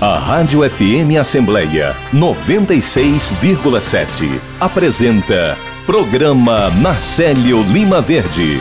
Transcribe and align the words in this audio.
A 0.00 0.16
Rádio 0.16 0.60
FM 0.62 1.18
Assembleia 1.20 1.92
96,7 2.14 4.40
apresenta 4.60 5.56
Programa 5.84 6.70
Marcelo 6.70 7.64
Lima 7.64 8.00
Verde 8.00 8.60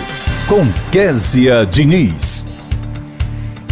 com 0.50 0.66
Késia 0.92 1.64
Diniz. 1.64 2.44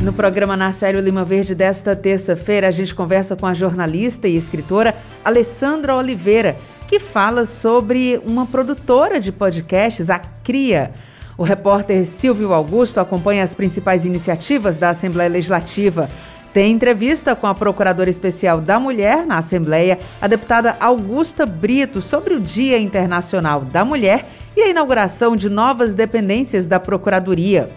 No 0.04 0.14
programa 0.14 0.56
Narcélio 0.56 1.02
Lima 1.02 1.26
Verde 1.26 1.56
desta 1.56 1.96
terça-feira, 1.96 2.68
a 2.68 2.72
gente 2.72 2.94
conversa 2.94 3.36
com 3.36 3.48
a 3.48 3.54
jornalista 3.56 4.28
e 4.28 4.36
escritora 4.36 4.96
Alessandra 5.24 5.96
Oliveira, 5.96 6.56
que 6.88 7.00
fala 7.00 7.46
sobre 7.46 8.22
uma 8.28 8.46
produtora 8.46 9.20
de 9.20 9.32
podcasts, 9.32 10.12
a 10.12 10.20
CRIA. 10.20 10.92
O 11.36 11.42
repórter 11.42 12.06
Silvio 12.06 12.54
Augusto 12.54 13.00
acompanha 13.00 13.44
as 13.44 13.56
principais 13.56 14.06
iniciativas 14.06 14.78
da 14.78 14.92
Assembleia 14.92 15.32
Legislativa. 15.32 16.08
Tem 16.56 16.72
entrevista 16.72 17.36
com 17.36 17.48
a 17.48 17.54
Procuradora 17.54 18.10
Especial 18.10 18.62
da 18.62 18.80
Mulher 18.80 19.26
na 19.26 19.40
Assembleia, 19.40 20.00
a 20.22 20.26
deputada 20.26 20.78
Augusta 20.80 21.46
Brito, 21.46 22.02
sobre 22.02 22.34
o 22.34 22.40
Dia 22.40 22.80
Internacional 22.80 23.60
da 23.60 23.84
Mulher 23.84 24.26
e 24.56 24.62
a 24.62 24.70
inauguração 24.70 25.36
de 25.36 25.50
novas 25.50 25.94
dependências 25.94 26.66
da 26.66 26.80
Procuradoria. 26.80 27.70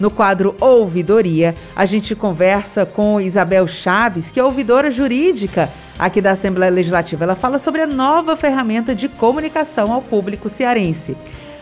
No 0.00 0.10
quadro 0.10 0.56
Ouvidoria, 0.60 1.54
a 1.76 1.84
gente 1.84 2.16
conversa 2.16 2.84
com 2.84 3.20
Isabel 3.20 3.68
Chaves, 3.68 4.32
que 4.32 4.40
é 4.40 4.42
ouvidora 4.42 4.90
jurídica 4.90 5.70
aqui 5.96 6.20
da 6.20 6.32
Assembleia 6.32 6.72
Legislativa. 6.72 7.22
Ela 7.22 7.36
fala 7.36 7.60
sobre 7.60 7.82
a 7.82 7.86
nova 7.86 8.36
ferramenta 8.36 8.96
de 8.96 9.08
comunicação 9.08 9.92
ao 9.92 10.02
público 10.02 10.48
cearense. 10.48 11.16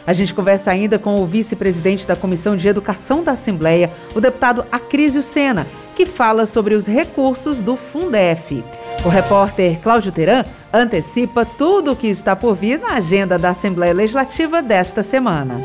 A 0.07 0.13
gente 0.13 0.35
conversa 0.35 0.71
ainda 0.71 0.99
com 0.99 1.17
o 1.17 1.27
vice-presidente 1.27 2.07
da 2.07 2.17
Comissão 2.17 2.57
de 2.57 2.69
Educação 2.69 3.23
da 3.23 3.33
Assembleia, 3.33 3.91
o 4.15 4.21
deputado 4.21 4.65
Acrísio 4.73 5.23
Sena, 5.23 5.67
que 5.95 6.05
fala 6.07 6.45
sobre 6.45 6.75
os 6.75 6.87
recursos 6.87 7.61
do 7.61 7.77
Fundef. 7.77 8.65
O 9.05 9.09
repórter 9.09 9.79
Cláudio 9.81 10.11
Teran 10.11 10.45
antecipa 10.73 11.45
tudo 11.45 11.93
o 11.93 11.97
que 11.97 12.09
está 12.09 12.35
por 12.35 12.57
vir 12.57 12.81
na 12.81 12.95
agenda 12.95 13.39
da 13.39 13.51
Assembleia 13.51 13.93
Legislativa 13.93 14.61
desta 14.61 15.03
semana. 15.03 15.57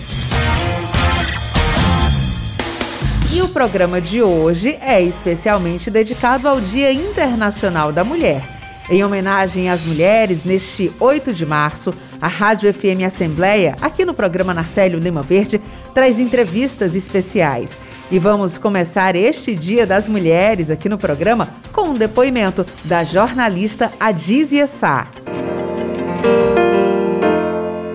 E 3.34 3.42
o 3.42 3.48
programa 3.48 4.00
de 4.00 4.22
hoje 4.22 4.78
é 4.80 5.02
especialmente 5.02 5.90
dedicado 5.90 6.48
ao 6.48 6.60
Dia 6.60 6.92
Internacional 6.92 7.90
da 7.90 8.04
Mulher. 8.04 8.54
Em 8.88 9.02
homenagem 9.02 9.70
às 9.70 9.82
mulheres, 9.82 10.44
neste 10.44 10.92
8 11.00 11.32
de 11.32 11.46
março, 11.46 11.94
a 12.24 12.26
Rádio 12.26 12.72
FM 12.72 13.04
Assembleia, 13.04 13.76
aqui 13.82 14.02
no 14.02 14.14
programa 14.14 14.54
Narcélio 14.54 14.98
Lima 14.98 15.20
Verde, 15.20 15.60
traz 15.92 16.18
entrevistas 16.18 16.96
especiais. 16.96 17.76
E 18.10 18.18
vamos 18.18 18.56
começar 18.56 19.14
este 19.14 19.54
Dia 19.54 19.86
das 19.86 20.08
Mulheres 20.08 20.70
aqui 20.70 20.88
no 20.88 20.96
programa 20.96 21.50
com 21.70 21.90
um 21.90 21.92
depoimento 21.92 22.64
da 22.82 23.04
jornalista 23.04 23.92
Adízia 24.00 24.66
Sá. 24.66 25.06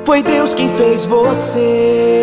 Foi 0.06 0.22
Deus 0.22 0.54
quem 0.54 0.70
fez 0.78 1.06
você. 1.06 2.22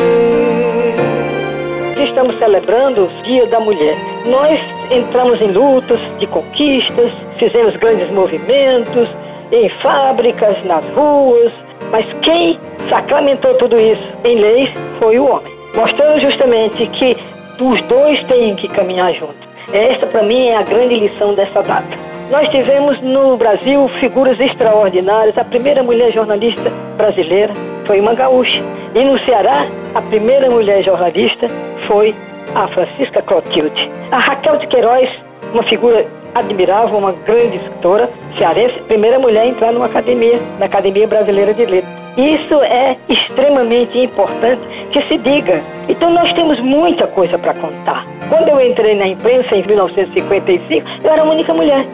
Estamos 2.09 2.39
celebrando 2.39 3.07
o 3.07 3.23
Dia 3.25 3.49
da 3.49 3.59
Mulher. 3.59 3.97
Nós 4.27 4.61
entramos 4.93 5.41
em 5.43 5.51
lutas 5.51 5.99
de 6.21 6.29
conquistas, 6.29 7.11
fizemos 7.37 7.77
grandes 7.79 8.09
movimentos 8.13 9.09
em 9.51 9.69
fábricas, 9.83 10.65
nas 10.65 10.85
ruas, 10.95 11.66
mas 11.91 12.05
quem 12.23 12.59
sacramentou 12.89 13.55
tudo 13.55 13.77
isso 13.77 14.03
em 14.25 14.39
leis 14.39 14.71
foi 14.99 15.19
o 15.19 15.27
homem, 15.31 15.53
mostrando 15.75 16.21
justamente 16.21 16.87
que 16.89 17.17
os 17.61 17.81
dois 17.83 18.23
têm 18.25 18.55
que 18.57 18.69
caminhar 18.69 19.13
juntos. 19.15 19.47
Esta, 19.73 20.07
para 20.07 20.23
mim, 20.23 20.47
é 20.47 20.57
a 20.57 20.63
grande 20.63 20.95
lição 20.97 21.35
dessa 21.35 21.63
data. 21.63 21.89
Nós 22.31 22.49
tivemos 22.49 23.01
no 23.01 23.37
Brasil 23.37 23.89
figuras 24.01 24.39
extraordinárias. 24.41 25.37
A 25.39 25.45
primeira 25.45 25.83
mulher 25.83 26.13
jornalista 26.13 26.71
brasileira 26.97 27.53
foi 27.87 28.01
uma 28.01 28.15
gaúcha. 28.15 28.61
E 28.95 29.05
no 29.05 29.19
Ceará, 29.21 29.67
a 29.95 30.03
primeira 30.03 30.51
mulher 30.51 30.83
jornalista 30.83 31.47
foi 31.87 32.15
a 32.55 32.67
Francisca 32.69 33.23
Clotilde. 33.23 33.91
A 34.11 34.19
Raquel 34.19 34.57
de 34.57 34.67
Queiroz, 34.67 35.09
uma 35.53 35.63
figura 35.65 36.07
admirável, 36.39 36.99
uma 36.99 37.13
grande 37.13 37.57
escritora 37.57 38.11
cearense, 38.37 38.81
primeira 38.83 39.19
mulher 39.19 39.43
a 39.43 39.47
entrar 39.47 39.73
numa 39.73 39.87
academia, 39.87 40.39
na 40.59 40.67
Academia 40.67 41.07
Brasileira 41.07 41.55
de 41.55 41.65
Letras. 41.65 42.07
Isso 42.17 42.55
é 42.63 42.97
extremamente 43.09 43.99
importante 43.99 44.63
que 44.91 45.03
se 45.03 45.19
diga. 45.19 45.61
Então 45.89 46.11
nós 46.11 46.33
temos 46.33 46.59
muita 46.61 47.07
coisa 47.07 47.39
para 47.39 47.53
contar. 47.55 48.07
Quando 48.29 48.49
eu 48.49 48.61
entrei 48.61 48.95
na 48.95 49.07
imprensa 49.07 49.55
em 49.55 49.63
1955, 49.63 50.89
eu 51.05 51.11
era 51.11 51.23
a 51.23 51.25
única 51.25 51.53
mulher. 51.53 51.85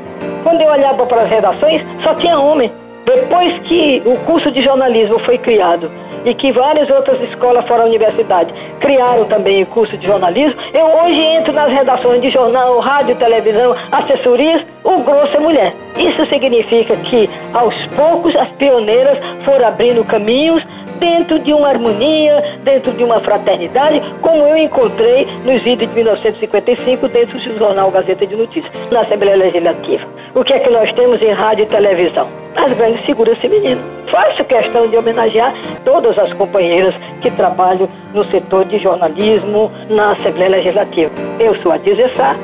Quando 0.44 0.60
eu 0.60 0.69
olhava 0.70 1.04
para 1.06 1.22
as 1.22 1.28
redações, 1.28 1.82
só 2.02 2.14
tinha 2.14 2.38
homem. 2.38 2.70
Depois 3.04 3.58
que 3.62 4.02
o 4.04 4.16
curso 4.24 4.50
de 4.50 4.62
jornalismo 4.62 5.18
foi 5.20 5.36
criado 5.38 5.90
e 6.24 6.34
que 6.34 6.52
várias 6.52 6.88
outras 6.88 7.20
escolas 7.22 7.66
fora 7.66 7.82
da 7.82 7.88
universidade 7.88 8.52
criaram 8.80 9.24
também 9.24 9.62
o 9.62 9.66
curso 9.66 9.96
de 9.96 10.06
jornalismo, 10.06 10.54
eu 10.72 10.86
hoje 10.86 11.20
entro 11.20 11.52
nas 11.52 11.72
redações 11.72 12.22
de 12.22 12.30
jornal, 12.30 12.78
rádio, 12.78 13.16
televisão, 13.16 13.74
assessorias, 13.90 14.62
o 14.84 15.00
grosso 15.00 15.36
é 15.36 15.40
mulher. 15.40 15.74
Isso 15.98 16.24
significa 16.26 16.96
que, 16.96 17.28
aos 17.52 17.74
poucos, 17.96 18.36
as 18.36 18.48
pioneiras 18.50 19.19
foram 19.44 19.66
abrindo 19.66 20.04
caminhos 20.04 20.62
dentro 21.02 21.40
de 21.40 21.52
uma 21.52 21.68
harmonia, 21.68 22.58
dentro 22.62 22.92
de 22.92 23.02
uma 23.02 23.18
fraternidade, 23.18 24.00
como 24.20 24.46
eu 24.46 24.56
encontrei 24.56 25.26
nos 25.44 25.60
idos 25.66 25.88
de 25.88 25.94
1955 25.96 27.08
dentro 27.08 27.38
do 27.40 27.58
jornal 27.58 27.90
Gazeta 27.90 28.24
de 28.24 28.36
Notícias, 28.36 28.72
na 28.92 29.00
Assembleia 29.00 29.36
Legislativa. 29.36 30.06
O 30.36 30.44
que 30.44 30.52
é 30.52 30.60
que 30.60 30.70
nós 30.70 30.92
temos 30.92 31.20
em 31.20 31.32
rádio 31.32 31.64
e 31.64 31.66
televisão? 31.66 32.28
As 32.54 32.72
grandes 32.74 33.04
figuras 33.04 33.36
femininas. 33.38 33.82
Faço 34.12 34.44
questão 34.44 34.86
de 34.86 34.96
homenagear 34.96 35.52
todas 35.84 36.16
as 36.16 36.32
companheiras 36.34 36.94
que 37.20 37.30
trabalham 37.32 37.88
no 38.14 38.22
setor 38.24 38.64
de 38.66 38.78
jornalismo 38.78 39.72
na 39.90 40.12
Assembleia 40.12 40.50
Legislativa. 40.50 41.10
Eu 41.40 41.56
sou 41.62 41.72
a 41.72 41.78
Dizessá, 41.78 42.36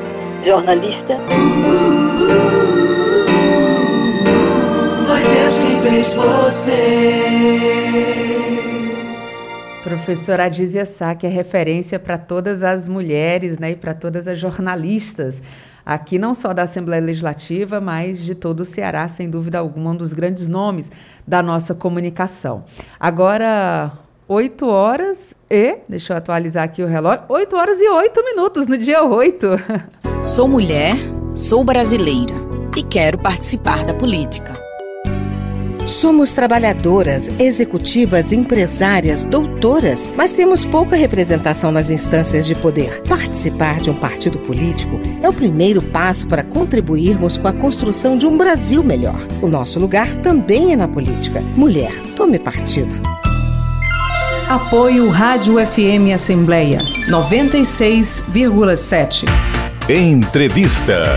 jornalista. 0.45 1.17
Deus 5.39 5.57
quem 5.57 5.58
fez 5.81 6.13
você. 6.13 7.69
Professora 9.83 10.45
Adízia 10.45 10.85
Sá, 10.85 11.15
que 11.15 11.25
é 11.25 11.29
referência 11.29 11.97
para 11.97 12.17
todas 12.17 12.63
as 12.63 12.87
mulheres 12.87 13.57
né, 13.57 13.71
e 13.71 13.75
para 13.75 13.93
todas 13.93 14.27
as 14.27 14.37
jornalistas, 14.37 15.41
aqui 15.85 16.19
não 16.19 16.33
só 16.33 16.53
da 16.53 16.63
Assembleia 16.63 17.01
Legislativa, 17.01 17.79
mas 17.79 18.19
de 18.19 18.35
todo 18.35 18.59
o 18.61 18.65
Ceará, 18.65 19.07
sem 19.07 19.29
dúvida 19.29 19.59
alguma, 19.59 19.91
um 19.91 19.95
dos 19.95 20.13
grandes 20.13 20.47
nomes 20.47 20.91
da 21.25 21.41
nossa 21.41 21.73
comunicação. 21.73 22.65
Agora, 22.99 23.93
8 24.27 24.67
horas 24.67 25.33
e, 25.49 25.77
deixa 25.87 26.13
eu 26.13 26.17
atualizar 26.17 26.63
aqui 26.63 26.83
o 26.83 26.87
relógio, 26.87 27.23
8 27.27 27.55
horas 27.55 27.79
e 27.79 27.89
8 27.89 28.23
minutos 28.25 28.67
no 28.67 28.77
dia 28.77 29.03
8. 29.03 29.47
Sou 30.23 30.47
mulher, 30.47 30.95
sou 31.35 31.63
brasileira 31.63 32.35
e 32.77 32.83
quero 32.83 33.17
participar 33.17 33.85
da 33.85 33.93
política. 33.93 34.68
Somos 35.89 36.31
trabalhadoras, 36.31 37.29
executivas, 37.39 38.31
empresárias, 38.31 39.23
doutoras, 39.23 40.11
mas 40.15 40.31
temos 40.31 40.63
pouca 40.63 40.95
representação 40.95 41.71
nas 41.71 41.89
instâncias 41.89 42.45
de 42.45 42.53
poder. 42.53 43.01
Participar 43.09 43.79
de 43.79 43.89
um 43.89 43.95
partido 43.95 44.37
político 44.37 44.99
é 45.23 45.27
o 45.27 45.33
primeiro 45.33 45.81
passo 45.81 46.27
para 46.27 46.43
contribuirmos 46.43 47.39
com 47.39 47.47
a 47.47 47.53
construção 47.53 48.19
de 48.19 48.27
um 48.27 48.37
Brasil 48.37 48.83
melhor. 48.83 49.19
O 49.41 49.47
nosso 49.47 49.79
lugar 49.79 50.13
também 50.21 50.73
é 50.73 50.75
na 50.75 50.87
política. 50.87 51.41
Mulher, 51.55 51.91
tome 52.15 52.37
partido. 52.37 52.93
Apoio 54.47 55.09
Rádio 55.09 55.55
FM 55.55 56.13
Assembleia 56.13 56.77
96,7. 57.09 59.25
Entrevista. 59.89 61.15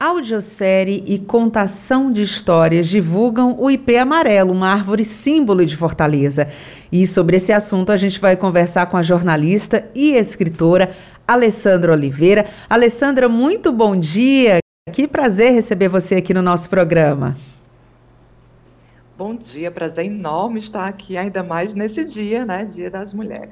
Audiosérie 0.00 1.04
e 1.06 1.18
contação 1.18 2.10
de 2.10 2.22
histórias 2.22 2.88
divulgam 2.88 3.54
o 3.60 3.70
IP 3.70 3.98
amarelo, 3.98 4.50
uma 4.50 4.72
árvore 4.72 5.04
símbolo 5.04 5.62
de 5.66 5.76
Fortaleza. 5.76 6.48
E 6.90 7.06
sobre 7.06 7.36
esse 7.36 7.52
assunto 7.52 7.92
a 7.92 7.98
gente 7.98 8.18
vai 8.18 8.34
conversar 8.34 8.86
com 8.86 8.96
a 8.96 9.02
jornalista 9.02 9.90
e 9.94 10.14
escritora 10.14 10.92
Alessandra 11.28 11.92
Oliveira. 11.92 12.46
Alessandra, 12.66 13.28
muito 13.28 13.70
bom 13.70 13.94
dia. 13.94 14.60
Que 14.90 15.06
prazer 15.06 15.52
receber 15.52 15.88
você 15.88 16.14
aqui 16.14 16.32
no 16.32 16.40
nosso 16.40 16.70
programa. 16.70 17.36
Bom 19.18 19.36
dia, 19.36 19.70
prazer 19.70 20.06
enorme 20.06 20.60
estar 20.60 20.88
aqui, 20.88 21.18
ainda 21.18 21.42
mais 21.42 21.74
nesse 21.74 22.02
dia, 22.04 22.46
né? 22.46 22.64
Dia 22.64 22.90
das 22.90 23.12
Mulheres. 23.12 23.50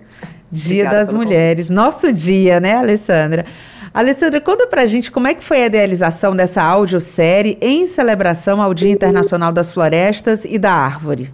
Dia 0.50 0.84
Obrigada 0.84 0.96
das 0.96 1.12
Mulheres, 1.12 1.68
convite. 1.68 1.76
nosso 1.76 2.10
dia, 2.10 2.58
né, 2.58 2.74
Alessandra? 2.74 3.44
Alessandra, 3.92 4.40
conta 4.40 4.66
pra 4.66 4.86
gente 4.86 5.10
como 5.10 5.26
é 5.26 5.34
que 5.34 5.42
foi 5.42 5.62
a 5.62 5.66
idealização 5.66 6.36
dessa 6.36 6.62
audiosérie 6.62 7.58
em 7.60 7.86
celebração 7.86 8.60
ao 8.60 8.74
Dia 8.74 8.90
Internacional 8.90 9.52
das 9.52 9.72
Florestas 9.72 10.44
e 10.44 10.58
da 10.58 10.72
Árvore. 10.72 11.32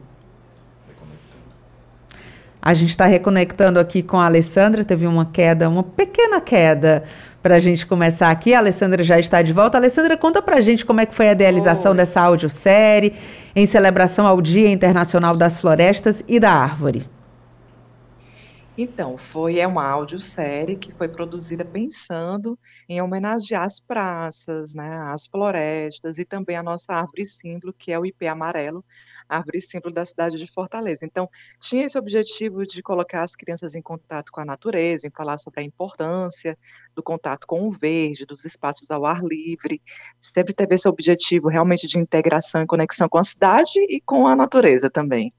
A 2.62 2.72
gente 2.72 2.90
está 2.90 3.04
reconectando 3.04 3.78
aqui 3.78 4.02
com 4.02 4.18
a 4.18 4.24
Alessandra, 4.24 4.84
teve 4.84 5.06
uma 5.06 5.26
queda, 5.26 5.68
uma 5.68 5.82
pequena 5.82 6.40
queda 6.40 7.04
para 7.42 7.56
a 7.56 7.60
gente 7.60 7.84
começar 7.84 8.30
aqui. 8.30 8.54
A 8.54 8.58
Alessandra 8.58 9.04
já 9.04 9.18
está 9.18 9.42
de 9.42 9.52
volta. 9.52 9.76
Alessandra, 9.76 10.16
conta 10.16 10.40
para 10.40 10.56
a 10.56 10.60
gente 10.62 10.82
como 10.82 10.98
é 10.98 11.04
que 11.04 11.14
foi 11.14 11.28
a 11.28 11.32
idealização 11.32 11.90
Oi. 11.90 11.98
dessa 11.98 12.22
audiosérie 12.22 13.12
em 13.54 13.66
celebração 13.66 14.26
ao 14.26 14.40
Dia 14.40 14.70
Internacional 14.70 15.36
das 15.36 15.58
Florestas 15.58 16.24
e 16.26 16.40
da 16.40 16.52
Árvore. 16.52 17.13
Então, 18.76 19.16
foi 19.16 19.58
é 19.60 19.66
uma 19.68 19.84
audiosérie 19.88 20.76
que 20.76 20.92
foi 20.92 21.08
produzida 21.08 21.64
pensando 21.64 22.58
em 22.88 23.00
homenagear 23.00 23.62
as 23.62 23.78
praças, 23.78 24.74
né, 24.74 24.96
as 25.12 25.26
florestas 25.26 26.18
e 26.18 26.24
também 26.24 26.56
a 26.56 26.62
nossa 26.62 26.92
árvore 26.92 27.24
símbolo, 27.24 27.72
que 27.72 27.92
é 27.92 27.98
o 27.98 28.04
IP 28.04 28.26
amarelo, 28.26 28.84
árvore 29.28 29.60
símbolo 29.60 29.94
da 29.94 30.04
cidade 30.04 30.36
de 30.38 30.52
Fortaleza. 30.52 31.04
Então, 31.06 31.28
tinha 31.60 31.84
esse 31.84 31.96
objetivo 31.96 32.66
de 32.66 32.82
colocar 32.82 33.22
as 33.22 33.36
crianças 33.36 33.76
em 33.76 33.82
contato 33.82 34.32
com 34.32 34.40
a 34.40 34.44
natureza, 34.44 35.06
em 35.06 35.10
falar 35.10 35.38
sobre 35.38 35.60
a 35.60 35.64
importância 35.64 36.58
do 36.96 37.02
contato 37.02 37.46
com 37.46 37.68
o 37.68 37.70
verde, 37.70 38.26
dos 38.26 38.44
espaços 38.44 38.90
ao 38.90 39.06
ar 39.06 39.20
livre. 39.22 39.80
Sempre 40.20 40.52
teve 40.52 40.74
esse 40.74 40.88
objetivo 40.88 41.48
realmente 41.48 41.86
de 41.86 41.98
integração 41.98 42.62
e 42.62 42.66
conexão 42.66 43.08
com 43.08 43.18
a 43.18 43.24
cidade 43.24 43.78
e 43.88 44.00
com 44.00 44.26
a 44.26 44.34
natureza 44.34 44.90
também. 44.90 45.32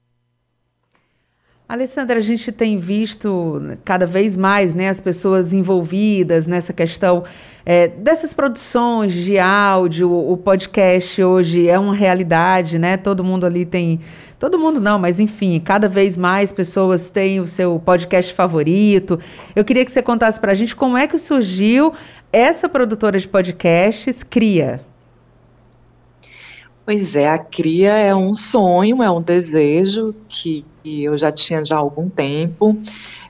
Alessandra, 1.68 2.18
a 2.18 2.22
gente 2.22 2.52
tem 2.52 2.78
visto 2.78 3.76
cada 3.84 4.06
vez 4.06 4.36
mais 4.36 4.72
né, 4.72 4.88
as 4.88 5.00
pessoas 5.00 5.52
envolvidas 5.52 6.46
nessa 6.46 6.72
questão 6.72 7.24
é, 7.68 7.88
dessas 7.88 8.32
produções 8.32 9.12
de 9.12 9.36
áudio, 9.36 10.08
o 10.08 10.36
podcast 10.36 11.20
hoje 11.20 11.68
é 11.68 11.76
uma 11.76 11.92
realidade, 11.92 12.78
né? 12.78 12.96
Todo 12.96 13.24
mundo 13.24 13.44
ali 13.44 13.66
tem. 13.66 13.98
Todo 14.38 14.56
mundo 14.56 14.80
não, 14.80 14.96
mas 14.96 15.18
enfim, 15.18 15.58
cada 15.58 15.88
vez 15.88 16.16
mais 16.16 16.52
pessoas 16.52 17.10
têm 17.10 17.40
o 17.40 17.46
seu 17.48 17.82
podcast 17.84 18.32
favorito. 18.32 19.18
Eu 19.56 19.64
queria 19.64 19.84
que 19.84 19.90
você 19.90 20.00
contasse 20.00 20.38
para 20.38 20.52
a 20.52 20.54
gente 20.54 20.76
como 20.76 20.96
é 20.96 21.08
que 21.08 21.18
surgiu 21.18 21.92
essa 22.32 22.68
produtora 22.68 23.18
de 23.18 23.26
podcasts, 23.26 24.22
Cria. 24.22 24.80
Pois 26.86 27.16
é, 27.16 27.28
a 27.28 27.36
cria 27.36 27.94
é 27.94 28.14
um 28.14 28.32
sonho, 28.32 29.02
é 29.02 29.10
um 29.10 29.20
desejo 29.20 30.14
que 30.28 30.64
eu 30.84 31.18
já 31.18 31.32
tinha 31.32 31.64
já 31.64 31.74
há 31.74 31.78
algum 31.80 32.08
tempo. 32.08 32.80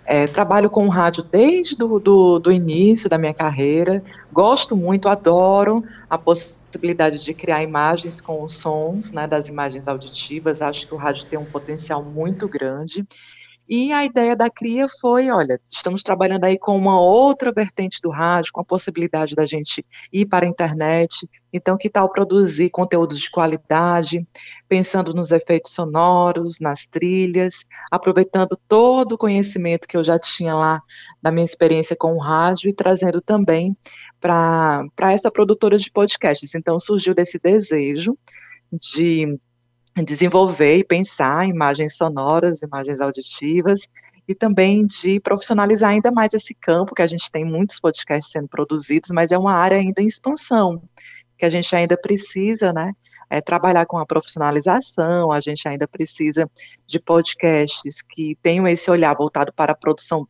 É, 0.04 0.26
trabalho 0.26 0.68
com 0.68 0.86
rádio 0.88 1.22
desde 1.24 1.74
do, 1.74 1.98
do, 1.98 2.38
do, 2.38 2.52
início 2.52 3.08
da 3.08 3.16
minha 3.16 3.32
carreira. 3.32 4.04
Gosto 4.30 4.76
muito, 4.76 5.08
adoro 5.08 5.82
a 6.08 6.18
possibilidade 6.18 7.24
de 7.24 7.32
criar 7.32 7.62
imagens 7.62 8.20
com 8.20 8.42
os 8.42 8.58
sons, 8.58 9.10
né, 9.10 9.26
das 9.26 9.48
imagens 9.48 9.88
auditivas. 9.88 10.60
Acho 10.60 10.86
que 10.86 10.92
o 10.92 10.98
rádio 10.98 11.24
tem 11.24 11.38
um 11.38 11.46
potencial 11.46 12.04
muito 12.04 12.46
grande. 12.46 13.06
E 13.68 13.92
a 13.92 14.04
ideia 14.04 14.36
da 14.36 14.48
CRIA 14.48 14.86
foi, 15.00 15.28
olha, 15.28 15.60
estamos 15.68 16.02
trabalhando 16.02 16.44
aí 16.44 16.56
com 16.56 16.76
uma 16.76 17.00
outra 17.00 17.50
vertente 17.52 18.00
do 18.00 18.10
rádio, 18.10 18.52
com 18.52 18.60
a 18.60 18.64
possibilidade 18.64 19.34
da 19.34 19.44
gente 19.44 19.84
ir 20.12 20.26
para 20.26 20.46
a 20.46 20.48
internet, 20.48 21.28
então 21.52 21.76
que 21.76 21.90
tal 21.90 22.10
produzir 22.10 22.70
conteúdos 22.70 23.18
de 23.18 23.30
qualidade, 23.30 24.26
pensando 24.68 25.12
nos 25.12 25.32
efeitos 25.32 25.72
sonoros, 25.72 26.60
nas 26.60 26.86
trilhas, 26.86 27.58
aproveitando 27.90 28.56
todo 28.68 29.12
o 29.12 29.18
conhecimento 29.18 29.88
que 29.88 29.96
eu 29.96 30.04
já 30.04 30.18
tinha 30.18 30.54
lá 30.54 30.80
da 31.20 31.32
minha 31.32 31.44
experiência 31.44 31.96
com 31.98 32.14
o 32.14 32.20
rádio 32.20 32.70
e 32.70 32.72
trazendo 32.72 33.20
também 33.20 33.76
para 34.20 35.12
essa 35.12 35.30
produtora 35.30 35.76
de 35.76 35.90
podcasts. 35.90 36.54
Então 36.54 36.78
surgiu 36.78 37.14
desse 37.14 37.38
desejo 37.38 38.16
de 38.72 39.38
desenvolver 40.04 40.76
e 40.76 40.84
pensar 40.84 41.46
imagens 41.46 41.96
sonoras, 41.96 42.62
imagens 42.62 43.00
auditivas, 43.00 43.80
e 44.28 44.34
também 44.34 44.84
de 44.84 45.20
profissionalizar 45.20 45.90
ainda 45.90 46.10
mais 46.10 46.34
esse 46.34 46.54
campo, 46.54 46.94
que 46.94 47.02
a 47.02 47.06
gente 47.06 47.30
tem 47.30 47.44
muitos 47.44 47.78
podcasts 47.78 48.32
sendo 48.32 48.48
produzidos, 48.48 49.10
mas 49.12 49.30
é 49.30 49.38
uma 49.38 49.52
área 49.52 49.78
ainda 49.78 50.02
em 50.02 50.06
expansão, 50.06 50.82
que 51.38 51.44
a 51.44 51.50
gente 51.50 51.74
ainda 51.76 51.96
precisa, 51.96 52.72
né, 52.72 52.92
é, 53.30 53.40
trabalhar 53.40 53.86
com 53.86 53.98
a 53.98 54.06
profissionalização, 54.06 55.30
a 55.30 55.38
gente 55.38 55.68
ainda 55.68 55.86
precisa 55.86 56.50
de 56.86 56.98
podcasts 56.98 58.02
que 58.02 58.36
tenham 58.42 58.66
esse 58.66 58.90
olhar 58.90 59.14
voltado 59.14 59.52
para 59.52 59.72
a 59.72 59.76
produção 59.76 60.26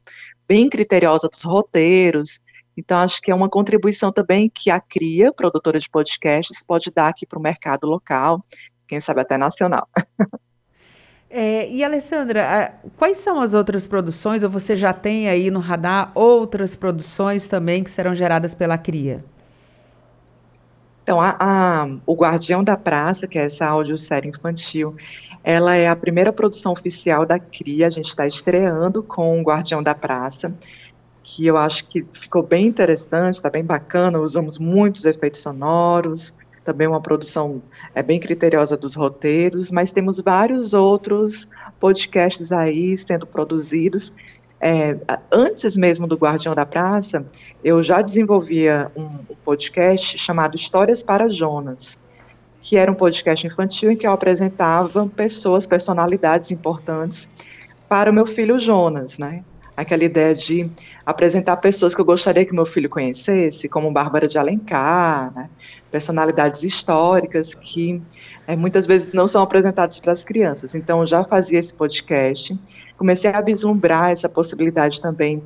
bem 0.46 0.68
criteriosa 0.68 1.28
dos 1.28 1.44
roteiros, 1.44 2.40
então, 2.76 2.98
acho 2.98 3.22
que 3.22 3.30
é 3.30 3.34
uma 3.34 3.48
contribuição 3.48 4.12
também 4.12 4.50
que 4.52 4.70
a 4.70 4.78
CRIA, 4.78 5.32
produtora 5.32 5.78
de 5.78 5.88
podcasts, 5.88 6.62
pode 6.62 6.90
dar 6.90 7.08
aqui 7.08 7.24
para 7.24 7.38
o 7.38 7.42
mercado 7.42 7.86
local, 7.86 8.44
quem 8.86 9.00
sabe 9.00 9.20
até 9.20 9.36
nacional. 9.36 9.88
É, 11.28 11.68
e 11.68 11.82
Alessandra, 11.82 12.72
quais 12.96 13.18
são 13.18 13.40
as 13.40 13.52
outras 13.52 13.84
produções, 13.84 14.44
ou 14.44 14.48
você 14.48 14.76
já 14.76 14.92
tem 14.92 15.28
aí 15.28 15.50
no 15.50 15.58
radar 15.58 16.12
outras 16.14 16.76
produções 16.76 17.48
também 17.48 17.82
que 17.82 17.90
serão 17.90 18.14
geradas 18.14 18.54
pela 18.54 18.78
CRIA? 18.78 19.24
Então, 21.02 21.20
a, 21.20 21.36
a, 21.38 21.88
o 22.06 22.14
Guardião 22.14 22.64
da 22.64 22.76
Praça, 22.76 23.28
que 23.28 23.38
é 23.38 23.44
essa 23.44 23.66
audiosérie 23.66 24.30
infantil, 24.30 24.96
ela 25.44 25.76
é 25.76 25.88
a 25.88 25.94
primeira 25.94 26.32
produção 26.32 26.72
oficial 26.72 27.26
da 27.26 27.38
CRIA, 27.38 27.86
a 27.86 27.90
gente 27.90 28.08
está 28.08 28.26
estreando 28.26 29.02
com 29.02 29.40
o 29.40 29.42
Guardião 29.44 29.82
da 29.82 29.94
Praça, 29.94 30.52
que 31.22 31.46
eu 31.46 31.56
acho 31.56 31.86
que 31.86 32.04
ficou 32.12 32.42
bem 32.42 32.66
interessante, 32.66 33.34
está 33.34 33.50
bem 33.50 33.64
bacana, 33.64 34.18
usamos 34.18 34.58
muitos 34.58 35.04
efeitos 35.04 35.42
sonoros, 35.42 36.34
também 36.66 36.88
uma 36.88 37.00
produção 37.00 37.62
é, 37.94 38.02
bem 38.02 38.18
criteriosa 38.18 38.76
dos 38.76 38.94
roteiros, 38.94 39.70
mas 39.70 39.92
temos 39.92 40.18
vários 40.20 40.74
outros 40.74 41.48
podcasts 41.78 42.50
aí 42.50 42.96
sendo 42.96 43.26
produzidos. 43.26 44.12
É, 44.60 44.96
antes 45.30 45.76
mesmo 45.76 46.06
do 46.06 46.16
Guardião 46.16 46.54
da 46.54 46.66
Praça, 46.66 47.24
eu 47.62 47.82
já 47.82 48.02
desenvolvia 48.02 48.90
um, 48.96 49.08
podcast 49.44 50.18
chamado 50.18 50.56
Histórias 50.56 51.02
para 51.02 51.28
Jonas, 51.28 51.98
que 52.60 52.76
era 52.76 52.90
um 52.90 52.94
podcast 52.94 53.46
infantil 53.46 53.92
em 53.92 53.96
que 53.96 54.06
eu 54.06 54.10
apresentava 54.10 55.06
pessoas, 55.06 55.66
personalidades 55.66 56.50
importantes 56.50 57.28
para 57.88 58.10
o 58.10 58.14
meu 58.14 58.26
filho 58.26 58.58
Jonas, 58.58 59.18
né? 59.18 59.44
Aquela 59.76 60.04
ideia 60.04 60.34
de 60.34 60.70
apresentar 61.04 61.56
pessoas 61.58 61.94
que 61.94 62.00
eu 62.00 62.04
gostaria 62.04 62.44
que 62.44 62.54
meu 62.54 62.64
filho 62.64 62.88
conhecesse, 62.88 63.68
como 63.68 63.90
Bárbara 63.90 64.26
de 64.26 64.38
Alencar, 64.38 65.32
né? 65.34 65.50
personalidades 65.90 66.62
históricas 66.62 67.52
que 67.52 68.00
é, 68.46 68.56
muitas 68.56 68.86
vezes 68.86 69.12
não 69.12 69.26
são 69.26 69.42
apresentadas 69.42 69.98
para 69.98 70.12
as 70.12 70.24
crianças. 70.24 70.74
Então, 70.74 71.00
eu 71.00 71.06
já 71.06 71.22
fazia 71.24 71.58
esse 71.58 71.74
podcast, 71.74 72.58
comecei 72.96 73.30
a 73.30 73.40
vislumbrar 73.40 74.10
essa 74.10 74.28
possibilidade 74.28 75.00
também 75.02 75.42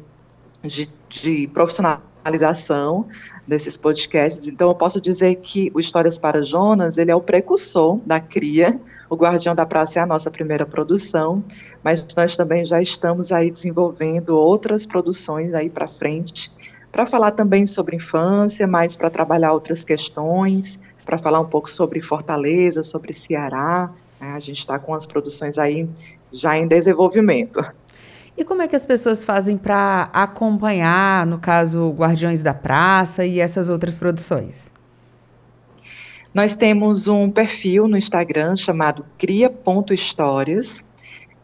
de, 0.62 0.88
de 1.08 1.48
profissional 1.48 2.00
realização 2.24 3.06
desses 3.46 3.76
podcasts. 3.76 4.48
Então, 4.48 4.68
eu 4.68 4.74
posso 4.74 5.00
dizer 5.00 5.36
que 5.36 5.70
o 5.74 5.80
Histórias 5.80 6.18
para 6.18 6.44
Jonas, 6.44 6.98
ele 6.98 7.10
é 7.10 7.14
o 7.14 7.20
precursor 7.20 7.98
da 8.04 8.20
CRIA, 8.20 8.78
o 9.08 9.16
Guardião 9.16 9.54
da 9.54 9.66
Praça 9.66 9.98
é 9.98 10.02
a 10.02 10.06
nossa 10.06 10.30
primeira 10.30 10.64
produção, 10.64 11.42
mas 11.82 12.06
nós 12.14 12.36
também 12.36 12.64
já 12.64 12.80
estamos 12.80 13.32
aí 13.32 13.50
desenvolvendo 13.50 14.30
outras 14.30 14.86
produções 14.86 15.54
aí 15.54 15.68
para 15.68 15.88
frente, 15.88 16.50
para 16.92 17.06
falar 17.06 17.32
também 17.32 17.66
sobre 17.66 17.96
infância, 17.96 18.66
mas 18.66 18.96
para 18.96 19.10
trabalhar 19.10 19.52
outras 19.52 19.84
questões, 19.84 20.78
para 21.04 21.18
falar 21.18 21.40
um 21.40 21.46
pouco 21.46 21.68
sobre 21.68 22.02
Fortaleza, 22.02 22.82
sobre 22.82 23.12
Ceará, 23.12 23.90
né? 24.20 24.32
a 24.32 24.40
gente 24.40 24.58
está 24.58 24.78
com 24.78 24.94
as 24.94 25.06
produções 25.06 25.58
aí 25.58 25.88
já 26.30 26.56
em 26.56 26.68
desenvolvimento. 26.68 27.60
E 28.40 28.44
como 28.44 28.62
é 28.62 28.66
que 28.66 28.74
as 28.74 28.86
pessoas 28.86 29.22
fazem 29.22 29.58
para 29.58 30.08
acompanhar, 30.14 31.26
no 31.26 31.38
caso, 31.38 31.90
Guardiões 31.90 32.40
da 32.40 32.54
Praça 32.54 33.26
e 33.26 33.38
essas 33.38 33.68
outras 33.68 33.98
produções? 33.98 34.72
Nós 36.32 36.56
temos 36.56 37.06
um 37.06 37.30
perfil 37.30 37.86
no 37.86 37.98
Instagram 37.98 38.56
chamado 38.56 39.04
cria.histórias. 39.18 40.89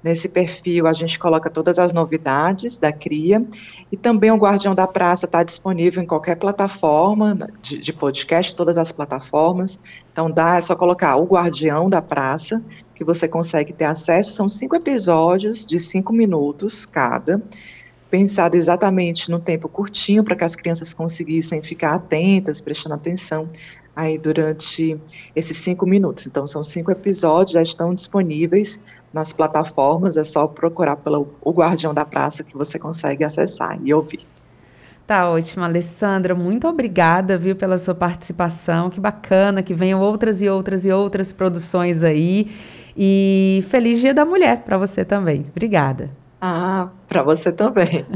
Nesse 0.07 0.29
perfil 0.29 0.87
a 0.87 0.93
gente 0.93 1.19
coloca 1.19 1.51
todas 1.51 1.81
as 1.81 1.93
novidades 1.93 2.79
da 2.79 2.93
CRIA 2.93 3.45
e 3.91 3.97
também 3.97 4.31
o 4.31 4.37
Guardião 4.37 4.73
da 4.73 4.87
Praça 4.87 5.27
está 5.27 5.43
disponível 5.43 6.01
em 6.01 6.07
qualquer 6.07 6.37
plataforma 6.37 7.37
de, 7.61 7.77
de, 7.79 7.93
podcast, 7.93 8.55
todas 8.55 8.79
as 8.79 8.93
plataformas. 8.93 9.81
Então 10.13 10.31
dá, 10.31 10.59
é 10.59 10.61
só 10.61 10.77
colocar 10.77 11.17
o 11.17 11.25
Guardião 11.25 11.91
da 11.91 12.01
Praça 12.01 12.65
que 12.95 13.03
você 13.03 13.27
consegue 13.27 13.73
ter 13.73 13.87
acesso. 13.87 14.31
São 14.31 14.49
cinco 14.49 14.77
episódios 14.77 15.67
de 15.67 15.77
cinco 15.77 16.13
minutos 16.13 16.87
cada 16.87 17.43
pensado 18.09 18.57
exatamente 18.57 19.29
no 19.29 19.41
tempo 19.41 19.69
curtinho 19.69 20.23
para 20.23 20.37
que 20.37 20.45
as 20.45 20.55
crianças 20.55 20.95
conseguissem 20.95 21.61
ficar 21.65 21.97
atentas, 21.97 22.61
prestando 22.61 22.95
atenção 22.95 23.49
aí 23.97 24.19
durante 24.19 25.00
esses 25.35 25.57
cinco 25.57 25.87
minutos. 25.87 26.26
Então, 26.26 26.47
são 26.47 26.62
cinco 26.62 26.93
episódios, 26.93 27.53
já 27.53 27.62
estão 27.62 27.95
disponíveis 27.95 28.85
nas 29.12 29.33
plataformas, 29.33 30.19
é 30.19 30.25
só 30.25 30.47
procurar 30.47 30.97
pelo 30.97 31.35
O 31.41 31.50
Guardião 31.50 31.95
da 31.95 32.05
Praça 32.05 32.45
que 32.45 32.55
você 32.55 32.79
consegue 32.79 33.25
acessar 33.25 33.81
e 33.83 33.95
ouvir. 33.95 34.21
Tá 35.07 35.31
ótimo, 35.31 35.65
Alessandra. 35.65 36.35
Muito 36.35 36.67
obrigada, 36.67 37.38
viu, 37.38 37.57
pela 37.57 37.79
sua 37.79 37.95
participação. 37.95 38.91
Que 38.91 39.00
bacana 39.00 39.62
que 39.62 39.73
venham 39.73 40.00
outras 40.00 40.43
e 40.43 40.49
outras 40.49 40.85
e 40.85 40.91
outras 40.91 41.33
produções 41.33 42.03
aí. 42.03 42.50
E 42.97 43.65
feliz 43.69 44.00
Dia 44.00 44.12
da 44.12 44.25
Mulher 44.25 44.62
para 44.65 44.76
você 44.76 45.05
também. 45.05 45.47
Obrigada. 45.50 46.11
Ah, 46.49 46.91
para 47.09 47.25
você 47.25 47.50
também. 47.50 48.07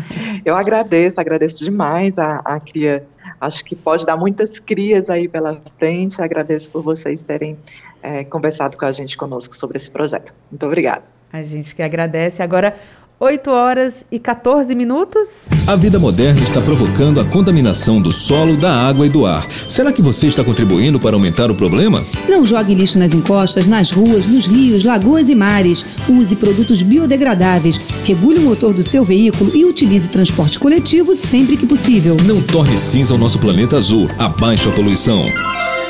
Eu 0.45 0.55
agradeço, 0.55 1.21
agradeço 1.21 1.65
demais 1.65 2.17
a, 2.17 2.37
a 2.45 2.61
cria. 2.61 3.05
Acho 3.41 3.65
que 3.65 3.75
pode 3.75 4.07
dar 4.07 4.17
muitas 4.17 4.57
crias 4.57 5.11
aí 5.11 5.27
pela 5.27 5.61
frente. 5.77 6.23
Agradeço 6.23 6.71
por 6.71 6.81
vocês 6.81 7.25
terem 7.25 7.59
é, 8.01 8.23
conversado 8.23 8.77
com 8.77 8.85
a 8.85 8.93
gente 8.93 9.17
conosco 9.17 9.57
sobre 9.57 9.79
esse 9.79 9.91
projeto. 9.91 10.33
Muito 10.49 10.65
obrigada. 10.65 11.03
A 11.33 11.43
gente 11.43 11.75
que 11.75 11.83
agradece. 11.83 12.41
Agora, 12.41 12.77
8 13.23 13.51
horas 13.51 14.07
e 14.11 14.19
14 14.19 14.75
minutos. 14.75 15.45
A 15.67 15.77
vida 15.77 15.99
moderna 15.99 16.43
está 16.43 16.59
provocando 16.59 17.21
a 17.21 17.25
contaminação 17.27 18.01
do 18.01 18.11
solo, 18.11 18.57
da 18.57 18.75
água 18.75 19.07
e 19.07 19.11
do 19.11 19.27
ar. 19.27 19.47
Será 19.69 19.93
que 19.93 20.01
você 20.01 20.27
está 20.27 20.43
contribuindo 20.43 20.99
para 20.99 21.15
aumentar 21.15 21.51
o 21.51 21.55
problema? 21.55 22.03
Não 22.27 22.47
jogue 22.47 22.75
lixo 22.75 22.99
nas 22.99 23.13
encostas, 23.13 23.67
nas 23.67 23.91
ruas, 23.91 24.27
nos 24.27 24.47
rios, 24.47 24.85
lagoas 24.85 25.29
e 25.29 25.35
mares. 25.35 25.85
Use 26.09 26.35
produtos 26.35 26.81
biodegradáveis. 26.81 27.79
Regule 28.05 28.39
o 28.39 28.43
motor 28.43 28.73
do 28.73 28.83
seu 28.83 29.05
veículo 29.05 29.55
e 29.55 29.67
utilize 29.67 30.09
transporte 30.09 30.59
coletivo 30.59 31.15
sempre 31.15 31.59
que 31.59 31.67
possível. 31.67 32.17
Não 32.25 32.41
torne 32.41 32.79
cinza 32.79 33.15
o 33.15 33.19
nosso 33.19 33.39
planeta 33.39 33.77
azul. 33.77 34.09
Abaixe 34.19 34.67
a 34.67 34.73
poluição. 34.73 35.27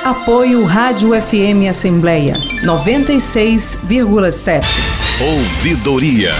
Apoio 0.02 0.64
Rádio 0.64 1.10
FM 1.10 1.68
Assembleia 1.68 2.34
96,7. 2.64 4.64
Ouvidoria. 5.22 6.32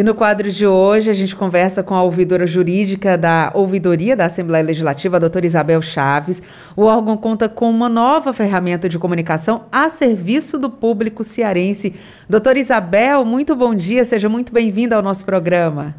E 0.00 0.02
no 0.02 0.14
quadro 0.14 0.50
de 0.50 0.66
hoje 0.66 1.10
a 1.10 1.12
gente 1.12 1.36
conversa 1.36 1.82
com 1.82 1.94
a 1.94 2.02
ouvidora 2.02 2.46
jurídica 2.46 3.18
da 3.18 3.50
Ouvidoria 3.52 4.16
da 4.16 4.24
Assembleia 4.24 4.64
Legislativa, 4.64 5.18
a 5.18 5.20
doutora 5.20 5.44
Isabel 5.44 5.82
Chaves. 5.82 6.42
O 6.74 6.84
órgão 6.84 7.18
conta 7.18 7.50
com 7.50 7.68
uma 7.68 7.86
nova 7.86 8.32
ferramenta 8.32 8.88
de 8.88 8.98
comunicação 8.98 9.66
a 9.70 9.90
serviço 9.90 10.58
do 10.58 10.70
público 10.70 11.22
cearense. 11.22 11.94
Doutora 12.26 12.58
Isabel, 12.58 13.26
muito 13.26 13.54
bom 13.54 13.74
dia, 13.74 14.02
seja 14.02 14.26
muito 14.26 14.54
bem-vinda 14.54 14.96
ao 14.96 15.02
nosso 15.02 15.22
programa. 15.26 15.94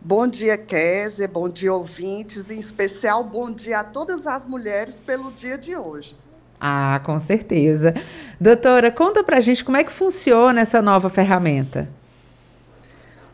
Bom 0.00 0.26
dia, 0.26 0.58
Kézia, 0.58 1.28
bom 1.28 1.48
dia, 1.48 1.72
ouvintes, 1.72 2.50
em 2.50 2.58
especial 2.58 3.22
bom 3.22 3.52
dia 3.52 3.78
a 3.78 3.84
todas 3.84 4.26
as 4.26 4.44
mulheres 4.48 5.00
pelo 5.00 5.30
dia 5.30 5.56
de 5.56 5.76
hoje. 5.76 6.16
Ah, 6.60 7.00
com 7.04 7.20
certeza. 7.20 7.94
Doutora, 8.40 8.90
conta 8.90 9.22
pra 9.22 9.38
gente 9.38 9.64
como 9.64 9.76
é 9.76 9.84
que 9.84 9.92
funciona 9.92 10.62
essa 10.62 10.82
nova 10.82 11.08
ferramenta. 11.08 11.88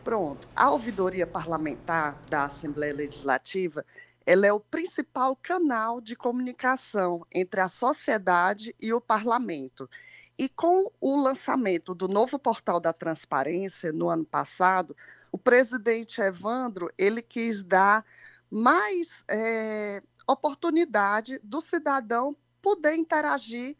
Pronto. 0.09 0.47
A 0.55 0.71
ouvidoria 0.71 1.27
parlamentar 1.27 2.19
da 2.31 2.45
Assembleia 2.45 2.95
Legislativa, 2.95 3.85
ela 4.25 4.47
é 4.47 4.51
o 4.51 4.59
principal 4.59 5.35
canal 5.35 6.01
de 6.01 6.15
comunicação 6.15 7.23
entre 7.31 7.61
a 7.61 7.67
sociedade 7.67 8.75
e 8.81 8.91
o 8.91 8.99
parlamento. 8.99 9.87
E 10.35 10.49
com 10.49 10.91
o 10.99 11.15
lançamento 11.15 11.93
do 11.93 12.07
novo 12.07 12.39
portal 12.39 12.79
da 12.79 12.91
transparência 12.91 13.93
no 13.93 14.09
ano 14.09 14.25
passado, 14.25 14.97
o 15.31 15.37
presidente 15.37 16.19
Evandro 16.19 16.89
ele 16.97 17.21
quis 17.21 17.61
dar 17.61 18.03
mais 18.49 19.23
é, 19.29 20.01
oportunidade 20.27 21.39
do 21.43 21.61
cidadão 21.61 22.35
poder 22.63 22.95
interagir 22.95 23.77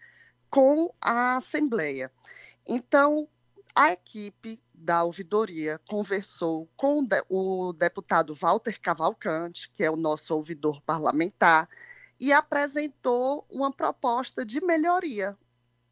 com 0.48 0.94
a 1.02 1.38
Assembleia. 1.38 2.12
Então, 2.68 3.28
a 3.76 3.92
equipe 3.92 4.62
da 4.74 5.04
ouvidoria 5.04 5.80
conversou 5.88 6.70
com 6.76 7.08
o 7.30 7.74
deputado 7.74 8.34
Walter 8.34 8.80
Cavalcante, 8.80 9.70
que 9.70 9.84
é 9.84 9.92
o 9.92 9.96
nosso 9.96 10.36
ouvidor 10.36 10.82
parlamentar, 10.82 11.70
e 12.20 12.34
apresentou 12.34 13.46
uma 13.50 13.72
proposta 13.72 14.46
de 14.46 14.60
melhoria 14.62 15.38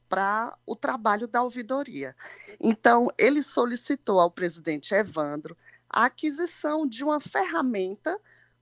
para 0.10 0.58
o 0.66 0.76
trabalho 0.76 1.28
da 1.28 1.44
ouvidoria. 1.44 2.16
Então, 2.60 3.10
ele 3.18 3.44
solicitou 3.44 4.20
ao 4.20 4.32
presidente 4.32 4.94
Evandro 4.94 5.58
a 5.90 6.06
aquisição 6.06 6.88
de 6.88 7.04
uma 7.04 7.20
ferramenta 7.20 8.20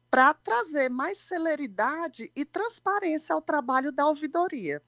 para 0.09 0.33
trazer 0.33 0.89
mais 0.89 1.17
celeridade 1.17 2.31
e 2.35 2.45
transparência 2.45 3.33
ao 3.33 3.41
trabalho 3.41 3.91
da 3.91 4.07
ouvidoria. 4.07 4.81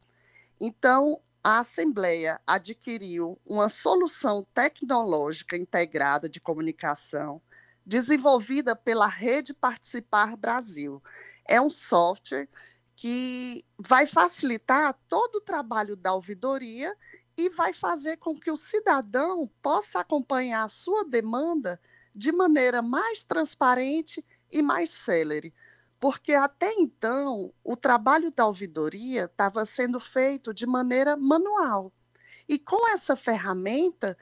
Então, 0.59 1.19
a 1.43 1.59
Assembleia 1.59 2.39
adquiriu 2.45 3.39
uma 3.45 3.69
solução 3.69 4.45
tecnológica 4.53 5.55
integrada 5.55 6.27
de 6.27 6.41
comunicação 6.41 7.41
desenvolvida 7.85 8.75
pela 8.75 9.07
Rede 9.07 9.53
Participar 9.53 10.35
Brasil. 10.35 11.01
É 11.47 11.61
um 11.61 11.69
software 11.69 12.49
que 12.95 13.63
vai 13.79 14.05
facilitar 14.05 14.93
todo 15.07 15.37
o 15.37 15.41
trabalho 15.41 15.95
da 15.95 16.13
ouvidoria 16.13 16.93
e 17.37 17.49
vai 17.49 17.71
fazer 17.71 18.17
com 18.17 18.37
que 18.37 18.51
o 18.51 18.57
cidadão 18.57 19.49
possa 19.61 19.99
acompanhar 19.99 20.63
a 20.63 20.69
sua 20.69 21.05
demanda 21.05 21.79
de 22.13 22.31
maneira 22.31 22.81
mais 22.81 23.23
transparente 23.23 24.25
e 24.51 24.61
mais 24.61 24.89
célere 24.89 25.53
porque 25.99 26.33
até 26.33 26.71
então 26.73 27.53
o 27.63 27.75
trabalho 27.75 28.31
da 28.31 28.45
ouvidoria 28.45 29.25
estava 29.25 29.65
sendo 29.65 29.99
feito 29.99 30.53
de 30.53 30.65
maneira 30.65 31.17
manual. 31.17 31.91
E 32.47 32.59
com 32.59 32.87
essa 32.89 33.15
ferramenta, 33.15 34.17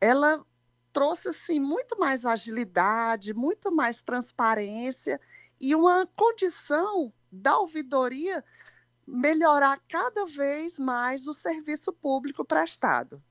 ela 0.00 0.44
trouxe 0.92 1.28
assim 1.28 1.58
muito 1.58 1.98
mais 1.98 2.24
agilidade, 2.24 3.32
muito 3.32 3.72
mais 3.72 4.02
transparência 4.02 5.20
e 5.60 5.74
uma 5.74 6.06
condição 6.16 7.12
da 7.30 7.58
ouvidoria 7.58 8.44
melhorar 9.06 9.80
cada 9.88 10.24
vez 10.26 10.78
mais 10.78 11.26
o 11.26 11.34
serviço 11.34 11.92
público 11.92 12.44
prestado. 12.44 13.22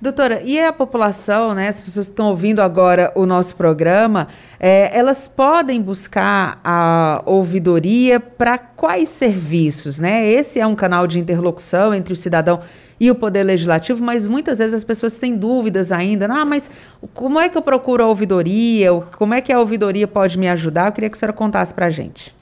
Doutora, 0.00 0.40
e 0.42 0.58
a 0.58 0.72
população, 0.72 1.54
né, 1.54 1.68
as 1.68 1.78
pessoas 1.78 2.06
que 2.06 2.12
estão 2.12 2.30
ouvindo 2.30 2.60
agora 2.60 3.12
o 3.14 3.26
nosso 3.26 3.54
programa, 3.54 4.28
é, 4.58 4.98
elas 4.98 5.28
podem 5.28 5.82
buscar 5.82 6.58
a 6.64 7.20
ouvidoria 7.26 8.18
para 8.18 8.56
quais 8.56 9.10
serviços? 9.10 9.98
Né? 9.98 10.26
Esse 10.26 10.58
é 10.58 10.66
um 10.66 10.74
canal 10.74 11.06
de 11.06 11.20
interlocução 11.20 11.94
entre 11.94 12.14
o 12.14 12.16
cidadão 12.16 12.60
e 12.98 13.10
o 13.10 13.14
Poder 13.14 13.42
Legislativo, 13.42 14.02
mas 14.02 14.26
muitas 14.26 14.58
vezes 14.58 14.72
as 14.72 14.84
pessoas 14.84 15.18
têm 15.18 15.36
dúvidas 15.36 15.92
ainda. 15.92 16.26
Ah, 16.30 16.46
mas 16.46 16.70
como 17.12 17.38
é 17.38 17.50
que 17.50 17.58
eu 17.58 17.62
procuro 17.62 18.02
a 18.02 18.06
ouvidoria? 18.06 18.90
Como 19.18 19.34
é 19.34 19.42
que 19.42 19.52
a 19.52 19.60
ouvidoria 19.60 20.08
pode 20.08 20.38
me 20.38 20.48
ajudar? 20.48 20.86
Eu 20.86 20.92
queria 20.92 21.10
que 21.10 21.16
a 21.16 21.18
senhora 21.18 21.34
contasse 21.34 21.74
para 21.74 21.86
a 21.86 21.90
gente. 21.90 22.34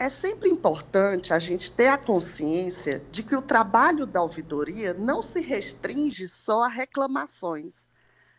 É 0.00 0.08
sempre 0.08 0.48
importante 0.48 1.34
a 1.34 1.38
gente 1.38 1.70
ter 1.70 1.88
a 1.88 1.98
consciência 1.98 3.04
de 3.10 3.22
que 3.22 3.36
o 3.36 3.42
trabalho 3.42 4.06
da 4.06 4.22
ouvidoria 4.22 4.94
não 4.94 5.22
se 5.22 5.42
restringe 5.42 6.26
só 6.26 6.62
a 6.62 6.68
reclamações. 6.68 7.86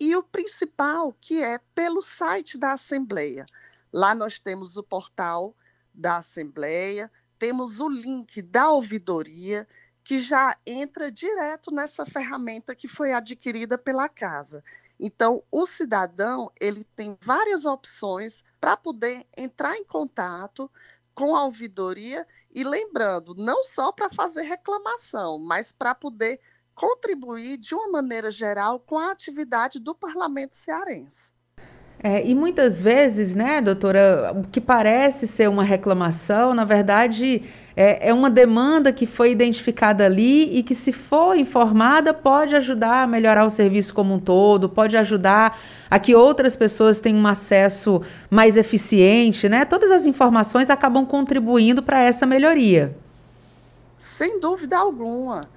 e 0.00 0.16
o 0.16 0.24
principal, 0.24 1.16
que 1.20 1.40
é 1.40 1.60
pelo 1.72 2.02
site 2.02 2.58
da 2.58 2.72
Assembleia. 2.72 3.46
Lá 3.92 4.12
nós 4.12 4.40
temos 4.40 4.76
o 4.76 4.82
portal 4.82 5.54
da 5.94 6.16
Assembleia, 6.16 7.08
temos 7.38 7.78
o 7.78 7.88
link 7.88 8.42
da 8.42 8.72
ouvidoria, 8.72 9.68
que 10.02 10.18
já 10.18 10.56
entra 10.66 11.08
direto 11.08 11.70
nessa 11.70 12.04
ferramenta 12.04 12.74
que 12.74 12.88
foi 12.88 13.12
adquirida 13.12 13.78
pela 13.78 14.08
casa. 14.08 14.64
Então, 14.98 15.44
o 15.48 15.64
cidadão 15.64 16.50
ele 16.60 16.82
tem 16.96 17.16
várias 17.22 17.66
opções 17.66 18.42
para 18.60 18.76
poder 18.76 19.24
entrar 19.36 19.76
em 19.76 19.84
contato 19.84 20.68
com 21.14 21.36
a 21.36 21.44
ouvidoria 21.44 22.26
e 22.54 22.64
lembrando, 22.64 23.34
não 23.34 23.62
só 23.64 23.92
para 23.92 24.10
fazer 24.10 24.42
reclamação, 24.42 25.38
mas 25.38 25.72
para 25.72 25.94
poder 25.94 26.40
contribuir 26.74 27.58
de 27.58 27.74
uma 27.74 27.90
maneira 27.90 28.30
geral 28.30 28.80
com 28.80 28.98
a 28.98 29.12
atividade 29.12 29.78
do 29.78 29.94
parlamento 29.94 30.56
cearense. 30.56 31.32
É, 32.04 32.26
e 32.26 32.34
muitas 32.34 32.82
vezes, 32.82 33.34
né, 33.34 33.60
doutora, 33.60 34.32
o 34.34 34.42
que 34.42 34.60
parece 34.60 35.26
ser 35.26 35.48
uma 35.48 35.62
reclamação, 35.62 36.52
na 36.52 36.64
verdade, 36.64 37.42
é, 37.76 38.08
é, 38.08 38.14
uma 38.14 38.30
demanda 38.30 38.92
que 38.92 39.06
foi 39.06 39.30
identificada 39.30 40.04
ali 40.04 40.58
e 40.58 40.62
que, 40.62 40.74
se 40.74 40.92
for 40.92 41.36
informada, 41.36 42.12
pode 42.12 42.54
ajudar 42.54 43.02
a 43.02 43.06
melhorar 43.06 43.44
o 43.44 43.50
serviço 43.50 43.94
como 43.94 44.14
um 44.14 44.20
todo, 44.20 44.68
pode 44.68 44.96
ajudar 44.96 45.58
a 45.90 45.98
que 45.98 46.14
outras 46.14 46.56
pessoas 46.56 46.98
tenham 46.98 47.20
um 47.20 47.26
acesso 47.26 48.02
mais 48.30 48.56
eficiente, 48.56 49.48
né? 49.48 49.64
Todas 49.64 49.90
as 49.90 50.06
informações 50.06 50.70
acabam 50.70 51.04
contribuindo 51.06 51.82
para 51.82 52.00
essa 52.00 52.26
melhoria. 52.26 52.96
Sem 53.98 54.40
dúvida 54.40 54.76
alguma. 54.76 55.48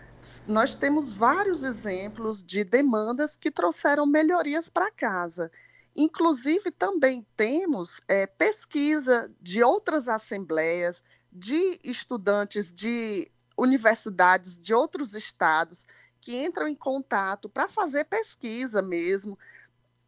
Nós 0.48 0.76
temos 0.76 1.14
vários 1.14 1.64
exemplos 1.64 2.44
de 2.44 2.64
demandas 2.64 3.36
que 3.36 3.52
trouxeram 3.52 4.06
melhorias 4.06 4.70
para 4.70 4.92
casa. 4.92 5.52
Inclusive, 5.96 6.72
também 6.72 7.26
temos 7.38 8.02
é, 8.08 8.28
pesquisa 8.28 9.32
de 9.42 9.64
outras 9.64 10.08
assembleias, 10.08 11.04
de 11.38 11.78
estudantes 11.84 12.72
de 12.72 13.30
universidades 13.58 14.56
de 14.56 14.74
outros 14.74 15.16
estados 15.16 15.86
que 16.22 16.46
entram 16.46 16.66
em 16.66 16.76
contato 16.76 17.50
para 17.50 17.68
fazer 17.68 18.06
pesquisa 18.06 18.82
mesmo. 18.82 19.38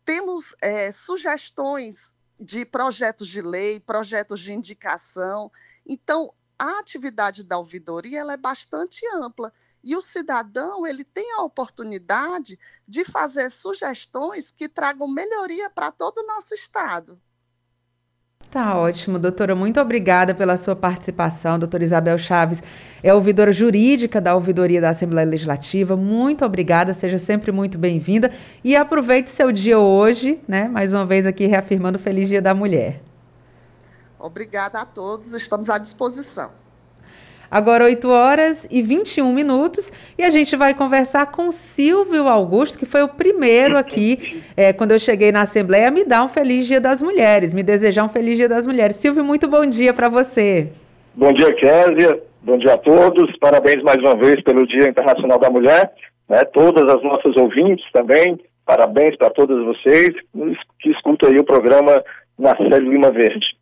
Temos 0.05 0.55
é, 0.61 0.89
sugestões 0.89 2.13
de 2.39 2.65
projetos 2.65 3.27
de 3.27 3.41
lei, 3.41 3.77
projetos 3.77 4.39
de 4.39 4.53
indicação. 4.53 5.51
Então, 5.85 6.33
a 6.57 6.79
atividade 6.79 7.43
da 7.43 7.57
ouvidoria 7.57 8.21
ela 8.21 8.33
é 8.33 8.37
bastante 8.37 9.05
ampla 9.13 9.51
e 9.83 9.97
o 9.97 10.01
cidadão 10.01 10.87
ele 10.87 11.03
tem 11.03 11.33
a 11.33 11.43
oportunidade 11.43 12.57
de 12.87 13.03
fazer 13.03 13.51
sugestões 13.51 14.49
que 14.49 14.69
tragam 14.69 15.07
melhoria 15.09 15.69
para 15.69 15.91
todo 15.91 16.19
o 16.19 16.27
nosso 16.27 16.55
estado. 16.55 17.21
Tá 18.57 18.75
ótimo, 18.75 19.19
doutora. 19.19 19.53
Muito 19.53 19.79
obrigada 19.79 20.33
pela 20.33 20.57
sua 20.57 20.75
participação. 20.75 21.59
Doutora 21.59 21.83
Isabel 21.83 22.17
Chaves 22.17 22.63
é 23.03 23.13
ouvidora 23.13 23.51
jurídica 23.51 24.19
da 24.19 24.33
Ouvidoria 24.33 24.81
da 24.81 24.89
Assembleia 24.89 25.29
Legislativa. 25.29 25.95
Muito 25.95 26.43
obrigada, 26.43 26.91
seja 26.91 27.19
sempre 27.19 27.51
muito 27.51 27.77
bem-vinda. 27.77 28.31
E 28.63 28.75
aproveite 28.75 29.29
seu 29.29 29.51
dia 29.51 29.77
hoje, 29.77 30.41
né? 30.47 30.67
Mais 30.67 30.91
uma 30.91 31.05
vez 31.05 31.27
aqui 31.27 31.45
reafirmando 31.45 31.99
Feliz 31.99 32.29
Dia 32.29 32.41
da 32.41 32.55
Mulher. 32.55 32.99
Obrigada 34.17 34.81
a 34.81 34.85
todos, 34.87 35.33
estamos 35.33 35.69
à 35.69 35.77
disposição. 35.77 36.49
Agora 37.49 37.85
8 37.85 38.09
horas 38.09 38.67
e 38.69 38.81
21 38.81 39.31
minutos 39.31 39.91
e 40.17 40.23
a 40.23 40.29
gente 40.29 40.55
vai 40.55 40.73
conversar 40.73 41.31
com 41.31 41.49
Silvio 41.51 42.27
Augusto, 42.27 42.77
que 42.77 42.85
foi 42.85 43.01
o 43.03 43.07
primeiro 43.07 43.77
aqui, 43.77 44.41
é, 44.55 44.73
quando 44.73 44.91
eu 44.91 44.99
cheguei 44.99 45.31
na 45.31 45.41
Assembleia, 45.41 45.89
me 45.89 46.03
dar 46.03 46.23
um 46.23 46.27
Feliz 46.27 46.67
Dia 46.67 46.81
das 46.81 47.01
Mulheres, 47.01 47.53
me 47.53 47.63
desejar 47.63 48.03
um 48.03 48.09
Feliz 48.09 48.37
Dia 48.37 48.49
das 48.49 48.67
Mulheres. 48.67 48.97
Silvio, 48.97 49.23
muito 49.23 49.47
bom 49.47 49.65
dia 49.65 49.93
para 49.93 50.09
você. 50.09 50.69
Bom 51.15 51.33
dia, 51.33 51.53
Késia. 51.53 52.21
Bom 52.43 52.57
dia 52.57 52.75
a 52.75 52.77
todos. 52.77 53.35
Parabéns 53.39 53.81
mais 53.83 53.99
uma 53.99 54.15
vez 54.15 54.41
pelo 54.43 54.67
Dia 54.67 54.87
Internacional 54.87 55.39
da 55.39 55.49
Mulher. 55.49 55.91
Né? 56.29 56.45
Todas 56.45 56.87
as 56.87 57.01
nossas 57.03 57.35
ouvintes 57.35 57.85
também. 57.91 58.39
Parabéns 58.65 59.15
para 59.15 59.29
todas 59.29 59.63
vocês 59.65 60.09
que 60.79 60.89
escutam 60.91 61.29
aí 61.29 61.39
o 61.39 61.43
programa 61.43 62.03
na 62.37 62.53
Lima 62.77 63.11
Verde. 63.11 63.56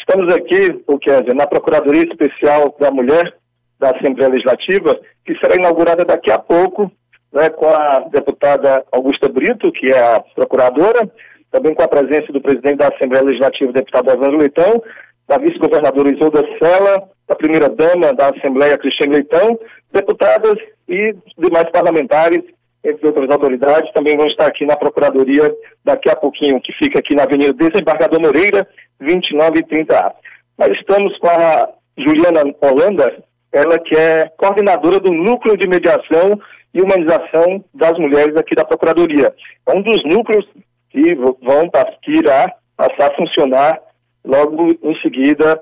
Estamos 0.00 0.34
aqui, 0.34 0.82
o 0.86 0.98
Kézia, 0.98 1.34
na 1.34 1.46
Procuradoria 1.46 2.02
Especial 2.02 2.74
da 2.80 2.90
Mulher 2.90 3.34
da 3.78 3.90
Assembleia 3.90 4.30
Legislativa, 4.30 4.98
que 5.24 5.38
será 5.38 5.54
inaugurada 5.56 6.04
daqui 6.04 6.30
a 6.30 6.38
pouco, 6.38 6.90
né, 7.32 7.50
com 7.50 7.68
a 7.68 8.00
deputada 8.10 8.82
Augusta 8.90 9.28
Brito, 9.28 9.70
que 9.72 9.92
é 9.92 10.16
a 10.16 10.20
procuradora, 10.34 11.08
também 11.52 11.74
com 11.74 11.82
a 11.82 11.88
presença 11.88 12.32
do 12.32 12.40
presidente 12.40 12.78
da 12.78 12.88
Assembleia 12.88 13.24
Legislativa, 13.24 13.72
deputado 13.72 14.10
Evandro 14.10 14.38
Leitão, 14.38 14.82
da 15.28 15.36
vice-governadora 15.38 16.10
Isolda 16.10 16.44
Sela, 16.58 17.08
da 17.28 17.36
primeira-dama 17.36 18.14
da 18.14 18.30
Assembleia, 18.30 18.78
Cristiane 18.78 19.14
Leitão, 19.14 19.58
deputadas 19.92 20.56
e 20.88 21.14
demais 21.38 21.70
parlamentares, 21.70 22.42
entre 22.82 23.06
outras 23.06 23.30
autoridades, 23.30 23.92
também 23.92 24.16
vão 24.16 24.26
estar 24.26 24.46
aqui 24.46 24.64
na 24.64 24.76
Procuradoria 24.76 25.54
daqui 25.84 26.08
a 26.08 26.16
pouquinho, 26.16 26.60
que 26.60 26.72
fica 26.72 26.98
aqui 26.98 27.14
na 27.14 27.24
Avenida 27.24 27.52
Desembargador 27.52 28.18
Moreira, 28.18 28.66
29 29.00 29.58
e 29.58 29.62
30A. 29.62 30.12
Nós 30.58 30.70
estamos 30.78 31.16
com 31.18 31.28
a 31.28 31.68
Juliana 31.96 32.42
Holanda, 32.60 33.22
ela 33.52 33.78
que 33.78 33.96
é 33.96 34.30
coordenadora 34.36 35.00
do 35.00 35.12
Núcleo 35.12 35.56
de 35.56 35.68
Mediação 35.68 36.38
e 36.72 36.80
Humanização 36.80 37.64
das 37.74 37.98
Mulheres 37.98 38.36
aqui 38.36 38.54
da 38.54 38.64
Procuradoria. 38.64 39.34
É 39.66 39.76
um 39.76 39.82
dos 39.82 40.04
núcleos 40.04 40.46
que 40.90 41.14
vão 41.14 41.70
irá 42.08 42.54
passar 42.76 43.10
a 43.10 43.16
funcionar 43.16 43.80
logo 44.24 44.70
em 44.82 45.00
seguida 45.00 45.60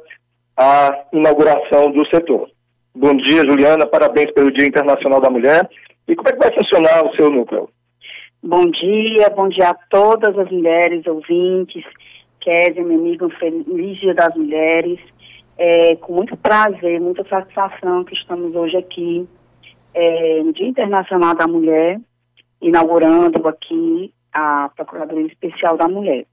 a 0.57 1.05
inauguração 1.13 1.91
do 1.93 2.05
setor. 2.09 2.51
Bom 2.95 3.17
dia, 3.17 3.47
Juliana, 3.47 3.87
parabéns 3.87 4.33
pelo 4.33 4.53
Dia 4.53 4.67
Internacional 4.67 5.21
da 5.21 5.31
Mulher. 5.31 5.69
E 6.09 6.17
como 6.17 6.29
é 6.29 6.33
que 6.33 6.39
vai 6.39 6.53
funcionar 6.53 7.05
o 7.05 7.15
seu 7.15 7.31
núcleo? 7.31 7.69
Bom 8.43 8.65
dia, 8.71 9.31
bom 9.31 9.49
dia 9.49 9.71
a 9.71 9.77
todas 9.91 10.37
as 10.39 10.51
mulheres 10.51 11.07
ouvintes 11.07 11.85
Kézia, 12.41 12.83
minha 12.83 12.99
amiga, 12.99 13.27
um 13.27 13.31
feliz 13.31 13.99
Dia 13.99 14.15
das 14.15 14.35
Mulheres. 14.35 14.99
É, 15.57 15.97
com 15.97 16.15
muito 16.15 16.37
prazer, 16.37 17.01
muita 17.01 17.25
satisfação 17.29 18.05
que 18.05 18.15
estamos 18.15 18.55
hoje 18.55 18.77
aqui 18.77 19.29
é, 19.93 20.43
no 20.43 20.53
Dia 20.53 20.69
Internacional 20.69 21.35
da 21.35 21.49
Mulher, 21.49 22.01
inaugurando 22.63 23.47
aqui 23.49 24.13
a 24.33 24.71
Procuradoria 24.77 25.27
Especial 25.27 25.77
da 25.77 25.89
Mulher. 25.89 26.27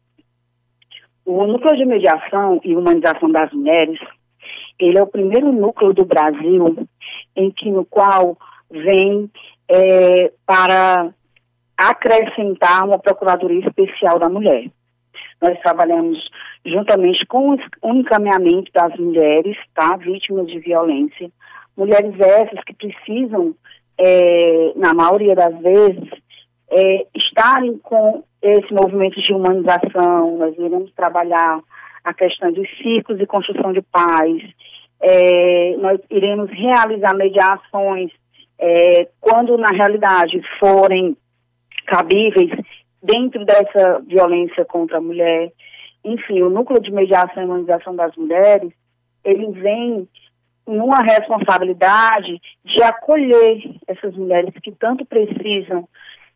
O 1.26 1.48
Núcleo 1.48 1.76
de 1.76 1.86
Mediação 1.86 2.62
e 2.64 2.76
Humanização 2.76 3.32
das 3.32 3.52
Mulheres, 3.52 4.00
ele 4.80 5.00
é 5.00 5.02
o 5.02 5.08
primeiro 5.08 5.52
núcleo 5.52 5.92
do 5.92 6.06
Brasil 6.06 6.88
em 7.36 7.50
que 7.50 7.72
no 7.72 7.84
qual 7.84 8.38
vem 8.70 9.30
é, 9.68 10.32
para 10.46 11.10
acrescentar 11.76 12.86
uma 12.86 13.00
Procuradoria 13.00 13.66
Especial 13.68 14.20
da 14.20 14.30
Mulher. 14.30 14.70
Nós 15.42 15.60
trabalhamos 15.60 16.18
juntamente 16.66 17.26
com 17.28 17.56
o 17.82 17.94
encaminhamento 17.94 18.72
das 18.74 18.96
mulheres, 18.98 19.58
tá, 19.74 19.96
vítimas 19.98 20.48
de 20.48 20.60
violência, 20.60 21.30
mulheres 21.78 22.20
essas 22.20 22.64
que 22.64 22.74
precisam, 22.74 23.54
é, 23.98 24.74
na 24.76 24.94
maioria 24.94 25.36
das 25.36 25.58
vezes, 25.60 26.10
é, 26.70 27.06
estarem 27.16 27.78
com 27.80 28.24
esse 28.42 28.74
movimento 28.74 29.20
de 29.20 29.34
humanização, 29.34 30.38
nós 30.38 30.56
iremos 30.58 30.92
trabalhar 30.94 31.60
a 32.04 32.14
questão 32.14 32.52
dos 32.52 32.68
ciclos 32.78 33.18
de 33.18 33.26
construção 33.26 33.74
de 33.74 33.82
paz, 33.82 34.42
é, 35.02 35.76
nós 35.78 36.00
iremos 36.10 36.50
realizar 36.52 37.16
mediações 37.16 38.12
é, 38.60 39.08
quando 39.20 39.58
na 39.58 39.70
realidade 39.70 40.42
forem 40.60 41.18
cabíveis 41.86 42.52
dentro 43.06 43.46
dessa 43.46 44.00
violência 44.06 44.66
contra 44.66 44.98
a 44.98 45.02
mulher. 45.02 45.52
Enfim, 46.04 46.42
o 46.42 46.50
núcleo 46.50 46.82
de 46.82 46.92
mediação 46.92 47.44
e 47.44 47.46
humanização 47.46 47.96
das 47.96 48.16
mulheres, 48.16 48.72
ele 49.24 49.52
vem 49.52 50.08
numa 50.68 51.02
responsabilidade 51.02 52.42
de 52.64 52.84
acolher 52.84 53.62
essas 53.88 54.16
mulheres 54.16 54.54
que 54.62 54.72
tanto 54.72 55.06
precisam 55.06 55.88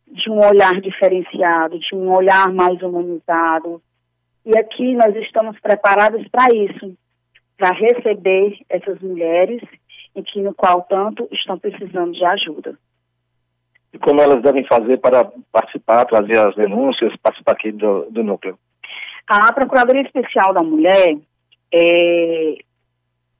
de 0.06 0.30
um 0.30 0.38
olhar 0.44 0.80
diferenciado, 0.80 1.78
de 1.78 1.94
um 1.94 2.10
olhar 2.12 2.52
mais 2.52 2.80
humanizado. 2.80 3.82
E 4.44 4.56
aqui 4.56 4.94
nós 4.94 5.14
estamos 5.16 5.58
preparados 5.60 6.26
para 6.28 6.54
isso, 6.54 6.96
para 7.56 7.72
receber 7.72 8.58
essas 8.68 9.00
mulheres 9.00 9.62
em 10.14 10.22
que 10.22 10.40
no 10.40 10.54
qual 10.54 10.82
tanto 10.82 11.28
estão 11.32 11.58
precisando 11.58 12.12
de 12.12 12.24
ajuda 12.24 12.76
e 13.92 13.98
como 13.98 14.20
elas 14.20 14.42
devem 14.42 14.64
fazer 14.64 14.98
para 14.98 15.30
participar, 15.52 16.04
trazer 16.04 16.38
as 16.38 16.54
denúncias, 16.54 17.16
participar 17.22 17.52
aqui 17.52 17.72
do, 17.72 18.06
do 18.10 18.22
núcleo? 18.22 18.58
A 19.26 19.52
Procuradoria 19.52 20.02
Especial 20.02 20.52
da 20.52 20.62
Mulher, 20.62 21.16
é, 21.72 22.54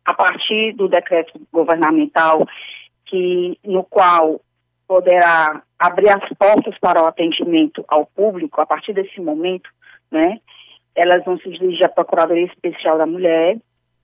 a 0.05 0.15
partir 0.15 0.73
do 0.75 0.89
decreto 0.89 1.41
governamental 1.53 2.47
que 3.07 3.59
no 3.65 3.85
qual 3.85 4.41
poderá 4.87 5.63
abrir 5.79 6.11
as 6.11 6.29
portas 6.37 6.77
para 6.81 7.03
o 7.03 7.07
atendimento 7.07 7.85
ao 7.89 8.07
público 8.07 8.61
a 8.61 8.67
partir 8.67 8.93
desse 8.93 9.21
momento, 9.21 9.71
né? 10.11 10.41
Elas 10.95 11.25
vão 11.25 11.39
se 11.39 11.49
dirigir 11.49 11.85
à 11.85 11.89
Procuradoria 11.89 12.47
Especial 12.47 12.99
da 12.99 13.07
Mulher, 13.07 13.57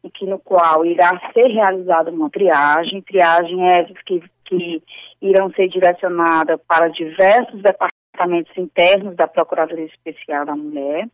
e 0.06 0.10
que 0.10 0.24
no 0.24 0.38
qual 0.38 0.84
irá 0.86 1.20
ser 1.32 1.48
realizada 1.48 2.10
uma 2.12 2.30
triagem, 2.30 3.02
triagem 3.02 3.68
essas 3.68 4.00
que, 4.02 4.22
que 4.48 4.82
irão 5.20 5.50
ser 5.52 5.68
direcionadas 5.68 6.60
para 6.66 6.88
diversos 6.88 7.60
departamentos 7.62 8.56
internos 8.56 9.14
da 9.16 9.26
Procuradoria 9.26 9.86
Especial 9.86 10.46
da 10.46 10.56
Mulher. 10.56 11.08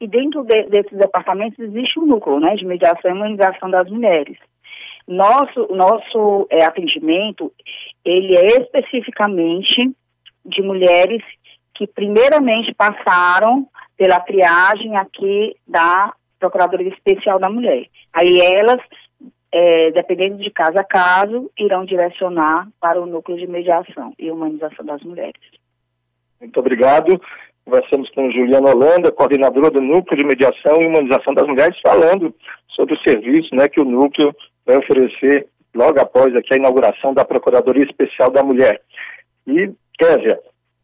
E 0.00 0.06
dentro 0.08 0.44
de, 0.44 0.64
desses 0.64 0.98
departamentos 0.98 1.58
existe 1.58 1.98
um 1.98 2.06
núcleo 2.06 2.40
né, 2.40 2.54
de 2.56 2.64
mediação 2.64 3.10
e 3.10 3.14
imunização 3.14 3.70
das 3.70 3.88
mulheres. 3.88 4.36
Nosso, 5.06 5.68
nosso 5.74 6.46
é, 6.50 6.64
atendimento, 6.64 7.52
ele 8.04 8.36
é 8.36 8.62
especificamente 8.62 9.94
de 10.44 10.62
mulheres 10.62 11.22
que 11.74 11.86
primeiramente 11.86 12.72
passaram 12.74 13.66
pela 13.96 14.20
triagem 14.20 14.96
aqui 14.96 15.56
da 15.66 16.12
Procuradoria 16.38 16.88
Especial 16.88 17.38
da 17.38 17.48
Mulher. 17.48 17.86
Aí 18.12 18.38
elas, 18.40 18.80
é, 19.56 19.92
dependendo 19.92 20.38
de 20.38 20.50
caso 20.50 20.76
a 20.76 20.82
caso, 20.82 21.48
irão 21.56 21.84
direcionar 21.84 22.66
para 22.80 23.00
o 23.00 23.06
núcleo 23.06 23.38
de 23.38 23.46
mediação 23.46 24.12
e 24.18 24.28
humanização 24.28 24.84
das 24.84 25.00
mulheres. 25.04 25.40
Muito 26.40 26.58
obrigado. 26.58 27.20
Conversamos 27.64 28.10
com 28.10 28.32
Juliana 28.32 28.74
Holanda, 28.74 29.12
coordenadora 29.12 29.70
do 29.70 29.80
Núcleo 29.80 30.16
de 30.18 30.24
Mediação 30.24 30.82
e 30.82 30.86
Humanização 30.86 31.32
das 31.34 31.46
Mulheres, 31.46 31.78
falando 31.80 32.34
sobre 32.74 32.94
o 32.94 33.02
serviço 33.02 33.54
né, 33.54 33.68
que 33.68 33.80
o 33.80 33.84
núcleo 33.84 34.34
vai 34.66 34.76
oferecer 34.76 35.46
logo 35.72 36.00
após 36.00 36.34
aqui 36.34 36.54
a 36.54 36.56
inauguração 36.56 37.14
da 37.14 37.24
Procuradoria 37.24 37.84
Especial 37.84 38.32
da 38.32 38.42
Mulher. 38.42 38.80
E, 39.46 39.70
Kézia, 39.96 40.40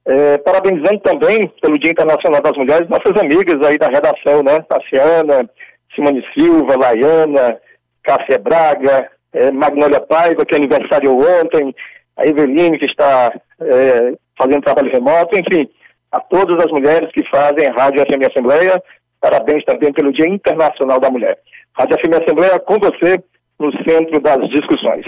é, 0.07 0.39
parabenizando 0.39 1.01
também 1.01 1.49
pelo 1.61 1.77
Dia 1.77 1.91
Internacional 1.91 2.41
das 2.41 2.57
Mulheres, 2.57 2.89
nossas 2.89 3.21
amigas 3.21 3.61
aí 3.67 3.77
da 3.77 3.89
redação, 3.89 4.45
né? 4.45 4.61
Tassiana, 4.61 5.51
Simone 5.93 6.25
Silva, 6.33 6.77
Laiana, 6.77 7.59
Cássia 8.03 8.39
Braga, 8.39 9.11
é, 9.33 9.51
Magnólia 9.51 10.01
Paiva, 10.01 10.45
que 10.45 10.55
aniversariou 10.55 11.21
ontem, 11.21 11.75
a 12.17 12.27
Eveline, 12.27 12.79
que 12.79 12.87
está 12.87 13.33
é, 13.61 14.15
fazendo 14.37 14.63
trabalho 14.63 14.91
remoto, 14.91 15.39
enfim, 15.39 15.69
a 16.13 16.21
todas 16.21 16.65
as 16.65 16.71
mulheres 16.71 17.11
que 17.13 17.25
fazem 17.29 17.71
Rádio 17.71 18.03
FM 18.03 18.29
Assembleia, 18.29 18.83
parabéns 19.21 19.65
também 19.65 19.93
pelo 19.93 20.13
Dia 20.13 20.29
Internacional 20.29 20.99
da 20.99 21.11
Mulher. 21.11 21.39
Rádio 21.77 21.97
FM 21.99 22.23
Assembleia 22.23 22.59
com 22.59 22.79
você 22.79 23.23
no 23.59 23.71
centro 23.85 24.21
das 24.21 24.49
discussões. 24.49 25.07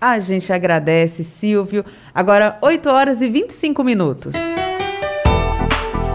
A 0.00 0.20
gente 0.20 0.52
agradece, 0.52 1.24
Silvio. 1.24 1.84
Agora, 2.14 2.56
8 2.62 2.88
horas 2.88 3.20
e 3.20 3.28
25 3.28 3.82
minutos. 3.82 4.32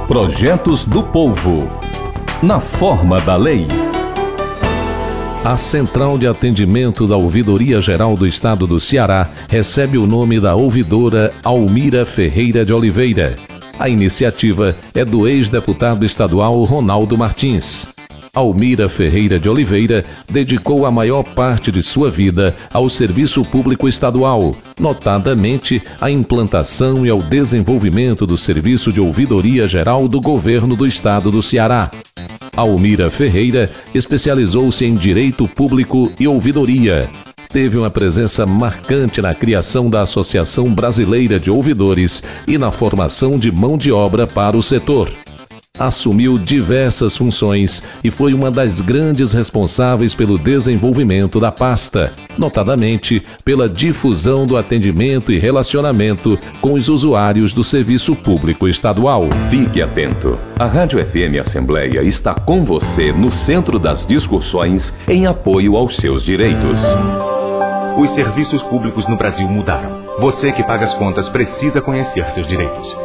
Projetos 0.08 0.86
do 0.86 1.04
Povo. 1.04 1.64
Na 2.42 2.60
forma 2.60 3.20
da 3.22 3.36
lei. 3.36 3.68
A 5.46 5.58
Central 5.58 6.18
de 6.18 6.26
Atendimento 6.26 7.06
da 7.06 7.18
Ouvidoria 7.18 7.78
Geral 7.78 8.16
do 8.16 8.26
Estado 8.26 8.66
do 8.66 8.80
Ceará 8.80 9.28
recebe 9.50 9.98
o 9.98 10.08
nome 10.08 10.40
da 10.40 10.56
ouvidora 10.56 11.30
Almira 11.44 12.06
Ferreira 12.06 12.64
de 12.64 12.72
Oliveira. 12.72 13.36
A 13.78 13.90
iniciativa 13.90 14.70
é 14.96 15.04
do 15.04 15.28
ex-deputado 15.28 16.06
estadual 16.06 16.64
Ronaldo 16.64 17.18
Martins. 17.18 17.93
Almira 18.36 18.90
Ferreira 18.90 19.40
de 19.40 19.48
Oliveira 19.48 20.02
dedicou 20.28 20.88
a 20.88 20.92
maior 20.92 21.22
parte 21.22 21.72
de 21.72 21.84
sua 21.84 22.10
vida 22.10 22.56
ao 22.74 22.90
serviço 22.90 23.44
público 23.44 23.88
estadual, 23.88 24.52
notadamente 24.80 25.80
à 26.02 26.10
implantação 26.10 27.06
e 27.06 27.12
ao 27.12 27.20
desenvolvimento 27.20 28.26
do 28.26 28.36
Serviço 28.36 28.92
de 28.92 29.00
Ouvidoria 29.00 29.68
Geral 29.68 30.08
do 30.08 30.20
Governo 30.20 30.76
do 30.76 30.88
Estado 30.88 31.30
do 31.30 31.44
Ceará. 31.44 31.92
Almira 32.58 33.12
Ferreira 33.12 33.70
especializou-se 33.94 34.84
em 34.84 34.96
Direito 34.96 35.48
Público 35.48 36.12
e 36.20 36.28
Ouvidoria. 36.28 37.08
Teve 37.50 37.78
uma 37.78 37.92
presença 37.92 38.48
marcante 38.48 39.22
na 39.22 39.36
criação 39.36 39.92
da 39.92 40.02
Associação 40.02 40.74
Brasileira 40.74 41.38
de 41.38 41.52
Ouvidores 41.52 42.24
e 42.48 42.58
na 42.58 42.72
formação 42.72 43.38
de 43.38 43.52
mão 43.52 43.78
de 43.78 43.92
obra 43.92 44.26
para 44.26 44.58
o 44.58 44.64
setor 44.64 45.12
assumiu 45.80 46.36
diversas 46.36 47.18
funções 47.18 48.00
e 48.04 48.12
foi 48.12 48.32
uma 48.36 48.52
das 48.52 48.80
grandes 48.80 49.34
responsáveis 49.34 50.14
pelo 50.14 50.38
desenvolvimento 50.38 51.40
da 51.40 51.52
pasta, 51.52 52.14
notadamente 52.38 53.20
pela 53.44 53.68
difusão 53.68 54.46
do 54.46 54.56
atendimento 54.56 55.32
e 55.32 55.40
relacionamento 55.40 56.38
com 56.62 56.74
os 56.74 56.90
usuários 56.90 57.56
do 57.56 57.64
serviço 57.64 58.16
público 58.16 58.68
estadual. 58.68 59.24
Fique 59.50 59.82
atento. 59.82 60.38
A 60.60 60.68
Rádio 60.68 61.04
FM 61.04 61.42
Assembleia 61.42 62.04
está 62.04 62.36
com 62.36 62.64
você 62.64 63.12
no 63.12 63.32
centro 63.32 63.80
das 63.80 64.06
discussões 64.06 64.94
em 65.08 65.26
apoio 65.26 65.76
aos 65.76 65.98
seus 65.98 66.22
direitos. 66.22 66.78
Os 67.98 68.14
serviços 68.14 68.62
públicos 68.62 69.10
no 69.10 69.18
Brasil 69.18 69.48
mudaram. 69.48 70.04
Você 70.20 70.52
que 70.52 70.62
paga 70.62 70.86
as 70.86 70.94
contas 70.94 71.28
precisa 71.30 71.82
conhecer 71.82 72.32
seus 72.36 72.48
direitos. 72.48 72.96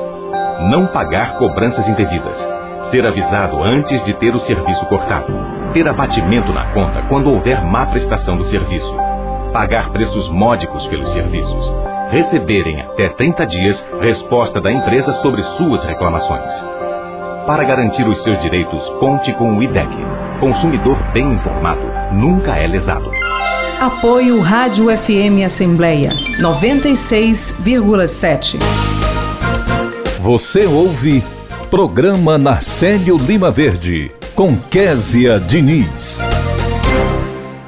Não 0.70 0.86
pagar 0.88 1.38
cobranças 1.38 1.88
indevidas 1.88 2.57
Ser 2.90 3.04
avisado 3.04 3.62
antes 3.62 4.02
de 4.04 4.14
ter 4.14 4.34
o 4.34 4.40
serviço 4.40 4.86
cortado. 4.86 5.30
Ter 5.74 5.86
abatimento 5.86 6.50
na 6.54 6.72
conta 6.72 7.02
quando 7.02 7.30
houver 7.30 7.62
má 7.62 7.84
prestação 7.84 8.38
do 8.38 8.44
serviço. 8.44 8.90
Pagar 9.52 9.90
preços 9.90 10.26
módicos 10.30 10.86
pelos 10.86 11.12
serviços. 11.12 11.70
Receber 12.10 12.66
em 12.66 12.80
até 12.80 13.10
30 13.10 13.44
dias 13.44 13.84
resposta 14.00 14.58
da 14.58 14.72
empresa 14.72 15.12
sobre 15.20 15.42
suas 15.58 15.84
reclamações. 15.84 16.50
Para 17.46 17.62
garantir 17.64 18.08
os 18.08 18.22
seus 18.22 18.40
direitos, 18.40 18.88
conte 19.00 19.34
com 19.34 19.58
o 19.58 19.62
IDEC. 19.62 19.90
Consumidor 20.40 20.96
bem 21.12 21.32
informado 21.32 21.82
nunca 22.12 22.56
é 22.56 22.66
lesado. 22.66 23.10
Apoio 23.80 24.40
Rádio 24.40 24.86
FM 24.96 25.44
Assembleia 25.44 26.08
96,7. 26.40 28.58
Você 30.20 30.66
ouve 30.66 31.22
Programa 31.70 32.38
Narcélio 32.38 33.18
Lima 33.18 33.50
Verde, 33.50 34.10
com 34.34 34.56
Késia 34.56 35.38
Diniz. 35.38 36.18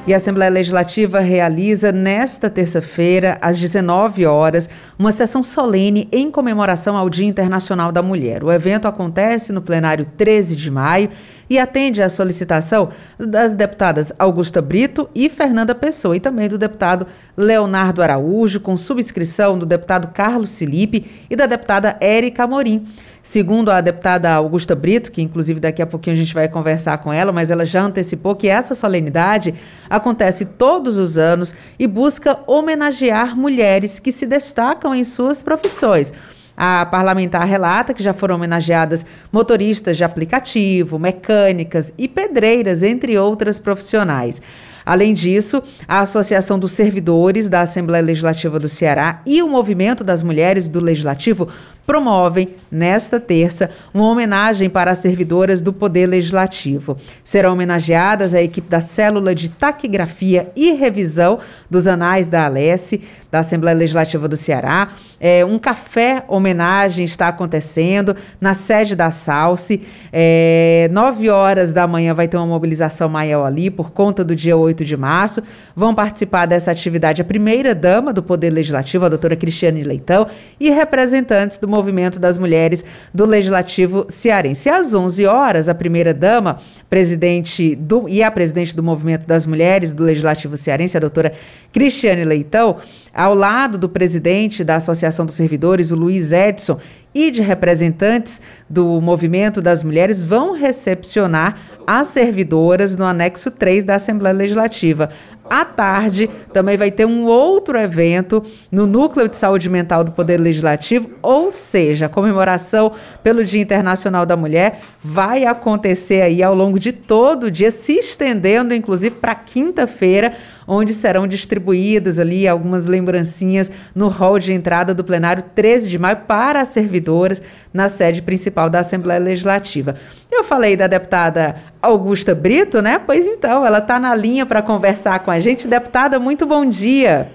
E 0.07 0.13
a 0.13 0.17
Assembleia 0.17 0.49
Legislativa 0.49 1.19
realiza 1.19 1.91
nesta 1.91 2.49
terça-feira, 2.49 3.37
às 3.39 3.59
19 3.59 4.25
horas, 4.25 4.67
uma 4.97 5.11
sessão 5.11 5.43
solene 5.43 6.09
em 6.11 6.31
comemoração 6.31 6.97
ao 6.97 7.11
Dia 7.11 7.27
Internacional 7.27 7.91
da 7.91 8.01
Mulher. 8.01 8.43
O 8.43 8.51
evento 8.51 8.87
acontece 8.87 9.53
no 9.53 9.61
plenário 9.61 10.07
13 10.17 10.55
de 10.55 10.71
maio 10.71 11.11
e 11.47 11.59
atende 11.59 12.01
à 12.01 12.09
solicitação 12.09 12.89
das 13.19 13.53
deputadas 13.53 14.11
Augusta 14.17 14.63
Brito 14.63 15.07
e 15.13 15.29
Fernanda 15.29 15.75
Pessoa, 15.75 16.17
e 16.17 16.19
também 16.19 16.49
do 16.49 16.57
deputado 16.57 17.05
Leonardo 17.37 18.01
Araújo, 18.01 18.59
com 18.59 18.75
subscrição 18.75 19.59
do 19.59 19.65
deputado 19.65 20.07
Carlos 20.07 20.49
Silipe 20.49 21.05
e 21.29 21.35
da 21.35 21.45
deputada 21.45 21.97
Érica 22.01 22.45
Amorim. 22.45 22.87
Segundo 23.23 23.69
a 23.69 23.81
deputada 23.81 24.31
Augusta 24.31 24.73
Brito, 24.73 25.11
que 25.11 25.21
inclusive 25.21 25.59
daqui 25.59 25.81
a 25.81 25.85
pouquinho 25.85 26.15
a 26.15 26.19
gente 26.19 26.33
vai 26.33 26.47
conversar 26.47 26.97
com 26.97 27.13
ela, 27.13 27.31
mas 27.31 27.51
ela 27.51 27.63
já 27.63 27.83
antecipou 27.83 28.35
que 28.35 28.47
essa 28.47 28.73
solenidade 28.73 29.53
acontece 29.87 30.45
todos 30.45 30.97
os 30.97 31.19
anos 31.19 31.53
e 31.77 31.85
busca 31.85 32.39
homenagear 32.47 33.37
mulheres 33.37 33.99
que 33.99 34.11
se 34.11 34.25
destacam 34.25 34.95
em 34.95 35.03
suas 35.03 35.43
profissões. 35.43 36.11
A 36.57 36.85
parlamentar 36.85 37.45
relata 37.45 37.93
que 37.93 38.03
já 38.03 38.13
foram 38.13 38.35
homenageadas 38.35 39.05
motoristas 39.31 39.97
de 39.97 40.03
aplicativo, 40.03 40.97
mecânicas 40.97 41.93
e 41.97 42.07
pedreiras, 42.07 42.83
entre 42.83 43.17
outras 43.17 43.59
profissionais. 43.59 44.41
Além 44.85 45.13
disso, 45.13 45.61
a 45.87 46.01
Associação 46.01 46.57
dos 46.57 46.71
Servidores 46.71 47.47
da 47.47 47.61
Assembleia 47.61 48.03
Legislativa 48.03 48.59
do 48.59 48.67
Ceará 48.67 49.21
e 49.25 49.41
o 49.41 49.47
Movimento 49.47 50.03
das 50.03 50.23
Mulheres 50.23 50.67
do 50.67 50.79
Legislativo 50.79 51.47
promovem, 51.91 52.55
nesta 52.71 53.19
terça, 53.19 53.69
uma 53.93 54.05
homenagem 54.05 54.69
para 54.69 54.91
as 54.91 54.99
servidoras 54.99 55.61
do 55.61 55.73
Poder 55.73 56.07
Legislativo. 56.07 56.95
Serão 57.21 57.51
homenageadas 57.51 58.33
a 58.33 58.41
equipe 58.41 58.69
da 58.69 58.79
Célula 58.79 59.35
de 59.35 59.49
Taquigrafia 59.49 60.49
e 60.55 60.71
Revisão 60.71 61.39
dos 61.69 61.85
Anais 61.87 62.29
da 62.29 62.45
Alesse, 62.45 63.01
da 63.29 63.39
Assembleia 63.39 63.77
Legislativa 63.77 64.25
do 64.25 64.37
Ceará. 64.37 64.93
É, 65.19 65.43
um 65.43 65.59
café 65.59 66.23
homenagem 66.29 67.03
está 67.03 67.27
acontecendo 67.27 68.15
na 68.39 68.53
sede 68.53 68.95
da 68.95 69.11
Salce. 69.11 69.81
É, 70.11 70.89
9 70.91 71.29
horas 71.29 71.73
da 71.73 71.85
manhã 71.85 72.13
vai 72.13 72.27
ter 72.27 72.37
uma 72.37 72.45
mobilização 72.45 73.09
maior 73.09 73.45
ali, 73.45 73.69
por 73.69 73.91
conta 73.91 74.23
do 74.23 74.35
dia 74.35 74.55
8 74.55 74.85
de 74.85 74.95
março. 74.95 75.43
Vão 75.75 75.93
participar 75.93 76.45
dessa 76.45 76.71
atividade 76.71 77.21
a 77.21 77.25
primeira-dama 77.25 78.13
do 78.13 78.23
Poder 78.23 78.49
Legislativo, 78.49 79.05
a 79.05 79.09
doutora 79.09 79.35
Cristiane 79.35 79.83
Leitão, 79.83 80.27
e 80.59 80.69
representantes 80.69 81.57
do 81.57 81.67
movimento 81.67 81.80
Movimento 81.81 82.19
das 82.19 82.37
Mulheres 82.37 82.85
do 83.11 83.25
Legislativo 83.25 84.05
Cearense. 84.07 84.69
Às 84.69 84.93
11 84.93 85.25
horas, 85.25 85.67
a 85.67 85.73
primeira-dama, 85.73 86.57
presidente 86.87 87.75
do, 87.75 88.07
e 88.07 88.21
a 88.21 88.29
presidente 88.29 88.75
do 88.75 88.83
Movimento 88.83 89.25
das 89.25 89.47
Mulheres 89.47 89.91
do 89.91 90.03
Legislativo 90.03 90.55
Cearense, 90.55 90.95
a 90.95 90.99
doutora 90.99 91.33
Cristiane 91.73 92.23
Leitão, 92.23 92.77
ao 93.11 93.33
lado 93.33 93.79
do 93.79 93.89
presidente 93.89 94.63
da 94.63 94.75
Associação 94.75 95.25
dos 95.25 95.33
Servidores, 95.33 95.91
o 95.91 95.95
Luiz 95.95 96.31
Edson, 96.31 96.77
e 97.13 97.29
de 97.31 97.41
representantes 97.41 98.41
do 98.69 99.01
Movimento 99.01 99.61
das 99.61 99.83
Mulheres 99.83 100.23
vão 100.23 100.53
recepcionar 100.53 101.57
as 101.85 102.07
servidoras 102.07 102.95
no 102.95 103.05
anexo 103.05 103.51
3 103.51 103.83
da 103.83 103.95
Assembleia 103.95 104.35
Legislativa. 104.35 105.09
À 105.51 105.65
tarde, 105.65 106.29
também 106.53 106.77
vai 106.77 106.89
ter 106.89 107.05
um 107.05 107.25
outro 107.25 107.77
evento 107.77 108.41
no 108.71 108.87
Núcleo 108.87 109.27
de 109.27 109.35
Saúde 109.35 109.69
Mental 109.69 110.01
do 110.01 110.13
Poder 110.13 110.37
Legislativo, 110.37 111.09
ou 111.21 111.51
seja, 111.51 112.05
a 112.05 112.09
comemoração 112.09 112.93
pelo 113.21 113.43
Dia 113.43 113.61
Internacional 113.61 114.25
da 114.25 114.37
Mulher 114.37 114.79
vai 115.03 115.43
acontecer 115.43 116.21
aí 116.21 116.41
ao 116.41 116.55
longo 116.55 116.79
de 116.79 116.93
todo 116.93 117.47
o 117.47 117.51
dia, 117.51 117.69
se 117.69 117.99
estendendo 117.99 118.73
inclusive 118.73 119.17
para 119.17 119.35
quinta-feira, 119.35 120.33
onde 120.73 120.93
serão 120.93 121.27
distribuídas 121.27 122.17
ali 122.17 122.47
algumas 122.47 122.87
lembrancinhas 122.87 123.69
no 123.93 124.07
hall 124.07 124.39
de 124.39 124.53
entrada 124.53 124.93
do 124.93 125.03
plenário 125.03 125.43
13 125.53 125.89
de 125.89 125.99
maio 125.99 126.15
para 126.25 126.61
as 126.61 126.69
servidoras 126.69 127.43
na 127.73 127.89
sede 127.89 128.21
principal 128.21 128.69
da 128.69 128.79
Assembleia 128.79 129.19
Legislativa. 129.19 129.95
Eu 130.31 130.45
falei 130.45 130.77
da 130.77 130.87
deputada 130.87 131.57
Augusta 131.81 132.33
Brito, 132.33 132.81
né? 132.81 133.01
Pois 133.05 133.27
então, 133.27 133.65
ela 133.65 133.79
está 133.79 133.99
na 133.99 134.15
linha 134.15 134.45
para 134.45 134.61
conversar 134.61 135.19
com 135.19 135.29
a 135.29 135.41
gente. 135.41 135.67
Deputada, 135.67 136.17
muito 136.17 136.45
bom 136.45 136.65
dia. 136.65 137.27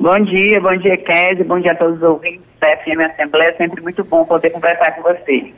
Bom 0.00 0.18
dia, 0.24 0.60
bom 0.62 0.78
dia, 0.78 0.96
Kézia, 0.96 1.44
bom 1.44 1.60
dia 1.60 1.72
a 1.72 1.76
todos 1.76 1.96
os 1.96 2.02
ouvintes 2.02 2.40
da 2.58 2.74
FM 2.78 3.00
Assembleia. 3.12 3.54
Sempre 3.58 3.82
muito 3.82 4.02
bom 4.02 4.24
poder 4.24 4.48
conversar 4.48 4.92
com 4.92 5.02
vocês. 5.02 5.52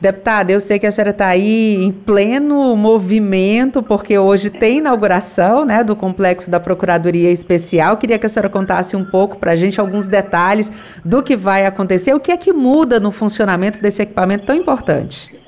Deputada, 0.00 0.50
eu 0.50 0.60
sei 0.60 0.78
que 0.78 0.86
a 0.86 0.90
senhora 0.90 1.10
está 1.10 1.26
aí 1.26 1.74
em 1.74 1.92
pleno 1.92 2.74
movimento, 2.74 3.82
porque 3.82 4.18
hoje 4.18 4.48
tem 4.48 4.78
inauguração 4.78 5.66
né, 5.66 5.84
do 5.84 5.94
complexo 5.94 6.50
da 6.50 6.58
Procuradoria 6.58 7.30
Especial. 7.30 7.98
Queria 7.98 8.18
que 8.18 8.24
a 8.24 8.28
senhora 8.30 8.48
contasse 8.48 8.96
um 8.96 9.04
pouco 9.04 9.38
para 9.38 9.52
a 9.52 9.56
gente 9.56 9.78
alguns 9.78 10.08
detalhes 10.08 10.70
do 11.04 11.22
que 11.22 11.36
vai 11.36 11.66
acontecer, 11.66 12.14
o 12.14 12.20
que 12.20 12.32
é 12.32 12.36
que 12.38 12.50
muda 12.50 12.98
no 12.98 13.12
funcionamento 13.12 13.82
desse 13.82 14.00
equipamento 14.00 14.46
tão 14.46 14.56
importante. 14.56 15.38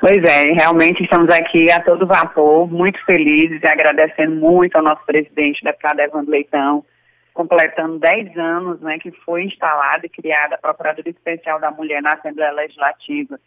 Pois 0.00 0.24
é, 0.24 0.52
realmente 0.52 1.04
estamos 1.04 1.30
aqui 1.30 1.70
a 1.70 1.80
todo 1.80 2.06
vapor, 2.06 2.68
muito 2.68 2.98
felizes 3.04 3.60
e 3.62 3.66
agradecendo 3.68 4.34
muito 4.34 4.74
ao 4.76 4.82
nosso 4.82 5.04
presidente, 5.06 5.62
deputado 5.62 6.00
Evandro 6.00 6.30
Leitão, 6.32 6.84
completando 7.38 8.00
10 8.00 8.36
anos 8.36 8.80
né, 8.80 8.98
que 8.98 9.12
foi 9.12 9.44
instalada 9.44 10.04
e 10.04 10.08
criada 10.08 10.56
a 10.56 10.58
Procuradoria 10.58 11.12
Especial 11.12 11.60
da 11.60 11.70
Mulher 11.70 12.02
na 12.02 12.14
Assembleia 12.14 12.50
Legislativa. 12.50 13.38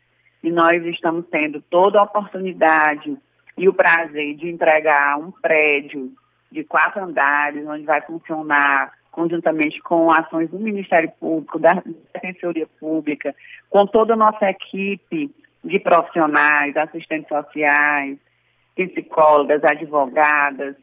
E 0.41 0.49
nós 0.49 0.82
estamos 0.86 1.25
tendo 1.30 1.62
toda 1.63 1.99
a 1.99 2.04
oportunidade 2.04 3.17
e 3.58 3.67
o 3.67 3.73
prazer 3.73 4.38
de 4.38 4.49
entregar 4.49 5.19
um 5.19 5.30
prédio 5.30 6.10
de 6.49 6.63
quatro 6.63 7.04
andares, 7.04 7.67
onde 7.67 7.84
vai 7.84 7.99
funcionar 8.04 8.93
conjuntamente 9.12 9.82
com 9.82 10.10
ações 10.10 10.49
do 10.49 10.58
Ministério 10.58 11.12
Público, 11.19 11.60
da 11.60 11.84
Defensoria 12.13 12.67
Pública, 12.80 13.36
com 13.69 13.86
toda 13.88 14.13
a 14.13 14.17
nossa 14.17 14.49
equipe 14.49 15.30
de 15.65 15.80
profissionais, 15.80 16.77
assistentes 16.77 17.27
sociais, 17.27 18.17
psicólogas, 18.73 19.62
advogadas, 19.65 20.77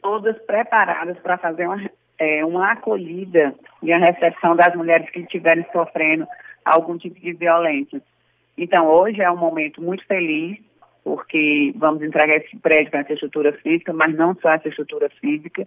todas 0.00 0.40
preparadas 0.42 1.18
para 1.18 1.36
fazer 1.38 1.66
uma 1.66 1.78
é, 2.22 2.44
uma 2.44 2.70
acolhida 2.70 3.52
e 3.82 3.92
a 3.92 3.98
recepção 3.98 4.54
das 4.54 4.72
mulheres 4.76 5.10
que 5.10 5.18
estiverem 5.18 5.66
sofrendo 5.72 6.24
algum 6.64 6.96
tipo 6.96 7.18
de 7.18 7.32
violência. 7.32 8.00
Então, 8.56 8.86
hoje 8.86 9.20
é 9.20 9.28
um 9.28 9.36
momento 9.36 9.82
muito 9.82 10.06
feliz, 10.06 10.56
porque 11.02 11.72
vamos 11.74 12.00
entregar 12.00 12.36
esse 12.36 12.56
prédio 12.58 12.92
para 12.92 13.00
essa 13.00 13.14
estrutura 13.14 13.52
física, 13.54 13.92
mas 13.92 14.14
não 14.14 14.36
só 14.36 14.52
essa 14.52 14.68
estrutura 14.68 15.10
física. 15.20 15.66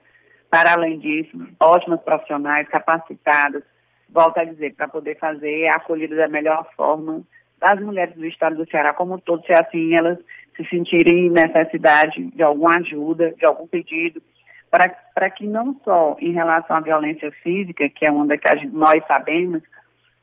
Para 0.49 0.71
além 0.73 0.97
disso, 0.99 1.37
ótimas 1.59 2.01
profissionais, 2.01 2.69
capacitadas, 2.69 3.63
volto 4.09 4.37
a 4.37 4.45
dizer, 4.45 4.75
para 4.75 4.87
poder 4.87 5.17
fazer 5.17 5.67
a 5.67 5.75
acolhida 5.75 6.15
da 6.15 6.29
melhor 6.29 6.65
forma 6.77 7.21
das 7.59 7.81
mulheres 7.81 8.15
do 8.15 8.25
estado 8.25 8.55
do 8.55 8.69
Ceará, 8.69 8.93
como 8.93 9.19
todos, 9.19 9.45
se 9.45 9.51
assim 9.51 9.93
elas 9.93 10.17
se 10.55 10.63
sentirem 10.69 11.29
necessidade 11.29 12.23
de 12.31 12.43
alguma 12.43 12.77
ajuda, 12.77 13.33
de 13.37 13.45
algum 13.45 13.67
pedido, 13.67 14.21
para 14.69 15.29
que 15.29 15.47
não 15.47 15.79
só 15.83 16.17
em 16.19 16.31
relação 16.31 16.77
à 16.77 16.79
violência 16.79 17.31
física, 17.43 17.89
que 17.89 18.05
é 18.05 18.11
uma 18.11 18.37
que 18.37 18.67
nós 18.67 19.03
sabemos, 19.07 19.63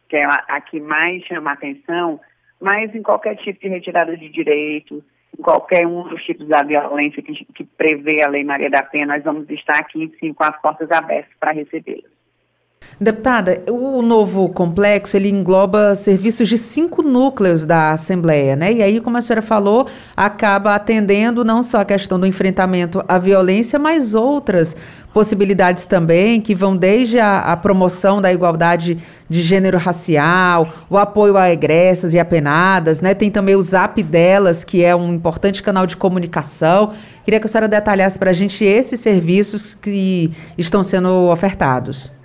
que 0.08 0.16
é 0.16 0.24
a, 0.24 0.44
a 0.48 0.60
que 0.60 0.78
mais 0.80 1.24
chama 1.24 1.52
atenção, 1.52 2.20
mas 2.60 2.94
em 2.94 3.02
qualquer 3.02 3.36
tipo 3.36 3.60
de 3.60 3.68
retirada 3.68 4.16
de 4.16 4.28
direitos, 4.28 5.02
em 5.38 5.42
qualquer 5.42 5.86
um 5.86 6.08
dos 6.08 6.22
tipos 6.22 6.46
da 6.48 6.62
violência 6.62 7.22
que, 7.22 7.44
que 7.46 7.64
prevê 7.64 8.22
a 8.22 8.28
Lei 8.28 8.44
Maria 8.44 8.70
da 8.70 8.82
Penha, 8.82 9.06
nós 9.06 9.24
vamos 9.24 9.48
estar 9.50 9.78
aqui, 9.78 10.12
sim, 10.20 10.32
com 10.32 10.44
as 10.44 10.60
portas 10.60 10.90
abertas 10.90 11.32
para 11.40 11.52
recebê-las. 11.52 12.21
Deputada, 13.00 13.62
o 13.68 14.00
novo 14.00 14.48
complexo 14.48 15.16
ele 15.16 15.28
engloba 15.28 15.94
serviços 15.94 16.48
de 16.48 16.56
cinco 16.56 17.02
núcleos 17.02 17.64
da 17.64 17.90
Assembleia, 17.90 18.54
né? 18.54 18.72
E 18.72 18.82
aí, 18.82 19.00
como 19.00 19.16
a 19.16 19.22
senhora 19.22 19.42
falou, 19.42 19.88
acaba 20.16 20.74
atendendo 20.74 21.44
não 21.44 21.62
só 21.62 21.80
a 21.80 21.84
questão 21.84 22.18
do 22.18 22.26
enfrentamento 22.26 23.02
à 23.08 23.18
violência, 23.18 23.78
mas 23.78 24.14
outras 24.14 24.76
possibilidades 25.12 25.84
também, 25.84 26.40
que 26.40 26.54
vão 26.54 26.76
desde 26.76 27.18
a, 27.18 27.40
a 27.40 27.56
promoção 27.56 28.22
da 28.22 28.32
igualdade 28.32 28.98
de 29.28 29.42
gênero 29.42 29.78
racial, 29.78 30.72
o 30.88 30.96
apoio 30.96 31.36
a 31.36 31.50
egressas 31.50 32.14
e 32.14 32.20
apenadas, 32.20 33.00
né? 33.00 33.14
Tem 33.14 33.30
também 33.30 33.56
o 33.56 33.62
Zap 33.62 34.00
delas, 34.02 34.62
que 34.62 34.84
é 34.84 34.94
um 34.94 35.12
importante 35.12 35.62
canal 35.62 35.86
de 35.86 35.96
comunicação. 35.96 36.92
Queria 37.24 37.40
que 37.40 37.46
a 37.46 37.48
senhora 37.48 37.68
detalhasse 37.68 38.18
para 38.18 38.30
a 38.30 38.34
gente 38.34 38.64
esses 38.64 39.00
serviços 39.00 39.74
que 39.74 40.30
estão 40.56 40.82
sendo 40.82 41.08
ofertados. 41.30 42.21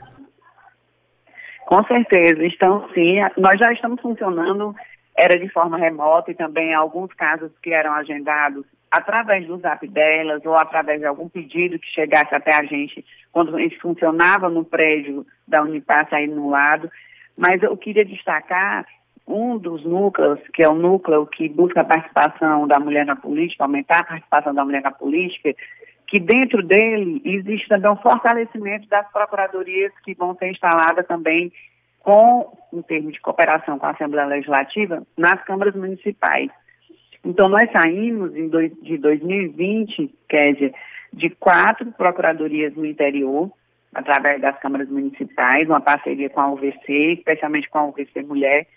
Com 1.67 1.83
certeza, 1.83 2.45
estão 2.45 2.87
sim. 2.93 3.17
Nós 3.35 3.59
já 3.59 3.73
estamos 3.73 3.99
funcionando, 3.99 4.73
era 5.17 5.37
de 5.37 5.49
forma 5.49 5.77
remota 5.77 6.31
e 6.31 6.33
também 6.33 6.73
alguns 6.73 7.13
casos 7.13 7.51
que 7.61 7.73
eram 7.73 7.91
agendados 7.91 8.65
através 8.89 9.45
do 9.45 9.57
zap 9.57 9.85
delas 9.85 10.45
ou 10.45 10.55
através 10.55 11.01
de 11.01 11.05
algum 11.05 11.27
pedido 11.27 11.77
que 11.77 11.87
chegasse 11.87 12.33
até 12.33 12.55
a 12.55 12.63
gente 12.63 13.03
quando 13.33 13.53
a 13.53 13.59
gente 13.59 13.77
funcionava 13.79 14.47
no 14.47 14.63
prédio 14.63 15.25
da 15.45 15.61
Unipassa 15.61 16.15
aí 16.15 16.27
no 16.27 16.49
lado. 16.49 16.89
Mas 17.37 17.61
eu 17.61 17.75
queria 17.75 18.05
destacar 18.05 18.85
um 19.27 19.57
dos 19.57 19.83
núcleos, 19.83 20.39
que 20.53 20.63
é 20.63 20.69
o 20.69 20.73
núcleo 20.73 21.27
que 21.27 21.49
busca 21.49 21.81
a 21.81 21.83
participação 21.83 22.65
da 22.65 22.79
mulher 22.79 23.05
na 23.05 23.17
política, 23.17 23.65
aumentar 23.65 23.99
a 23.99 24.05
participação 24.05 24.53
da 24.53 24.63
mulher 24.63 24.81
na 24.81 24.91
política, 24.91 25.53
que 26.07 26.19
dentro 26.19 26.63
dele 26.63 27.21
existe 27.25 27.67
também 27.67 27.91
um 27.91 27.97
fortalecimento 27.97 28.87
das 28.87 29.09
procuradorias 29.11 29.91
que 30.03 30.13
vão 30.13 30.35
ser 30.35 30.51
instaladas 30.51 31.05
também 31.05 31.51
com, 31.99 32.57
em 32.71 32.81
termos 32.81 33.13
de 33.13 33.19
cooperação 33.19 33.77
com 33.77 33.85
a 33.85 33.91
Assembleia 33.91 34.27
Legislativa, 34.27 35.05
nas 35.17 35.43
câmaras 35.43 35.75
municipais. 35.75 36.49
Então, 37.25 37.49
nós 37.49 37.69
saímos 37.71 38.31
dois, 38.49 38.71
de 38.81 38.97
2020, 38.97 40.15
Kédia, 40.29 40.73
de 41.11 41.29
quatro 41.31 41.91
procuradorias 41.91 42.73
no 42.75 42.85
interior, 42.85 43.51
através 43.93 44.39
das 44.39 44.57
câmaras 44.59 44.87
municipais, 44.87 45.67
uma 45.67 45.81
parceria 45.81 46.29
com 46.29 46.39
a 46.39 46.51
UVC, 46.51 47.13
especialmente 47.17 47.69
com 47.69 47.79
a 47.79 47.85
UVC 47.87 48.21
Mulher, 48.23 48.67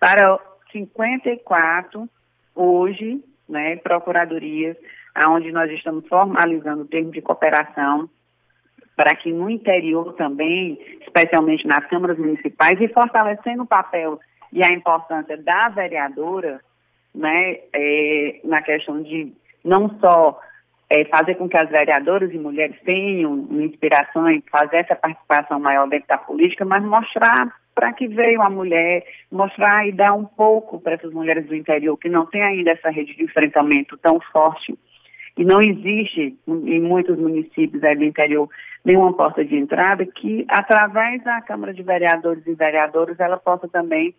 para 0.00 0.38
54 0.72 2.08
hoje, 2.54 3.22
né, 3.46 3.76
procuradorias 3.76 4.76
onde 5.26 5.50
nós 5.52 5.70
estamos 5.70 6.06
formalizando 6.06 6.82
o 6.82 6.86
termo 6.86 7.10
de 7.10 7.22
cooperação 7.22 8.08
para 8.96 9.14
que 9.14 9.32
no 9.32 9.48
interior 9.48 10.14
também, 10.14 10.76
especialmente 11.02 11.66
nas 11.66 11.86
câmaras 11.86 12.18
municipais, 12.18 12.80
e 12.80 12.88
fortalecendo 12.88 13.62
o 13.62 13.66
papel 13.66 14.18
e 14.52 14.62
a 14.62 14.68
importância 14.68 15.36
da 15.36 15.68
vereadora, 15.68 16.60
né, 17.14 17.58
é, 17.72 18.40
na 18.42 18.60
questão 18.60 19.00
de 19.00 19.32
não 19.64 19.88
só 20.00 20.40
é, 20.90 21.04
fazer 21.04 21.36
com 21.36 21.48
que 21.48 21.56
as 21.56 21.68
vereadoras 21.68 22.32
e 22.32 22.38
mulheres 22.38 22.76
tenham 22.84 23.46
inspiração 23.62 24.28
em 24.28 24.42
fazer 24.50 24.78
essa 24.78 24.96
participação 24.96 25.60
maior 25.60 25.88
dentro 25.88 26.08
da 26.08 26.18
política, 26.18 26.64
mas 26.64 26.82
mostrar 26.82 27.54
para 27.74 27.92
que 27.92 28.08
veio 28.08 28.42
a 28.42 28.50
mulher, 28.50 29.04
mostrar 29.30 29.86
e 29.86 29.92
dar 29.92 30.12
um 30.12 30.24
pouco 30.24 30.80
para 30.80 30.94
essas 30.94 31.12
mulheres 31.12 31.46
do 31.46 31.54
interior 31.54 31.96
que 31.96 32.08
não 32.08 32.26
tem 32.26 32.42
ainda 32.42 32.72
essa 32.72 32.90
rede 32.90 33.14
de 33.14 33.22
enfrentamento 33.22 33.96
tão 33.98 34.18
forte 34.32 34.76
e 35.38 35.44
não 35.44 35.60
existe 35.62 36.36
em 36.48 36.80
muitos 36.80 37.16
municípios 37.16 37.82
aí 37.84 37.96
do 37.96 38.02
interior 38.02 38.50
nenhuma 38.84 39.12
porta 39.12 39.44
de 39.44 39.54
entrada, 39.54 40.04
que 40.04 40.44
através 40.48 41.22
da 41.22 41.40
Câmara 41.40 41.72
de 41.72 41.80
Vereadores 41.80 42.44
e 42.44 42.54
Vereadoras 42.54 43.20
ela 43.20 43.36
possa 43.36 43.68
também 43.68 44.12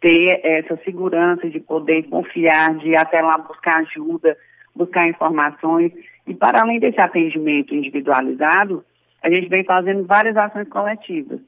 ter 0.00 0.40
essa 0.44 0.76
segurança 0.84 1.50
de 1.50 1.58
poder 1.58 2.04
confiar, 2.04 2.76
de 2.76 2.94
até 2.94 3.20
lá 3.20 3.38
buscar 3.38 3.80
ajuda, 3.80 4.36
buscar 4.74 5.08
informações. 5.08 5.92
E 6.28 6.34
para 6.34 6.60
além 6.60 6.78
desse 6.78 7.00
atendimento 7.00 7.74
individualizado, 7.74 8.84
a 9.20 9.28
gente 9.28 9.48
vem 9.48 9.64
fazendo 9.64 10.04
várias 10.06 10.36
ações 10.36 10.68
coletivas. 10.68 11.40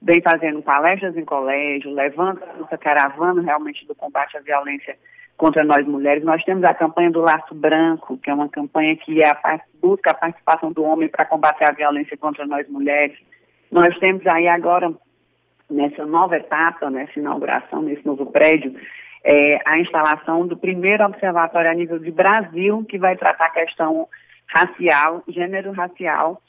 vem 0.00 0.22
fazendo 0.22 0.62
palestras 0.62 1.16
em 1.16 1.24
colégio, 1.24 1.92
levando 1.92 2.40
essa 2.64 2.78
caravana 2.78 3.42
realmente 3.42 3.84
do 3.86 3.94
combate 3.96 4.36
à 4.36 4.40
violência 4.40 4.96
contra 5.40 5.64
nós 5.64 5.86
mulheres. 5.86 6.22
Nós 6.22 6.44
temos 6.44 6.62
a 6.64 6.74
campanha 6.74 7.10
do 7.10 7.22
Laço 7.22 7.54
Branco, 7.54 8.18
que 8.18 8.28
é 8.28 8.34
uma 8.34 8.50
campanha 8.50 8.94
que 8.94 9.22
é 9.22 9.26
a, 9.26 9.58
busca 9.80 10.10
a 10.10 10.14
participação 10.14 10.70
do 10.70 10.84
homem 10.84 11.08
para 11.08 11.24
combater 11.24 11.64
a 11.64 11.72
violência 11.72 12.14
contra 12.18 12.46
nós 12.46 12.68
mulheres. 12.68 13.16
Nós 13.72 13.98
temos 13.98 14.26
aí 14.26 14.46
agora, 14.46 14.92
nessa 15.70 16.04
nova 16.04 16.36
etapa, 16.36 16.90
nessa 16.90 17.18
inauguração, 17.18 17.80
nesse 17.80 18.04
novo 18.04 18.26
prédio, 18.26 18.74
é, 19.24 19.58
a 19.64 19.78
instalação 19.78 20.46
do 20.46 20.58
primeiro 20.58 21.06
observatório 21.06 21.70
a 21.70 21.74
nível 21.74 21.98
de 21.98 22.10
Brasil, 22.10 22.84
que 22.84 22.98
vai 22.98 23.16
tratar 23.16 23.46
a 23.46 23.50
questão 23.50 24.06
racial, 24.46 25.24
gênero 25.26 25.72
racial, 25.72 26.42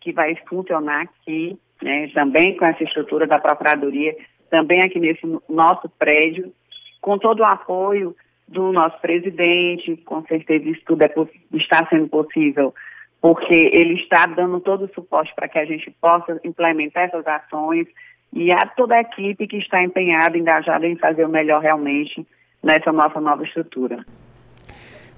que 0.00 0.12
vai 0.12 0.34
funcionar 0.48 1.02
aqui, 1.02 1.56
né, 1.80 2.10
também 2.12 2.56
com 2.56 2.64
essa 2.64 2.82
estrutura 2.82 3.24
da 3.24 3.38
Procuradoria, 3.38 4.16
também 4.50 4.82
aqui 4.82 4.98
nesse 4.98 5.24
nosso 5.48 5.88
prédio, 5.96 6.52
com 7.00 7.16
todo 7.18 7.40
o 7.40 7.44
apoio 7.44 8.16
do 8.52 8.72
nosso 8.72 9.00
presidente, 9.00 9.96
com 10.04 10.22
certeza 10.26 10.68
isso 10.68 10.82
tudo 10.86 11.02
é, 11.02 11.12
está 11.54 11.86
sendo 11.88 12.08
possível, 12.08 12.74
porque 13.20 13.54
ele 13.54 13.94
está 13.94 14.26
dando 14.26 14.60
todo 14.60 14.84
o 14.84 14.94
suporte 14.94 15.32
para 15.34 15.48
que 15.48 15.58
a 15.58 15.64
gente 15.64 15.90
possa 16.00 16.40
implementar 16.44 17.04
essas 17.04 17.26
ações 17.26 17.86
e 18.32 18.50
a 18.50 18.66
toda 18.76 18.94
a 18.94 19.00
equipe 19.00 19.46
que 19.46 19.56
está 19.56 19.82
empenhada, 19.82 20.36
engajada 20.36 20.86
em 20.86 20.96
fazer 20.96 21.24
o 21.24 21.28
melhor 21.28 21.60
realmente 21.60 22.26
nessa 22.62 22.92
nossa 22.92 23.20
nova 23.20 23.42
estrutura. 23.44 24.04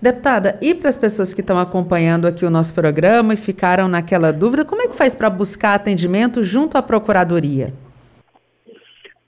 Deputada, 0.01 0.59
e 0.61 0.75
para 0.75 0.91
as 0.91 0.97
pessoas 0.97 1.33
que 1.33 1.41
estão 1.41 1.59
acompanhando 1.59 2.27
aqui 2.27 2.45
o 2.45 2.51
nosso 2.51 2.75
programa 2.75 3.35
e 3.35 3.37
ficaram 3.37 3.89
naquela 3.89 4.33
dúvida, 4.33 4.65
como 4.65 4.83
é 4.83 4.89
que 4.89 4.97
faz 4.97 5.15
para 5.15 5.31
buscar 5.31 5.75
atendimento 5.75 6.43
junto 6.43 6.77
à 6.77 6.83
Procuradoria? 6.83 7.73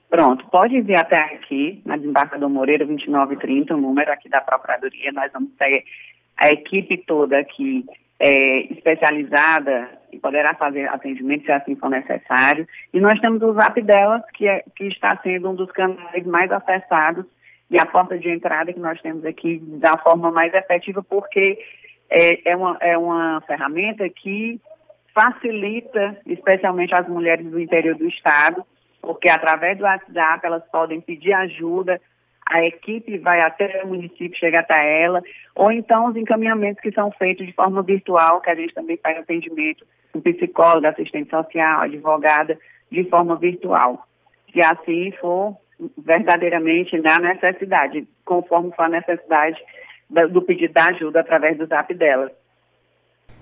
Pronto, 0.08 0.46
pode 0.50 0.80
vir 0.82 0.98
até 0.98 1.18
aqui, 1.18 1.82
na 1.84 1.96
Desembarcador 1.96 2.48
Moreira 2.48 2.86
2930, 2.86 3.74
o 3.74 3.80
número 3.80 4.12
aqui 4.12 4.28
da 4.28 4.40
Procuradoria. 4.40 5.10
Nós 5.12 5.32
vamos 5.32 5.50
ter 5.58 5.84
a 6.36 6.50
equipe 6.50 6.98
toda 6.98 7.38
aqui 7.38 7.84
é, 8.20 8.60
especializada 8.72 9.90
e 10.12 10.18
poderá 10.18 10.54
fazer 10.54 10.88
atendimento 10.88 11.44
se 11.44 11.52
assim 11.52 11.76
for 11.76 11.90
necessário. 11.90 12.66
E 12.92 13.00
nós 13.00 13.20
temos 13.20 13.42
o 13.42 13.52
Zap 13.54 13.80
delas, 13.82 14.22
que, 14.32 14.46
é, 14.48 14.62
que 14.76 14.84
está 14.84 15.16
sendo 15.22 15.50
um 15.50 15.54
dos 15.54 15.70
canais 15.72 16.24
mais 16.24 16.50
acessados 16.52 17.26
e 17.70 17.78
a 17.78 17.86
porta 17.86 18.16
de 18.16 18.30
entrada 18.30 18.72
que 18.72 18.78
nós 18.78 19.00
temos 19.02 19.24
aqui 19.24 19.58
da 19.80 19.98
forma 19.98 20.30
mais 20.30 20.54
efetiva, 20.54 21.02
porque 21.02 21.58
é, 22.08 22.50
é, 22.50 22.56
uma, 22.56 22.76
é 22.80 22.96
uma 22.96 23.40
ferramenta 23.46 24.08
que 24.08 24.60
facilita, 25.12 26.16
especialmente 26.26 26.94
as 26.94 27.08
mulheres 27.08 27.44
do 27.46 27.58
interior 27.58 27.96
do 27.96 28.06
Estado, 28.06 28.64
porque 29.06 29.28
através 29.28 29.78
do 29.78 29.84
WhatsApp 29.84 30.44
elas 30.44 30.64
podem 30.70 31.00
pedir 31.00 31.32
ajuda, 31.32 32.00
a 32.44 32.64
equipe 32.64 33.18
vai 33.18 33.40
até 33.40 33.82
o 33.84 33.88
município, 33.88 34.36
chega 34.36 34.60
até 34.60 35.02
ela, 35.02 35.22
ou 35.54 35.70
então 35.70 36.06
os 36.06 36.16
encaminhamentos 36.16 36.82
que 36.82 36.90
são 36.90 37.12
feitos 37.12 37.46
de 37.46 37.52
forma 37.52 37.82
virtual, 37.82 38.40
que 38.40 38.50
a 38.50 38.54
gente 38.56 38.74
também 38.74 38.96
faz 38.96 39.16
atendimento 39.16 39.86
com 40.12 40.20
psicólogo, 40.20 40.88
assistente 40.88 41.30
social, 41.30 41.82
advogada, 41.82 42.58
de 42.90 43.04
forma 43.04 43.36
virtual. 43.36 44.04
Se 44.52 44.60
assim 44.60 45.12
for 45.20 45.56
verdadeiramente 45.98 46.98
na 46.98 47.18
necessidade, 47.18 48.08
conforme 48.24 48.72
for 48.74 48.84
a 48.84 48.88
necessidade 48.88 49.60
do 50.30 50.42
pedido 50.42 50.74
da 50.74 50.86
ajuda 50.86 51.20
através 51.20 51.56
do 51.58 51.66
zap 51.66 51.92
delas. 51.94 52.32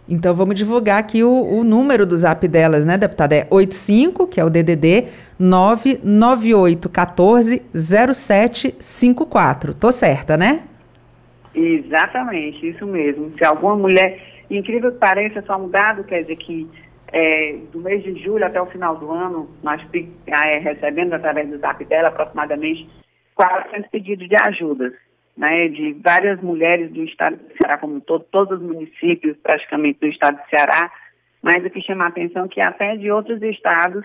Então 0.08 0.34
vamos 0.34 0.56
divulgar 0.56 0.98
aqui 0.98 1.22
o, 1.24 1.30
o, 1.30 1.62
número 1.64 2.06
do 2.06 2.14
zap 2.16 2.46
delas, 2.46 2.84
né, 2.84 2.98
deputada? 2.98 3.34
É 3.34 3.46
85, 3.50 4.26
que 4.26 4.38
é 4.38 4.44
o 4.44 4.50
DDD, 4.50 5.08
99814 5.38 7.62
0754. 7.74 9.72
Tô 9.78 9.90
certa, 9.90 10.36
né? 10.36 10.64
Exatamente, 11.54 12.68
isso 12.68 12.86
mesmo. 12.86 13.32
Se 13.38 13.44
alguma 13.44 13.76
mulher, 13.76 14.20
incrível 14.50 14.92
que 14.92 14.98
pareça, 14.98 15.42
só 15.46 15.56
um 15.56 15.70
dado, 15.70 16.04
quer 16.04 16.20
dizer 16.22 16.36
que 16.36 16.68
é, 17.12 17.56
do 17.72 17.80
mês 17.80 18.02
de 18.02 18.12
julho 18.22 18.44
até 18.44 18.60
o 18.60 18.66
final 18.66 18.96
do 18.96 19.10
ano, 19.10 19.48
nós 19.62 19.80
é, 20.26 20.58
recebemos 20.58 21.14
através 21.14 21.50
do 21.50 21.56
zap 21.58 21.82
dela 21.84 22.08
aproximadamente 22.08 22.86
400 23.34 23.90
pedidos 23.90 24.28
de 24.28 24.36
ajudas 24.36 24.92
né, 25.36 25.68
de 25.68 25.92
várias 25.94 26.40
mulheres 26.40 26.90
do 26.92 27.02
estado 27.04 27.36
do 27.36 27.56
Ceará 27.56 27.78
como 27.78 28.00
todo, 28.00 28.24
todos 28.30 28.60
os 28.60 28.64
municípios 28.64 29.36
praticamente 29.38 30.00
do 30.00 30.06
estado 30.06 30.36
do 30.36 30.48
Ceará, 30.48 30.90
mas 31.42 31.64
o 31.64 31.70
que 31.70 31.82
chama 31.82 32.04
a 32.04 32.08
atenção 32.08 32.44
é 32.44 32.48
que 32.48 32.60
até 32.60 32.96
de 32.96 33.10
outros 33.10 33.42
estados, 33.42 34.04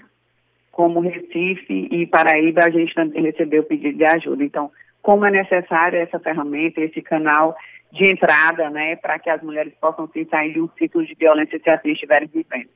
como 0.71 0.99
Recife 0.99 1.87
e 1.91 2.05
Paraíba, 2.07 2.65
a 2.65 2.69
gente 2.69 2.93
também 2.93 3.23
recebeu 3.23 3.63
pedido 3.63 3.97
de 3.97 4.05
ajuda. 4.05 4.43
Então, 4.43 4.71
como 5.01 5.25
é 5.25 5.31
necessária 5.31 5.99
essa 5.99 6.19
ferramenta, 6.19 6.81
esse 6.81 7.01
canal 7.01 7.55
de 7.91 8.11
entrada, 8.11 8.69
né, 8.69 8.95
para 8.97 9.17
que 9.19 9.29
as 9.29 9.41
mulheres 9.41 9.73
possam 9.79 10.07
sim 10.07 10.25
sair 10.25 10.53
de 10.53 10.61
um 10.61 10.69
ciclo 10.77 11.05
de 11.05 11.15
violência 11.15 11.59
se 11.59 11.69
assim 11.69 11.91
estiverem 11.91 12.27
vivendo. 12.27 12.69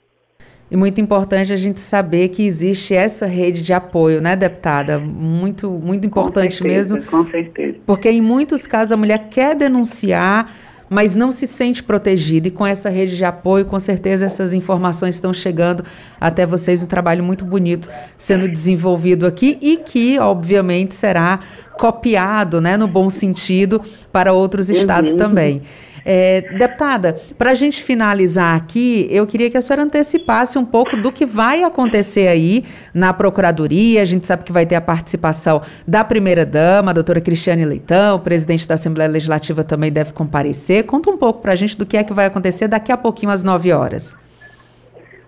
E 0.72 0.76
muito 0.76 1.00
importante 1.00 1.54
a 1.54 1.56
gente 1.56 1.80
saber 1.80 2.30
que 2.30 2.44
existe 2.44 2.96
essa 2.96 3.26
rede 3.26 3.62
de 3.62 3.74
apoio, 3.74 4.22
né, 4.22 4.36
deputada? 4.36 4.98
Muito, 4.98 5.70
muito 5.70 6.08
importante 6.08 6.58
com 6.58 6.64
certeza, 6.64 6.96
mesmo. 6.96 7.12
Com 7.12 7.30
certeza. 7.30 7.78
Porque 7.86 8.10
em 8.10 8.22
muitos 8.22 8.66
casos 8.66 8.92
a 8.92 8.98
mulher 8.98 9.28
quer 9.30 9.56
denunciar, 9.56 10.52
mas 10.90 11.16
não 11.16 11.32
se 11.32 11.48
sente 11.48 11.84
protegida. 11.84 12.48
E 12.48 12.52
com 12.52 12.66
essa 12.66 12.90
rede 12.90 13.16
de 13.16 13.26
apoio, 13.26 13.66
com 13.66 13.80
certeza 13.80 14.26
essas 14.26 14.54
informações 14.54 15.16
estão 15.16 15.34
chegando 15.34 15.84
até 16.20 16.46
vocês. 16.46 16.84
Um 16.84 16.88
trabalho 16.88 17.24
muito 17.24 17.44
bonito 17.44 17.90
sendo 18.18 18.48
desenvolvido 18.48 19.26
aqui 19.26 19.58
e 19.62 19.78
que, 19.78 20.20
obviamente, 20.20 20.96
será 20.96 21.40
copiado, 21.78 22.62
né, 22.62 22.78
no 22.78 22.88
bom 22.88 23.10
sentido, 23.10 23.82
para 24.12 24.34
outros 24.34 24.70
estados 24.70 25.14
uhum. 25.14 25.18
também. 25.18 25.62
É, 26.06 26.42
deputada, 26.58 27.16
para 27.38 27.52
a 27.52 27.54
gente 27.54 27.82
finalizar 27.82 28.56
aqui, 28.56 29.08
eu 29.10 29.26
queria 29.26 29.50
que 29.50 29.58
a 29.58 29.62
senhora 29.62 29.84
antecipasse 29.84 30.58
um 30.58 30.66
pouco 30.66 30.98
do 30.98 31.12
que 31.12 31.26
vai 31.26 31.64
acontecer 31.64 32.28
aí 32.28 32.66
na 32.94 33.14
Procuradoria. 33.14 34.02
A 34.02 34.06
gente 34.06 34.28
sabe 34.28 34.44
que 34.44 34.52
vai 34.52 34.66
ter 34.66 34.76
a 34.76 34.82
participação 34.82 35.62
da 35.88 36.04
primeira-dama, 36.04 36.92
a 36.92 36.94
doutora 36.94 37.22
Cristiane 37.22 37.64
Leitão, 37.64 38.18
o 38.18 38.20
presidente 38.20 38.68
da 38.68 38.76
Assembleia 38.76 39.10
Legislativa 39.10 39.64
também 39.64 39.92
deve 39.92 40.14
comparecer. 40.14 40.86
Conta 40.86 41.10
um 41.10 41.18
pouco 41.18 41.42
para 41.42 41.54
a 41.54 41.56
gente 41.56 41.78
do 41.78 41.86
que 41.86 41.96
é 41.96 42.04
que 42.04 42.14
vai 42.14 42.26
acontecer 42.26 42.68
daqui 42.68 42.92
a 42.92 42.98
pouquinho, 42.98 43.32
às 43.32 43.44
9 43.44 43.72
horas. 43.72 44.22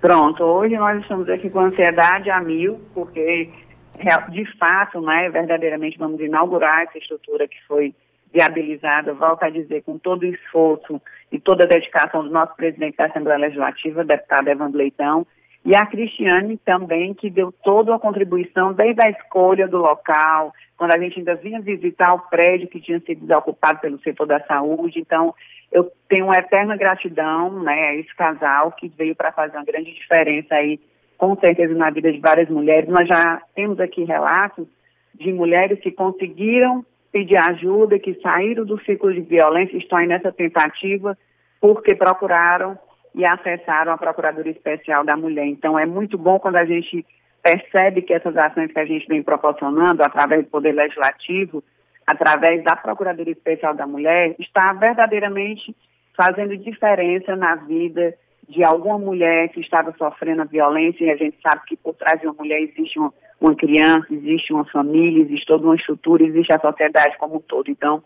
Pronto, 0.01 0.43
hoje 0.43 0.75
nós 0.75 1.01
estamos 1.01 1.27
aqui 1.29 1.49
com 1.49 1.59
ansiedade 1.59 2.29
a 2.29 2.39
mil, 2.39 2.79
porque 2.93 3.49
de 4.29 4.45
fato, 4.57 5.01
né, 5.01 5.29
verdadeiramente 5.29 5.97
vamos 5.97 6.19
inaugurar 6.19 6.83
essa 6.83 6.97
estrutura 6.97 7.47
que 7.47 7.57
foi 7.67 7.95
viabilizada, 8.35 9.13
volto 9.13 9.43
a 9.43 9.49
dizer, 9.49 9.81
com 9.83 9.97
todo 9.97 10.23
o 10.23 10.25
esforço 10.25 11.01
e 11.31 11.39
toda 11.39 11.63
a 11.63 11.67
dedicação 11.67 12.21
do 12.21 12.29
nosso 12.29 12.53
presidente 12.53 12.97
da 12.97 13.05
Assembleia 13.05 13.39
Legislativa, 13.39 14.03
deputado 14.03 14.49
Evandro 14.49 14.77
Leitão, 14.77 15.25
e 15.63 15.75
a 15.75 15.85
Cristiane 15.85 16.57
também, 16.57 17.13
que 17.13 17.29
deu 17.29 17.51
toda 17.63 17.95
a 17.95 17.99
contribuição 17.99 18.73
desde 18.73 19.01
a 19.03 19.09
escolha 19.09 19.67
do 19.67 19.77
local, 19.77 20.53
quando 20.77 20.93
a 20.93 20.99
gente 20.99 21.17
ainda 21.17 21.33
vinha 21.35 21.61
visitar 21.61 22.13
o 22.13 22.19
prédio 22.19 22.67
que 22.67 22.81
tinha 22.81 22.99
sido 22.99 23.21
desocupado 23.21 23.79
pelo 23.79 23.99
setor 24.01 24.27
da 24.27 24.39
saúde. 24.41 24.99
Então, 24.99 25.33
eu 25.71 25.89
tenho 26.09 26.25
uma 26.25 26.37
eterna 26.37 26.75
gratidão 26.75 27.63
né, 27.63 27.87
a 27.87 27.95
esse 27.95 28.13
casal 28.15 28.73
que 28.73 28.89
veio 28.89 29.15
para 29.15 29.31
fazer 29.31 29.57
uma 29.57 29.65
grande 29.65 29.91
diferença 29.93 30.53
aí, 30.53 30.79
com 31.17 31.35
certeza, 31.37 31.73
na 31.73 31.89
vida 31.89 32.11
de 32.11 32.19
várias 32.19 32.49
mulheres. 32.49 32.89
Nós 32.89 33.07
já 33.07 33.41
temos 33.55 33.79
aqui 33.79 34.03
relatos 34.03 34.67
de 35.15 35.31
mulheres 35.31 35.79
que 35.79 35.89
conseguiram 35.89 36.85
pedir 37.15 37.37
ajuda, 37.37 37.97
que 37.97 38.13
saíram 38.15 38.65
do 38.65 38.77
ciclo 38.81 39.13
de 39.13 39.21
violência, 39.21 39.77
estão 39.77 39.97
aí 39.97 40.05
nessa 40.05 40.33
tentativa 40.33 41.17
porque 41.61 41.95
procuraram 41.95 42.77
e 43.15 43.23
acessaram 43.23 43.93
a 43.93 43.97
Procuradoria 43.97 44.51
Especial 44.51 45.05
da 45.05 45.15
Mulher. 45.15 45.45
Então, 45.45 45.79
é 45.79 45.85
muito 45.85 46.17
bom 46.17 46.37
quando 46.37 46.57
a 46.57 46.65
gente 46.65 47.05
percebe 47.41 48.01
que 48.01 48.13
essas 48.13 48.35
ações 48.35 48.69
que 48.69 48.79
a 48.79 48.85
gente 48.85 49.07
vem 49.07 49.23
proporcionando 49.23 50.03
através 50.03 50.43
do 50.43 50.49
Poder 50.49 50.73
Legislativo, 50.73 51.63
através 52.05 52.61
da 52.65 52.75
Procuradoria 52.75 53.31
Especial 53.31 53.73
da 53.73 53.87
Mulher, 53.87 54.35
está 54.37 54.73
verdadeiramente 54.73 55.73
fazendo 56.17 56.57
diferença 56.57 57.33
na 57.37 57.55
vida 57.55 58.13
de 58.49 58.61
alguma 58.61 58.99
mulher 58.99 59.47
que 59.53 59.61
estava 59.61 59.95
sofrendo 59.97 60.43
violência, 60.43 61.05
e 61.05 61.11
a 61.11 61.15
gente 61.15 61.37
sabe 61.41 61.61
que 61.65 61.77
por 61.77 61.95
trás 61.95 62.19
de 62.19 62.27
uma 62.27 62.35
mulher 62.37 62.59
existe 62.59 62.99
uma, 62.99 63.13
uma 63.39 63.55
criança, 63.55 64.07
existe 64.11 64.53
uma 64.53 64.65
família, 64.65 65.23
existe 65.23 65.45
toda 65.45 65.65
uma 65.65 65.75
estrutura, 65.75 66.23
existe 66.23 66.53
a 66.53 66.59
sociedade 66.59 67.17
como 67.17 67.37
um 67.37 67.41
todo. 67.41 67.69
Então, 67.69 68.03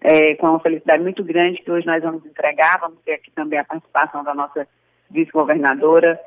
é, 0.00 0.34
com 0.36 0.48
uma 0.48 0.60
felicidade 0.60 1.02
muito 1.02 1.24
grande 1.24 1.62
que 1.62 1.70
hoje 1.70 1.86
nós 1.86 2.02
vamos 2.02 2.24
entregar, 2.24 2.78
vamos 2.80 2.98
ter 3.04 3.14
aqui 3.14 3.30
também 3.30 3.58
a 3.58 3.64
participação 3.64 4.22
da 4.22 4.34
nossa 4.34 4.66
vice-governadora, 5.10 6.20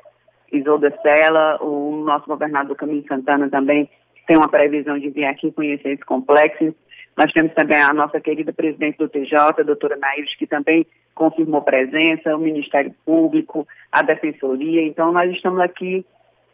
Isolda 0.52 0.92
Sela, 1.02 1.62
o 1.62 2.02
nosso 2.04 2.26
governador 2.26 2.76
Camilo 2.76 3.04
Santana 3.06 3.48
também 3.48 3.88
tem 4.26 4.36
uma 4.36 4.48
previsão 4.48 4.98
de 4.98 5.10
vir 5.10 5.24
aqui 5.24 5.52
conhecer 5.52 5.90
esse 5.90 6.04
complexo. 6.04 6.74
Nós 7.16 7.32
temos 7.32 7.52
também 7.54 7.78
a 7.78 7.92
nossa 7.92 8.20
querida 8.20 8.52
presidente 8.52 8.98
do 8.98 9.08
TJ, 9.08 9.36
a 9.36 9.62
doutora 9.62 9.96
Naires, 9.96 10.34
que 10.36 10.46
também 10.46 10.86
confirmou 11.14 11.62
presença, 11.62 12.36
o 12.36 12.38
Ministério 12.38 12.94
Público, 13.04 13.66
a 13.92 14.02
Defensoria. 14.02 14.82
Então, 14.82 15.12
nós 15.12 15.30
estamos 15.32 15.60
aqui 15.60 16.04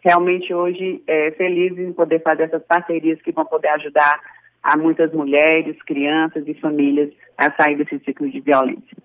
realmente 0.06 0.54
hoje 0.54 1.02
é, 1.04 1.32
felizes 1.32 1.80
em 1.80 1.92
poder 1.92 2.22
fazer 2.22 2.44
essas 2.44 2.62
parcerias 2.62 3.20
que 3.22 3.32
vão 3.32 3.44
poder 3.44 3.68
ajudar 3.70 4.20
a 4.62 4.76
muitas 4.76 5.12
mulheres, 5.12 5.76
crianças 5.82 6.44
e 6.46 6.54
famílias 6.54 7.10
a 7.36 7.50
sair 7.50 7.76
desse 7.76 7.98
ciclo 8.04 8.30
de 8.30 8.40
violência 8.40 8.96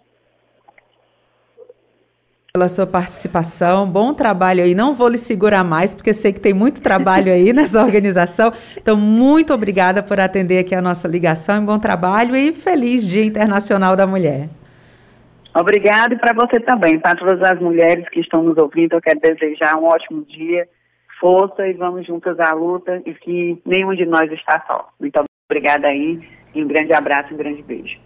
pela 2.54 2.68
sua 2.68 2.86
participação. 2.86 3.88
Bom 3.88 4.14
trabalho 4.14 4.62
aí. 4.62 4.76
Não 4.76 4.94
vou 4.94 5.08
lhe 5.08 5.18
segurar 5.18 5.64
mais, 5.64 5.96
porque 5.96 6.14
sei 6.14 6.34
que 6.34 6.40
tem 6.40 6.54
muito 6.54 6.82
trabalho 6.82 7.32
aí 7.32 7.52
nessa 7.54 7.82
organização. 7.82 8.52
Então, 8.76 8.98
muito 8.98 9.54
obrigada 9.54 10.04
por 10.04 10.20
atender 10.20 10.60
aqui 10.60 10.76
a 10.76 10.82
nossa 10.82 11.08
ligação. 11.08 11.66
Bom 11.66 11.80
trabalho 11.80 12.36
e 12.36 12.52
feliz 12.52 13.08
Dia 13.08 13.24
Internacional 13.24 13.96
da 13.96 14.06
Mulher. 14.06 14.50
Obrigada 15.56 16.14
e 16.14 16.20
para 16.20 16.34
você 16.34 16.60
também, 16.60 17.00
para 17.00 17.16
todas 17.16 17.42
as 17.42 17.58
mulheres 17.60 18.08
que 18.10 18.20
estão 18.20 18.44
nos 18.44 18.58
ouvindo, 18.58 18.94
eu 18.94 19.02
quero 19.02 19.20
desejar 19.22 19.78
um 19.78 19.86
ótimo 19.86 20.26
dia, 20.26 20.68
força 21.22 21.68
e 21.68 21.74
vamos 21.74 22.06
juntas 22.08 22.40
à 22.40 22.52
luta 22.52 23.02
e 23.06 23.14
que 23.14 23.62
nenhum 23.64 23.94
de 23.94 24.06
nós 24.06 24.30
está 24.32 24.62
só. 24.66 24.90
Muito 25.00 25.24
obrigada 25.50 25.88
aí 25.88 26.20
e 26.56 26.64
um 26.64 26.68
grande 26.68 26.92
abraço, 26.92 27.34
um 27.34 27.38
grande 27.38 27.62
beijo. 27.62 28.00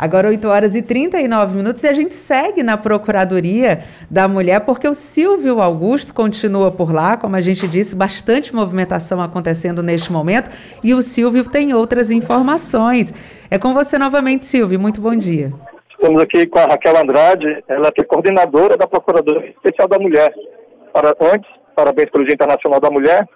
Agora 0.00 0.28
8 0.28 0.48
horas 0.48 0.74
e 0.74 0.80
39 0.80 1.58
minutos 1.58 1.84
e 1.84 1.88
a 1.88 1.92
gente 1.92 2.14
segue 2.14 2.62
na 2.62 2.78
Procuradoria 2.78 3.80
da 4.10 4.26
Mulher, 4.26 4.60
porque 4.60 4.88
o 4.88 4.94
Silvio 4.94 5.60
Augusto 5.60 6.14
continua 6.14 6.70
por 6.70 6.90
lá, 6.90 7.18
como 7.18 7.36
a 7.36 7.42
gente 7.42 7.68
disse, 7.68 7.94
bastante 7.94 8.54
movimentação 8.54 9.20
acontecendo 9.20 9.82
neste 9.82 10.10
momento, 10.10 10.50
e 10.82 10.94
o 10.94 11.02
Silvio 11.02 11.46
tem 11.46 11.74
outras 11.74 12.10
informações. 12.10 13.12
É 13.50 13.58
com 13.58 13.74
você 13.74 13.98
novamente, 13.98 14.46
Silvio. 14.46 14.80
Muito 14.80 15.02
bom 15.02 15.14
dia. 15.14 15.52
Estamos 15.90 16.22
aqui 16.22 16.46
com 16.46 16.58
a 16.60 16.64
Raquel 16.64 16.96
Andrade, 16.96 17.62
ela 17.68 17.92
é 17.94 18.02
coordenadora 18.04 18.78
da 18.78 18.86
Procuradoria 18.86 19.50
Especial 19.50 19.86
da 19.86 19.98
Mulher. 19.98 20.32
Para, 20.94 21.14
antes, 21.20 21.59
parabéns 21.80 22.10
pelo 22.10 22.24
Dia 22.24 22.34
Internacional 22.34 22.78
da 22.78 22.90
Mulher. 22.90 23.26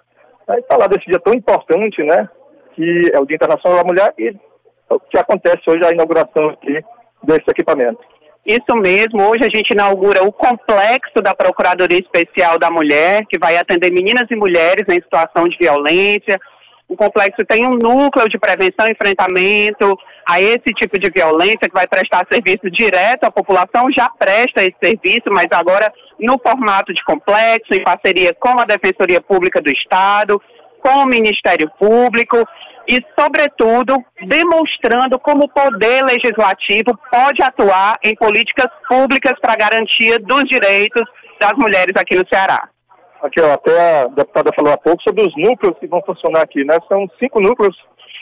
Aí 0.47 0.63
falar 0.69 0.87
desse 0.87 1.05
dia 1.07 1.19
tão 1.19 1.33
importante, 1.33 2.03
né? 2.03 2.29
Que 2.75 3.11
é 3.11 3.19
o 3.19 3.25
Dia 3.25 3.35
Internacional 3.35 3.79
da 3.79 3.87
Mulher 3.87 4.13
e 4.19 4.35
o 4.89 4.99
que 4.99 5.17
acontece 5.17 5.63
hoje 5.67 5.83
a 5.83 5.91
inauguração 5.91 6.45
aqui 6.51 6.79
desse 7.23 7.49
equipamento. 7.49 7.99
Isso 8.45 8.75
mesmo, 8.75 9.27
hoje 9.27 9.43
a 9.43 9.49
gente 9.49 9.71
inaugura 9.71 10.23
o 10.23 10.31
complexo 10.31 11.19
da 11.19 11.33
Procuradoria 11.33 11.97
Especial 11.97 12.59
da 12.59 12.69
Mulher, 12.69 13.25
que 13.25 13.39
vai 13.39 13.57
atender 13.57 13.91
meninas 13.91 14.29
e 14.29 14.35
mulheres 14.35 14.85
em 14.87 15.01
situação 15.01 15.45
de 15.45 15.57
violência. 15.57 16.39
O 16.87 16.95
complexo 16.95 17.43
tem 17.45 17.65
um 17.65 17.77
núcleo 17.81 18.29
de 18.29 18.37
prevenção 18.37 18.87
e 18.87 18.91
enfrentamento 18.91 19.97
a 20.27 20.39
esse 20.39 20.71
tipo 20.75 20.99
de 20.99 21.09
violência, 21.09 21.67
que 21.67 21.73
vai 21.73 21.87
prestar 21.87 22.27
serviço 22.31 22.69
direto 22.69 23.23
à 23.23 23.31
população, 23.31 23.91
já 23.95 24.09
presta 24.09 24.61
esse 24.61 24.75
serviço, 24.81 25.29
mas 25.29 25.47
agora 25.51 25.91
no 26.19 26.39
formato 26.39 26.93
de 26.93 27.03
complexo, 27.03 27.73
em 27.73 27.83
parceria 27.83 28.33
com 28.33 28.59
a 28.59 28.65
Defensoria 28.65 29.19
Pública 29.19 29.61
do 29.61 29.69
Estado, 29.69 30.39
com 30.79 30.99
o 30.99 31.05
Ministério 31.07 31.69
Público 31.79 32.37
e, 32.87 33.03
sobretudo, 33.19 33.97
demonstrando 34.27 35.17
como 35.19 35.45
o 35.45 35.49
poder 35.49 36.03
legislativo 36.03 36.95
pode 37.11 37.41
atuar 37.41 37.97
em 38.03 38.15
políticas 38.15 38.71
públicas 38.87 39.33
para 39.41 39.53
a 39.53 39.57
garantia 39.57 40.19
dos 40.19 40.43
direitos 40.43 41.01
das 41.39 41.53
mulheres 41.53 41.93
aqui 41.95 42.15
no 42.15 42.27
Ceará. 42.27 42.69
Aqui, 43.25 43.41
ó, 43.41 43.53
até 43.53 44.01
a 44.01 44.07
deputada 44.07 44.51
falou 44.55 44.71
há 44.71 44.77
pouco 44.77 45.01
sobre 45.01 45.23
os 45.23 45.35
núcleos 45.35 45.75
que 45.79 45.87
vão 45.87 46.01
funcionar 46.05 46.43
aqui, 46.43 46.63
né? 46.63 46.77
São 46.87 47.09
cinco 47.19 47.41
núcleos. 47.41 47.75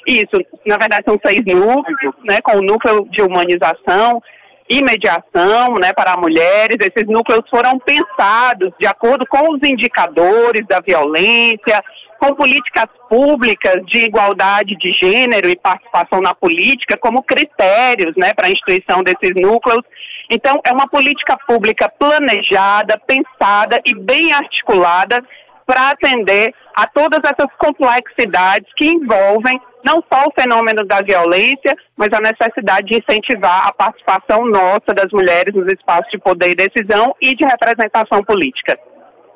Isso, 0.08 0.38
na 0.66 0.78
verdade 0.78 1.04
são 1.06 1.20
seis 1.26 1.42
núcleos, 1.46 2.16
né? 2.24 2.40
Com 2.42 2.58
o 2.58 2.62
núcleo 2.62 3.06
de 3.10 3.22
humanização 3.22 4.22
e 4.70 4.82
mediação, 4.82 5.76
né? 5.82 5.92
Para 5.94 6.16
mulheres. 6.16 6.78
Esses 6.80 7.06
núcleos 7.08 7.44
foram 7.50 7.78
pensados 7.80 8.72
de 8.80 8.88
acordo 8.88 9.26
com 9.28 9.54
os 9.54 9.60
indicadores 9.62 10.66
da 10.68 10.80
violência, 10.80 11.84
com 12.24 12.34
políticas 12.36 12.86
públicas 13.10 13.86
de 13.86 14.06
igualdade 14.06 14.78
de 14.78 14.94
gênero 15.04 15.50
e 15.50 15.58
participação 15.58 16.22
na 16.22 16.34
política 16.34 16.98
como 16.98 17.22
critérios 17.22 18.16
né, 18.16 18.34
para 18.34 18.48
a 18.48 18.50
instituição 18.50 19.04
desses 19.04 19.36
núcleos. 19.36 19.84
Então, 20.32 20.62
é 20.66 20.72
uma 20.72 20.88
política 20.88 21.38
pública 21.46 21.90
planejada, 21.90 22.98
pensada 23.06 23.82
e 23.86 23.94
bem 23.94 24.32
articulada 24.32 25.22
para 25.66 25.90
atender 25.90 26.54
a 26.74 26.88
todas 26.88 27.20
essas 27.26 27.54
complexidades 27.58 28.72
que 28.78 28.88
envolvem 28.88 29.60
não 29.84 30.02
só 30.12 30.26
o 30.26 30.42
fenômeno 30.42 30.86
da 30.86 31.02
violência, 31.02 31.76
mas 31.98 32.08
a 32.14 32.22
necessidade 32.22 32.88
de 32.88 33.00
incentivar 33.00 33.68
a 33.68 33.74
participação 33.74 34.46
nossa 34.46 34.94
das 34.96 35.12
mulheres 35.12 35.54
nos 35.54 35.68
espaços 35.68 36.10
de 36.10 36.20
poder 36.20 36.52
e 36.52 36.56
decisão 36.56 37.14
e 37.22 37.36
de 37.36 37.44
representação 37.46 38.24
política 38.24 38.80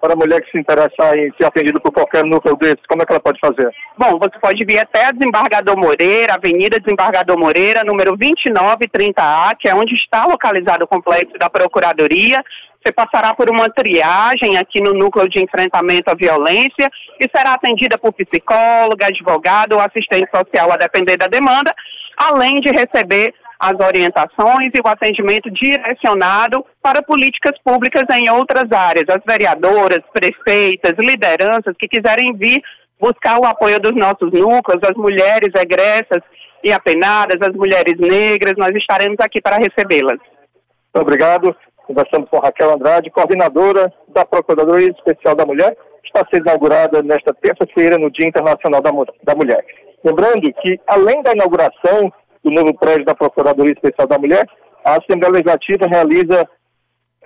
para 0.01 0.13
a 0.13 0.15
mulher 0.15 0.41
que 0.41 0.51
se 0.51 0.59
interessar 0.59 1.17
em 1.17 1.31
ser 1.37 1.45
atendida 1.45 1.79
por 1.79 1.91
qualquer 1.91 2.23
núcleo 2.23 2.55
desses, 2.55 2.85
como 2.87 3.01
é 3.01 3.05
que 3.05 3.11
ela 3.11 3.19
pode 3.19 3.39
fazer? 3.39 3.69
Bom, 3.97 4.17
você 4.19 4.37
pode 4.39 4.63
vir 4.65 4.79
até 4.79 5.05
a 5.05 5.11
Desembargador 5.11 5.77
Moreira, 5.77 6.35
Avenida 6.35 6.79
Desembargador 6.79 7.37
Moreira, 7.37 7.83
número 7.83 8.17
2930A, 8.17 9.55
que 9.59 9.67
é 9.67 9.75
onde 9.75 9.95
está 9.95 10.25
localizado 10.25 10.85
o 10.85 10.87
complexo 10.87 11.37
da 11.39 11.49
Procuradoria. 11.49 12.43
Você 12.83 12.91
passará 12.93 13.33
por 13.33 13.49
uma 13.49 13.69
triagem 13.69 14.57
aqui 14.57 14.81
no 14.81 14.93
núcleo 14.93 15.27
de 15.27 15.43
enfrentamento 15.43 16.09
à 16.09 16.13
violência 16.13 16.89
e 17.19 17.27
será 17.35 17.53
atendida 17.53 17.97
por 17.97 18.13
psicóloga, 18.13 19.07
advogado 19.07 19.73
ou 19.73 19.81
assistente 19.81 20.29
social, 20.33 20.71
a 20.71 20.77
depender 20.77 21.17
da 21.17 21.27
demanda, 21.27 21.73
além 22.17 22.61
de 22.61 22.71
receber 22.71 23.33
as 23.59 23.73
orientações 23.73 24.71
e 24.73 24.81
o 24.83 24.87
atendimento 24.87 25.49
direcionado 25.51 26.63
para 26.81 27.01
políticas 27.01 27.53
públicas 27.63 28.03
em 28.15 28.29
outras 28.29 28.71
áreas. 28.71 29.05
As 29.09 29.21
vereadoras, 29.27 30.01
prefeitas, 30.13 30.93
lideranças 30.97 31.75
que 31.77 31.87
quiserem 31.87 32.33
vir 32.35 32.61
buscar 32.99 33.39
o 33.39 33.45
apoio 33.45 33.79
dos 33.79 33.95
nossos 33.95 34.31
núcleos, 34.31 34.81
as 34.83 34.95
mulheres 34.95 35.53
egressas 35.55 36.21
e 36.63 36.71
apenadas, 36.71 37.37
as 37.41 37.55
mulheres 37.55 37.97
negras, 37.99 38.53
nós 38.57 38.75
estaremos 38.75 39.17
aqui 39.19 39.41
para 39.41 39.57
recebê-las. 39.57 40.19
Muito 40.19 41.01
obrigado. 41.01 41.55
Conversamos 41.85 42.29
com 42.29 42.39
Raquel 42.39 42.73
Andrade, 42.73 43.09
coordenadora 43.11 43.93
da 44.09 44.25
Procuradoria 44.25 44.89
Especial 44.89 45.35
da 45.35 45.45
Mulher, 45.45 45.75
que 46.01 46.07
está 46.07 46.27
sendo 46.29 46.43
inaugurada 46.43 47.01
nesta 47.01 47.33
terça-feira, 47.33 47.97
no 47.97 48.11
Dia 48.11 48.27
Internacional 48.27 48.81
da 48.81 49.35
Mulher. 49.35 49.63
Lembrando 50.03 50.51
que, 50.61 50.79
além 50.87 51.21
da 51.23 51.33
inauguração 51.33 52.11
do 52.47 52.51
novo 52.51 52.73
prédio 52.73 53.03
da 53.03 53.13
Procuradoria 53.13 53.73
Especial 53.73 54.07
da 54.07 54.17
Mulher, 54.17 54.47
a 54.83 54.97
Assembleia 54.97 55.33
Legislativa 55.33 55.85
realiza 55.85 56.47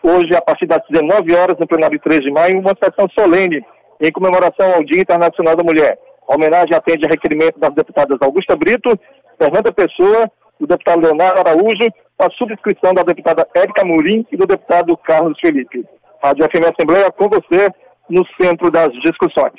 hoje, 0.01 0.35
a 0.35 0.41
partir 0.41 0.65
das 0.65 0.81
19 0.89 1.35
horas, 1.35 1.57
no 1.59 1.67
plenário 1.67 1.99
3 1.99 2.21
de 2.21 2.31
maio, 2.31 2.59
uma 2.59 2.75
sessão 2.83 3.07
solene 3.13 3.63
em 3.99 4.11
comemoração 4.11 4.73
ao 4.73 4.83
Dia 4.83 5.01
Internacional 5.01 5.55
da 5.55 5.63
Mulher. 5.63 5.99
A 6.27 6.35
homenagem 6.35 6.75
atende 6.75 7.05
a 7.05 7.09
requerimento 7.09 7.59
das 7.59 7.73
deputadas 7.75 8.17
Augusta 8.19 8.55
Brito, 8.55 8.89
Fernanda 9.37 9.71
Pessoa, 9.71 10.27
do 10.59 10.65
deputado 10.65 11.01
Leonardo 11.01 11.39
Araújo, 11.39 11.87
a 12.17 12.29
subscrição 12.31 12.93
da 12.93 13.03
deputada 13.03 13.47
Érica 13.55 13.85
Murim 13.85 14.25
e 14.31 14.37
do 14.37 14.47
deputado 14.47 14.97
Carlos 14.97 15.39
Felipe. 15.39 15.85
Rádio 16.23 16.45
FM 16.45 16.65
Assembleia 16.71 17.11
com 17.11 17.29
você 17.29 17.69
no 18.09 18.25
centro 18.39 18.71
das 18.71 18.91
discussões. 19.03 19.53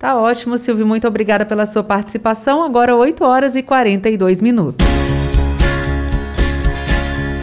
Tá 0.00 0.16
ótimo, 0.16 0.56
Silvio. 0.56 0.86
Muito 0.86 1.06
obrigada 1.06 1.44
pela 1.44 1.66
sua 1.66 1.84
participação. 1.84 2.64
Agora 2.64 2.96
8 2.96 3.22
horas 3.22 3.54
e 3.54 3.62
42 3.62 4.40
minutos. 4.40 4.86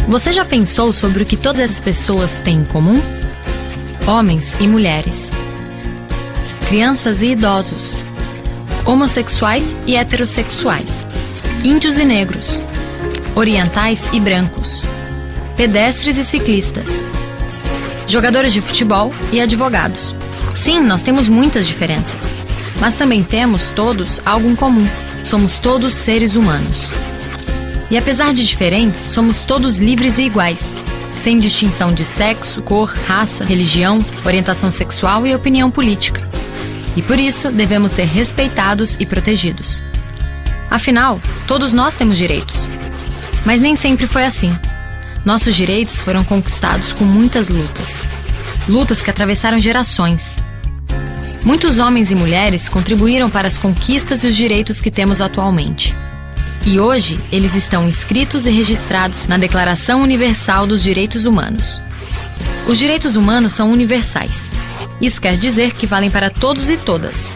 Você 0.08 0.34
já 0.34 0.44
pensou 0.44 0.92
sobre 0.92 1.22
o 1.22 1.26
que 1.26 1.38
todas 1.38 1.70
as 1.70 1.80
pessoas 1.80 2.40
têm 2.40 2.62
em 2.62 2.66
comum? 2.66 3.00
Homens 4.08 4.60
e 4.60 4.68
mulheres, 4.68 5.32
crianças 6.68 7.22
e 7.22 7.28
idosos, 7.28 7.96
homossexuais 8.88 9.76
e 9.86 9.96
heterossexuais, 9.96 11.06
índios 11.64 12.00
e 12.00 12.06
negros, 12.06 12.60
orientais 13.36 14.12
e 14.14 14.20
brancos, 14.20 14.84
pedestres 15.56 16.18
e 16.18 16.24
ciclistas, 16.24 17.06
jogadores 18.08 18.52
de 18.52 18.62
futebol 18.62 19.14
e 19.32 19.40
advogados. 19.40 20.16
Sim, 20.58 20.82
nós 20.82 21.02
temos 21.02 21.30
muitas 21.30 21.66
diferenças 21.66 22.36
mas 22.80 22.96
também 22.96 23.24
temos 23.24 23.70
todos 23.70 24.22
algo 24.26 24.50
em 24.50 24.56
comum. 24.56 24.88
Somos 25.24 25.58
todos 25.58 25.96
seres 25.96 26.36
humanos. 26.36 26.92
E 27.90 27.98
apesar 27.98 28.34
de 28.34 28.46
diferentes, 28.46 29.12
somos 29.12 29.44
todos 29.46 29.80
livres 29.80 30.18
e 30.18 30.24
iguais, 30.24 30.76
sem 31.18 31.40
distinção 31.40 31.94
de 31.94 32.06
sexo, 32.06 32.62
cor, 32.62 32.94
raça, 33.08 33.44
religião, 33.44 34.04
orientação 34.26 34.72
sexual 34.72 35.26
e 35.26 35.34
opinião 35.34 35.72
política. 35.72 36.22
E 36.96 37.02
por 37.02 37.20
isso 37.20 37.52
devemos 37.52 37.92
ser 37.94 38.06
respeitados 38.06 38.96
e 39.00 39.06
protegidos. 39.06 39.82
Afinal, 40.70 41.22
todos 41.48 41.74
nós 41.74 41.96
temos 41.96 42.18
direitos. 42.18 42.70
Mas 43.46 43.62
nem 43.62 43.76
sempre 43.76 44.06
foi 44.08 44.26
assim. 44.26 44.58
Nossos 45.24 45.56
direitos 45.56 46.02
foram 46.02 46.24
conquistados 46.24 46.92
com 46.92 47.06
muitas 47.06 47.48
lutas. 47.48 48.02
Lutas 48.68 49.02
que 49.02 49.10
atravessaram 49.10 49.60
gerações 49.60 50.36
Muitos 51.44 51.80
homens 51.80 52.12
e 52.12 52.16
mulheres 52.16 52.68
contribuíram 52.68 53.30
para 53.30 53.48
as 53.48 53.58
conquistas 53.58 54.24
e 54.24 54.28
os 54.28 54.36
direitos 54.36 54.82
que 54.82 54.92
temos 54.92 55.22
atualmente. 55.22 55.96
E 56.66 56.80
hoje 56.80 57.18
eles 57.32 57.56
estão 57.56 57.88
inscritos 57.88 58.46
e 58.46 58.52
registrados 58.52 59.28
na 59.28 59.38
Declaração 59.38 60.02
Universal 60.02 60.68
dos 60.68 60.84
Direitos 60.84 61.26
Humanos. 61.26 61.82
Os 62.68 62.78
direitos 62.78 63.16
humanos 63.16 63.54
são 63.54 63.72
universais. 63.72 64.52
Isso 65.00 65.22
quer 65.22 65.38
dizer 65.38 65.74
que 65.74 65.88
valem 65.88 66.12
para 66.12 66.30
todos 66.30 66.70
e 66.70 66.76
todas. 66.76 67.34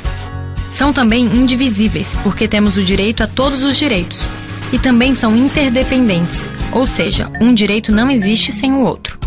São 0.69 0.91
também 0.91 1.25
indivisíveis, 1.25 2.13
porque 2.21 2.49
temos 2.49 2.75
o 2.75 2.83
direito 2.83 3.23
a 3.23 3.27
todos 3.27 3.63
os 3.63 3.77
direitos. 3.77 4.27
E 4.73 4.77
também 4.77 5.15
são 5.15 5.35
interdependentes, 5.35 6.45
ou 6.73 6.85
seja, 6.85 7.31
um 7.39 7.53
direito 7.53 7.93
não 7.93 8.11
existe 8.11 8.51
sem 8.51 8.73
o 8.73 8.81
outro. 8.81 9.17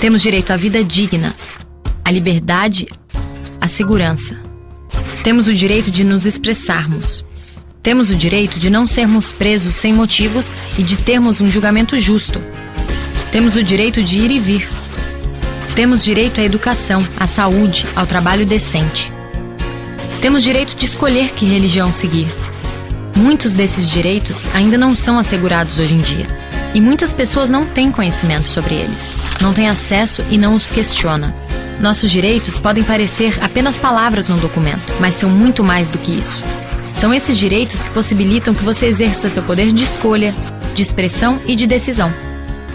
Temos 0.00 0.22
direito 0.22 0.52
à 0.52 0.56
vida 0.56 0.82
digna, 0.82 1.34
à 2.08 2.10
liberdade, 2.10 2.88
à 3.60 3.68
segurança. 3.68 4.40
Temos 5.22 5.46
o 5.46 5.52
direito 5.52 5.90
de 5.90 6.02
nos 6.02 6.24
expressarmos. 6.24 7.22
Temos 7.82 8.08
o 8.10 8.14
direito 8.14 8.58
de 8.58 8.70
não 8.70 8.86
sermos 8.86 9.30
presos 9.30 9.74
sem 9.74 9.92
motivos 9.92 10.54
e 10.78 10.82
de 10.82 10.96
termos 10.96 11.42
um 11.42 11.50
julgamento 11.50 12.00
justo. 12.00 12.40
Temos 13.30 13.56
o 13.56 13.62
direito 13.62 14.02
de 14.02 14.16
ir 14.16 14.30
e 14.30 14.38
vir. 14.38 14.66
Temos 15.74 16.02
direito 16.02 16.40
à 16.40 16.44
educação, 16.44 17.06
à 17.14 17.26
saúde, 17.26 17.86
ao 17.94 18.06
trabalho 18.06 18.46
decente. 18.46 19.12
Temos 20.22 20.42
direito 20.42 20.74
de 20.76 20.86
escolher 20.86 21.32
que 21.32 21.44
religião 21.44 21.92
seguir. 21.92 22.28
Muitos 23.14 23.52
desses 23.52 23.86
direitos 23.86 24.48
ainda 24.54 24.78
não 24.78 24.96
são 24.96 25.18
assegurados 25.18 25.78
hoje 25.78 25.94
em 25.94 25.98
dia. 25.98 26.26
E 26.72 26.80
muitas 26.80 27.12
pessoas 27.12 27.50
não 27.50 27.66
têm 27.66 27.92
conhecimento 27.92 28.48
sobre 28.48 28.76
eles, 28.76 29.14
não 29.42 29.52
têm 29.52 29.68
acesso 29.68 30.24
e 30.30 30.38
não 30.38 30.54
os 30.54 30.70
questiona. 30.70 31.34
Nossos 31.80 32.10
direitos 32.10 32.58
podem 32.58 32.82
parecer 32.82 33.38
apenas 33.42 33.78
palavras 33.78 34.26
num 34.28 34.36
documento, 34.36 34.92
mas 35.00 35.14
são 35.14 35.30
muito 35.30 35.62
mais 35.62 35.90
do 35.90 35.98
que 35.98 36.12
isso. 36.12 36.42
São 36.94 37.14
esses 37.14 37.38
direitos 37.38 37.82
que 37.82 37.90
possibilitam 37.90 38.52
que 38.52 38.64
você 38.64 38.86
exerça 38.86 39.30
seu 39.30 39.42
poder 39.42 39.72
de 39.72 39.84
escolha, 39.84 40.34
de 40.74 40.82
expressão 40.82 41.38
e 41.46 41.54
de 41.54 41.66
decisão. 41.66 42.12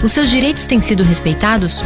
Os 0.01 0.12
seus 0.12 0.30
direitos 0.30 0.66
têm 0.66 0.80
sido 0.80 1.04
respeitados? 1.04 1.84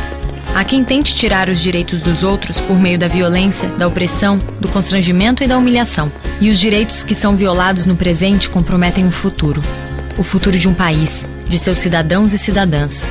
Há 0.55 0.63
quem 0.63 0.83
tente 0.83 1.15
tirar 1.15 1.49
os 1.49 1.59
direitos 1.59 2.01
dos 2.01 2.23
outros 2.23 2.59
por 2.59 2.79
meio 2.79 2.97
da 2.97 3.07
violência, 3.07 3.69
da 3.69 3.87
opressão, 3.87 4.37
do 4.59 4.67
constrangimento 4.67 5.43
e 5.43 5.47
da 5.47 5.57
humilhação. 5.57 6.11
E 6.39 6.49
os 6.49 6.59
direitos 6.59 7.03
que 7.03 7.13
são 7.13 7.35
violados 7.35 7.85
no 7.85 7.95
presente 7.95 8.49
comprometem 8.49 9.05
o 9.05 9.11
futuro 9.11 9.61
o 10.17 10.23
futuro 10.23 10.57
de 10.57 10.67
um 10.67 10.73
país, 10.73 11.25
de 11.47 11.59
seus 11.59 11.77
cidadãos 11.77 12.33
e 12.33 12.37
cidadãs. 12.37 13.03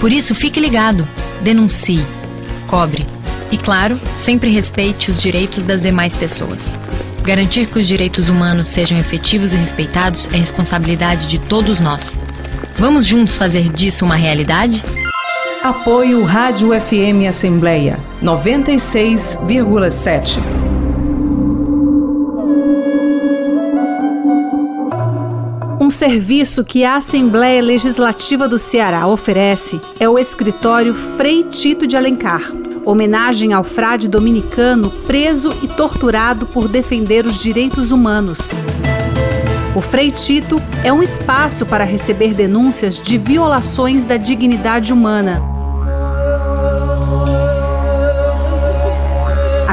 Por 0.00 0.12
isso, 0.12 0.34
fique 0.34 0.58
ligado, 0.58 1.06
denuncie, 1.42 2.04
cobre 2.66 3.13
e, 3.54 3.56
claro, 3.56 3.98
sempre 4.16 4.50
respeite 4.50 5.12
os 5.12 5.22
direitos 5.22 5.64
das 5.64 5.82
demais 5.82 6.12
pessoas. 6.12 6.76
Garantir 7.22 7.66
que 7.66 7.78
os 7.78 7.86
direitos 7.86 8.28
humanos 8.28 8.66
sejam 8.66 8.98
efetivos 8.98 9.52
e 9.52 9.56
respeitados 9.56 10.28
é 10.32 10.36
responsabilidade 10.36 11.28
de 11.28 11.38
todos 11.38 11.78
nós. 11.78 12.18
Vamos 12.76 13.06
juntos 13.06 13.36
fazer 13.36 13.68
disso 13.68 14.04
uma 14.04 14.16
realidade? 14.16 14.82
Apoio 15.62 16.24
Rádio 16.24 16.70
FM 16.72 17.28
Assembleia 17.28 18.00
96,7. 18.20 20.40
Um 25.80 25.90
serviço 25.90 26.64
que 26.64 26.82
a 26.82 26.96
Assembleia 26.96 27.62
Legislativa 27.62 28.48
do 28.48 28.58
Ceará 28.58 29.06
oferece 29.06 29.80
é 30.00 30.08
o 30.08 30.18
escritório 30.18 30.92
Frei 31.16 31.44
Tito 31.44 31.86
de 31.86 31.96
Alencar, 31.96 32.42
homenagem 32.84 33.52
ao 33.52 33.64
frade 33.64 34.08
dominicano 34.08 34.90
preso 35.06 35.54
e 35.62 35.68
torturado 35.68 36.46
por 36.46 36.68
defender 36.68 37.24
os 37.24 37.38
direitos 37.38 37.90
humanos. 37.90 38.50
O 39.74 39.80
Frei 39.80 40.10
Tito 40.10 40.60
é 40.84 40.92
um 40.92 41.02
espaço 41.02 41.66
para 41.66 41.84
receber 41.84 42.34
denúncias 42.34 43.02
de 43.02 43.18
violações 43.18 44.04
da 44.04 44.16
dignidade 44.16 44.92
humana 44.92 45.54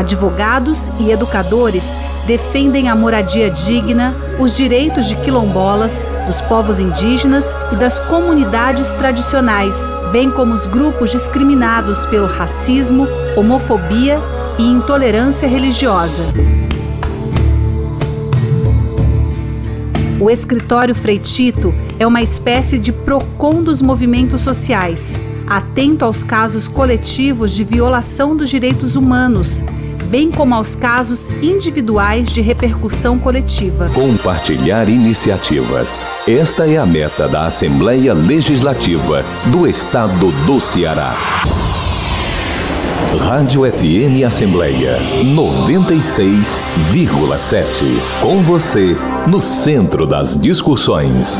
Advogados 0.01 0.89
e 0.99 1.11
educadores 1.11 2.10
defendem 2.31 2.87
a 2.87 2.95
moradia 2.95 3.49
digna, 3.49 4.15
os 4.39 4.55
direitos 4.55 5.05
de 5.05 5.17
quilombolas, 5.17 6.05
dos 6.25 6.39
povos 6.39 6.79
indígenas 6.79 7.53
e 7.73 7.75
das 7.75 7.99
comunidades 7.99 8.89
tradicionais, 8.93 9.91
bem 10.13 10.31
como 10.31 10.53
os 10.53 10.65
grupos 10.65 11.11
discriminados 11.11 12.05
pelo 12.05 12.27
racismo, 12.27 13.05
homofobia 13.35 14.17
e 14.57 14.63
intolerância 14.63 15.45
religiosa. 15.45 16.23
O 20.17 20.29
escritório 20.29 20.95
Freitito 20.95 21.73
é 21.99 22.07
uma 22.07 22.21
espécie 22.21 22.79
de 22.79 22.93
PROCON 22.93 23.61
dos 23.61 23.81
movimentos 23.81 24.39
sociais, 24.39 25.19
atento 25.45 26.05
aos 26.05 26.23
casos 26.23 26.65
coletivos 26.65 27.51
de 27.51 27.65
violação 27.65 28.37
dos 28.37 28.49
direitos 28.49 28.95
humanos 28.95 29.61
bem 30.11 30.29
como 30.29 30.53
aos 30.53 30.75
casos 30.75 31.29
individuais 31.41 32.29
de 32.29 32.41
repercussão 32.41 33.17
coletiva. 33.17 33.89
Compartilhar 33.95 34.89
iniciativas. 34.89 36.05
Esta 36.27 36.69
é 36.69 36.75
a 36.77 36.85
meta 36.85 37.29
da 37.29 37.45
Assembleia 37.45 38.13
Legislativa 38.13 39.23
do 39.45 39.65
Estado 39.65 40.29
do 40.45 40.59
Ceará. 40.59 41.15
Rádio 43.21 43.61
FM 43.71 44.25
Assembleia 44.27 44.99
96,7. 45.23 48.21
Com 48.21 48.41
você, 48.41 48.97
no 49.27 49.39
centro 49.39 50.05
das 50.05 50.35
discussões. 50.35 51.39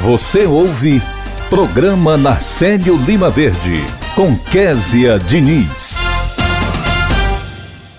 Você 0.00 0.46
ouve 0.46 1.02
Programa 1.50 2.16
Narcélio 2.16 2.96
Lima 2.96 3.28
Verde 3.28 3.84
com 4.14 4.38
Késia 4.38 5.18
Diniz. 5.18 5.98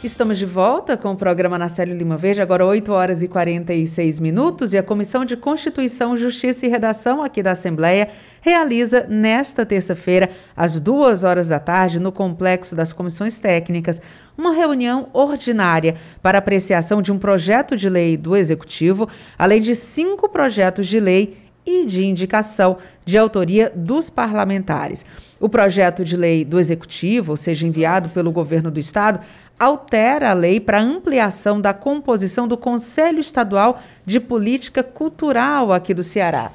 Estamos 0.02 0.38
de 0.38 0.46
volta 0.46 0.96
com 0.96 1.12
o 1.12 1.16
programa 1.16 1.60
Nacélio 1.60 1.98
Lima 1.98 2.16
Verde, 2.16 2.42
agora 2.42 2.66
8 2.66 2.90
horas 2.94 3.22
e 3.22 3.28
46 3.28 4.22
minutos, 4.22 4.72
e 4.72 4.78
a 4.78 4.84
Comissão 4.84 5.26
de 5.26 5.36
Constituição, 5.36 6.16
Justiça 6.16 6.66
e 6.66 6.70
Redação 6.70 7.22
aqui 7.22 7.44
da 7.44 7.52
Assembleia 7.52 8.10
realiza 8.40 9.06
nesta 9.10 9.66
terça-feira, 9.66 10.30
às 10.56 10.80
duas 10.80 11.26
horas 11.26 11.48
da 11.48 11.60
tarde, 11.60 12.00
no 12.00 12.14
Complexo 12.14 12.78
das 12.78 12.94
Comissões 12.94 13.38
Técnicas, 13.38 14.00
uma 14.38 14.54
reunião 14.54 15.10
ordinária 15.12 15.96
para 16.22 16.38
apreciação 16.38 17.02
de 17.02 17.12
um 17.12 17.20
projeto 17.20 17.76
de 17.76 17.90
lei 17.90 18.16
do 18.16 18.38
Executivo, 18.38 19.10
além 19.38 19.62
de 19.62 19.76
cinco 19.76 20.30
projetos 20.30 20.88
de 20.88 21.00
lei 21.00 21.45
e 21.66 21.86
de 21.86 22.06
indicação 22.06 22.78
de 23.06 23.18
autoria 23.18 23.72
dos 23.76 24.10
parlamentares. 24.10 25.06
O 25.40 25.50
projeto 25.50 26.06
de 26.06 26.16
lei 26.16 26.46
do 26.46 26.60
Executivo, 26.60 27.34
ou 27.34 27.38
seja, 27.38 27.68
enviado 27.68 28.10
pelo 28.10 28.32
governo 28.32 28.72
do 28.72 28.80
Estado, 28.80 29.20
altera 29.60 30.32
a 30.32 30.34
lei 30.34 30.60
para 30.60 30.82
ampliação 30.82 31.62
da 31.62 31.74
composição 31.74 32.48
do 32.48 32.58
Conselho 32.58 33.20
Estadual 33.20 33.82
de 34.06 34.20
Política 34.20 34.84
Cultural 34.84 35.72
aqui 35.72 35.94
do 35.94 36.04
Ceará. 36.04 36.52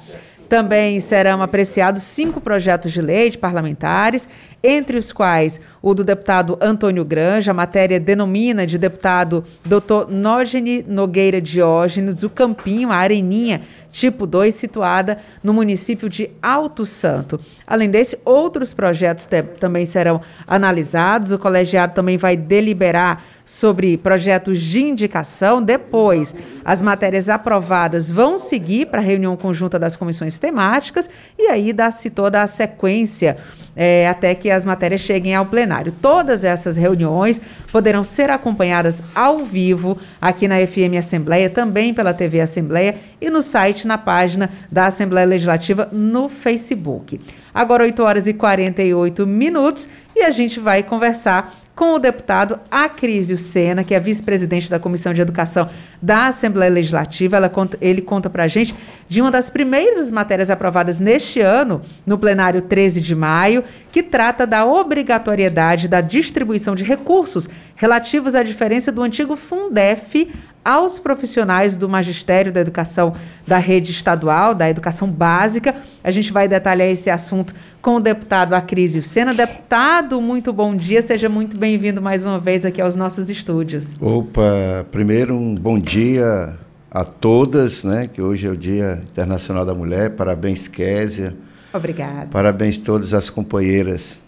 Também 0.51 0.99
serão 0.99 1.41
apreciados 1.41 2.03
cinco 2.03 2.41
projetos 2.41 2.91
de 2.91 3.01
lei 3.01 3.29
de 3.29 3.37
parlamentares, 3.37 4.27
entre 4.61 4.97
os 4.97 5.09
quais 5.09 5.61
o 5.81 5.93
do 5.93 6.03
deputado 6.03 6.57
Antônio 6.59 7.05
Granja, 7.05 7.51
a 7.51 7.53
matéria 7.53 7.97
denomina 7.97 8.67
de 8.67 8.77
deputado 8.77 9.45
Dr. 9.63 10.09
Nógene 10.09 10.83
Nogueira 10.85 11.39
Diógenes, 11.39 12.21
o 12.23 12.29
Campinho, 12.29 12.91
a 12.91 12.97
Areninha, 12.97 13.61
tipo 13.93 14.27
2, 14.27 14.53
situada 14.53 15.19
no 15.41 15.53
município 15.53 16.09
de 16.09 16.29
Alto 16.41 16.85
Santo. 16.85 17.39
Além 17.65 17.89
desse, 17.89 18.19
outros 18.25 18.73
projetos 18.73 19.29
também 19.57 19.85
serão 19.85 20.19
analisados. 20.45 21.31
O 21.31 21.39
colegiado 21.39 21.93
também 21.93 22.17
vai 22.17 22.35
deliberar 22.35 23.23
sobre 23.51 23.97
projetos 23.97 24.61
de 24.61 24.81
indicação. 24.81 25.61
Depois, 25.61 26.33
as 26.63 26.81
matérias 26.81 27.27
aprovadas 27.27 28.09
vão 28.09 28.37
seguir 28.37 28.87
para 28.87 29.01
a 29.01 29.03
reunião 29.03 29.35
conjunta 29.35 29.77
das 29.77 29.95
comissões 29.95 30.39
temáticas 30.39 31.09
e 31.37 31.47
aí 31.47 31.73
dá-se 31.73 32.09
toda 32.09 32.41
a 32.41 32.47
sequência 32.47 33.37
é, 33.75 34.07
até 34.07 34.33
que 34.33 34.49
as 34.49 34.63
matérias 34.63 35.01
cheguem 35.01 35.35
ao 35.35 35.45
plenário. 35.45 35.91
Todas 35.91 36.43
essas 36.45 36.77
reuniões 36.77 37.41
poderão 37.71 38.03
ser 38.03 38.29
acompanhadas 38.29 39.03
ao 39.13 39.43
vivo 39.43 39.97
aqui 40.19 40.47
na 40.47 40.55
FM 40.65 40.97
Assembleia, 40.97 41.49
também 41.49 41.93
pela 41.93 42.13
TV 42.13 42.39
Assembleia 42.39 42.95
e 43.19 43.29
no 43.29 43.41
site, 43.41 43.85
na 43.85 43.97
página 43.97 44.49
da 44.71 44.85
Assembleia 44.85 45.27
Legislativa 45.27 45.89
no 45.91 46.29
Facebook. 46.29 47.19
Agora, 47.53 47.83
8 47.83 48.01
horas 48.01 48.27
e 48.27 48.33
48 48.33 49.27
minutos 49.27 49.89
e 50.15 50.23
a 50.23 50.31
gente 50.31 50.59
vai 50.59 50.83
conversar 50.83 51.53
com 51.81 51.95
o 51.95 51.99
deputado 51.99 52.59
Acrísio 52.69 53.35
Sena, 53.39 53.83
que 53.83 53.95
é 53.95 53.99
vice-presidente 53.99 54.69
da 54.69 54.77
Comissão 54.77 55.15
de 55.15 55.21
Educação 55.21 55.67
da 55.99 56.27
Assembleia 56.27 56.71
Legislativa. 56.71 57.49
Conta, 57.49 57.75
ele 57.81 58.03
conta 58.03 58.29
para 58.29 58.43
a 58.43 58.47
gente 58.47 58.75
de 59.09 59.19
uma 59.19 59.31
das 59.31 59.49
primeiras 59.49 60.11
matérias 60.11 60.51
aprovadas 60.51 60.99
neste 60.99 61.39
ano, 61.39 61.81
no 62.05 62.19
plenário 62.19 62.61
13 62.61 63.01
de 63.01 63.15
maio, 63.15 63.63
que 63.91 64.03
trata 64.03 64.45
da 64.45 64.63
obrigatoriedade 64.63 65.87
da 65.87 66.01
distribuição 66.01 66.75
de 66.75 66.83
recursos 66.83 67.49
relativos 67.75 68.35
à 68.35 68.43
diferença 68.43 68.91
do 68.91 69.01
antigo 69.01 69.35
Fundef 69.35 70.31
aos 70.63 70.99
profissionais 70.99 71.75
do 71.75 71.89
magistério 71.89 72.51
da 72.51 72.61
educação 72.61 73.15
da 73.47 73.57
rede 73.57 73.91
estadual, 73.91 74.53
da 74.53 74.69
educação 74.69 75.07
básica. 75.07 75.75
A 76.03 76.11
gente 76.11 76.31
vai 76.31 76.47
detalhar 76.47 76.87
esse 76.87 77.09
assunto 77.09 77.53
com 77.81 77.95
o 77.95 77.99
deputado 77.99 78.53
Acrísio 78.53 79.01
Sena. 79.01 79.33
Deputado, 79.33 80.21
muito 80.21 80.53
bom 80.53 80.75
dia, 80.75 81.01
seja 81.01 81.27
muito 81.27 81.57
bem-vindo 81.57 82.01
mais 82.01 82.23
uma 82.23 82.39
vez 82.39 82.65
aqui 82.65 82.81
aos 82.81 82.95
nossos 82.95 83.29
estúdios. 83.29 83.95
Opa, 83.99 84.85
primeiro 84.91 85.35
um 85.35 85.55
bom 85.55 85.79
dia 85.79 86.55
a 86.91 87.03
todas, 87.03 87.83
né, 87.83 88.07
que 88.11 88.21
hoje 88.21 88.45
é 88.45 88.49
o 88.49 88.57
Dia 88.57 89.01
Internacional 89.09 89.65
da 89.65 89.73
Mulher. 89.73 90.11
Parabéns, 90.11 90.67
Késia. 90.67 91.35
Obrigada. 91.73 92.27
Parabéns 92.29 92.79
a 92.79 92.83
todas 92.83 93.13
as 93.13 93.29
companheiras 93.29 94.19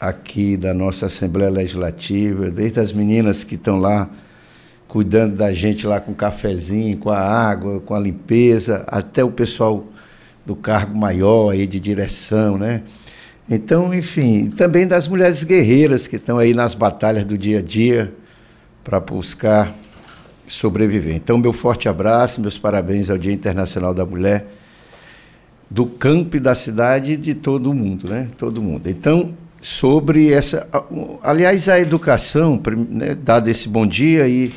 aqui 0.00 0.56
da 0.56 0.74
nossa 0.74 1.06
Assembleia 1.06 1.50
Legislativa, 1.50 2.50
desde 2.50 2.80
as 2.80 2.92
meninas 2.92 3.44
que 3.44 3.54
estão 3.54 3.78
lá 3.78 4.08
cuidando 4.96 5.36
da 5.36 5.52
gente 5.52 5.86
lá 5.86 6.00
com 6.00 6.12
o 6.12 6.14
cafezinho, 6.14 6.96
com 6.96 7.10
a 7.10 7.20
água, 7.20 7.80
com 7.80 7.94
a 7.94 8.00
limpeza, 8.00 8.82
até 8.86 9.22
o 9.22 9.30
pessoal 9.30 9.84
do 10.46 10.56
cargo 10.56 10.96
maior 10.96 11.50
aí 11.50 11.66
de 11.66 11.78
direção, 11.78 12.56
né? 12.56 12.80
Então, 13.46 13.92
enfim, 13.92 14.48
também 14.48 14.86
das 14.86 15.06
mulheres 15.06 15.44
guerreiras 15.44 16.06
que 16.06 16.16
estão 16.16 16.38
aí 16.38 16.54
nas 16.54 16.74
batalhas 16.74 17.26
do 17.26 17.36
dia 17.36 17.58
a 17.58 17.62
dia 17.62 18.10
para 18.82 18.98
buscar 18.98 19.74
sobreviver. 20.46 21.14
Então, 21.14 21.36
meu 21.36 21.52
forte 21.52 21.90
abraço, 21.90 22.40
meus 22.40 22.56
parabéns 22.56 23.10
ao 23.10 23.18
Dia 23.18 23.34
Internacional 23.34 23.92
da 23.92 24.06
Mulher, 24.06 24.46
do 25.70 25.84
campo 25.84 26.38
e 26.38 26.40
da 26.40 26.54
cidade 26.54 27.18
de 27.18 27.34
todo 27.34 27.74
mundo, 27.74 28.08
né? 28.08 28.30
Todo 28.38 28.62
mundo. 28.62 28.88
Então, 28.88 29.34
sobre 29.60 30.32
essa. 30.32 30.66
Aliás, 31.22 31.68
a 31.68 31.78
educação, 31.78 32.58
né, 32.88 33.14
dado 33.14 33.48
esse 33.50 33.68
bom 33.68 33.86
dia 33.86 34.26
e 34.26 34.50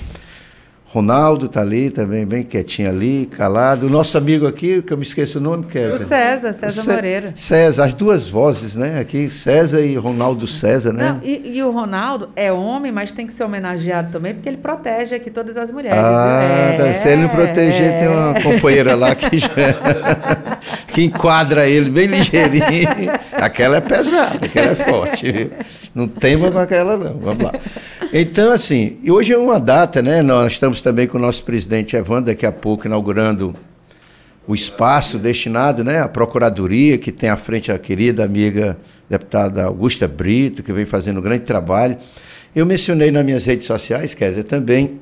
Ronaldo 0.92 1.46
está 1.46 1.62
ali 1.62 1.92
também, 1.92 2.26
bem 2.26 2.42
quietinho 2.42 2.90
ali, 2.90 3.28
calado. 3.28 3.86
O 3.86 3.90
nosso 3.92 4.18
amigo 4.18 4.48
aqui, 4.48 4.82
que 4.82 4.92
eu 4.92 4.98
me 4.98 5.04
esqueço 5.04 5.38
o 5.38 5.42
nome, 5.42 5.66
que 5.66 5.78
é. 5.78 5.90
O 5.90 5.98
César, 5.98 6.52
César 6.52 6.82
o 6.82 6.96
Moreira. 6.96 7.32
César, 7.36 7.84
as 7.84 7.94
duas 7.94 8.28
vozes, 8.28 8.76
né? 8.76 9.00
Aqui, 9.00 9.30
César 9.30 9.82
e 9.82 9.96
Ronaldo 9.96 10.48
César, 10.48 10.92
né? 10.92 11.10
Não, 11.10 11.20
e, 11.24 11.58
e, 11.58 11.64
o 11.64 11.70
Ronaldo 11.70 12.30
é 12.36 12.52
homem, 12.52 12.92
mas 12.92 13.12
tem 13.12 13.28
que 13.28 13.34
ser 13.34 13.44
homenageado 13.44 14.12
também, 14.12 14.34
porque 14.34 14.50
ele 14.50 14.58
protege 14.58 15.14
aqui 15.14 15.30
todas 15.30 15.58
as 15.58 15.70
mulheres. 15.70 16.00
Ah, 16.00 16.42
é, 16.42 16.94
se 16.94 17.08
ele 17.08 17.22
não 17.22 17.30
proteger, 17.30 17.84
é. 17.84 18.00
tem 18.00 18.08
uma 18.08 18.42
companheira 18.42 18.96
lá 18.96 19.14
que, 19.14 19.38
já, 19.38 19.50
que 20.92 21.04
enquadra 21.04 21.70
ele 21.70 21.92
bem 21.92 22.08
ligeirinho. 22.08 23.12
Aquela 23.32 23.78
é 23.78 23.82
pesada, 23.82 24.44
aquela 24.44 24.72
é 24.72 24.76
forte, 24.76 25.32
viu? 25.32 25.52
Não 25.94 26.08
tema 26.08 26.52
com 26.52 26.58
aquela, 26.58 26.98
não. 26.98 27.14
Vamos 27.20 27.44
lá. 27.44 27.54
Então, 28.12 28.52
assim, 28.52 28.98
hoje 29.08 29.34
é 29.34 29.38
uma 29.38 29.60
data, 29.60 30.02
né? 30.02 30.22
Nós 30.22 30.54
estamos 30.54 30.79
também 30.84 31.08
com 31.08 31.18
o 31.18 31.22
nosso 31.22 31.44
presidente 31.44 31.96
Evandro, 31.96 32.26
daqui 32.26 32.46
a 32.46 32.52
pouco, 32.52 32.88
inaugurando 32.88 33.56
o 34.48 34.56
espaço 34.56 35.18
destinado 35.18 35.84
né, 35.84 36.02
à 36.02 36.08
Procuradoria, 36.08 36.98
que 36.98 37.12
tem 37.12 37.30
à 37.30 37.38
frente 37.38 37.72
a 37.72 37.78
querida 37.78 38.24
amiga 38.24 38.78
deputada 39.10 39.66
Augusta 39.66 40.08
Brito, 40.08 40.64
que 40.64 40.74
vem 40.74 40.86
fazendo 40.86 41.20
um 41.20 41.22
grande 41.22 41.44
trabalho. 41.44 41.98
Eu 42.56 42.66
mencionei 42.66 43.12
nas 43.12 43.24
minhas 43.24 43.46
redes 43.46 43.68
sociais, 43.68 44.14
Kézia, 44.14 44.44
também 44.44 45.00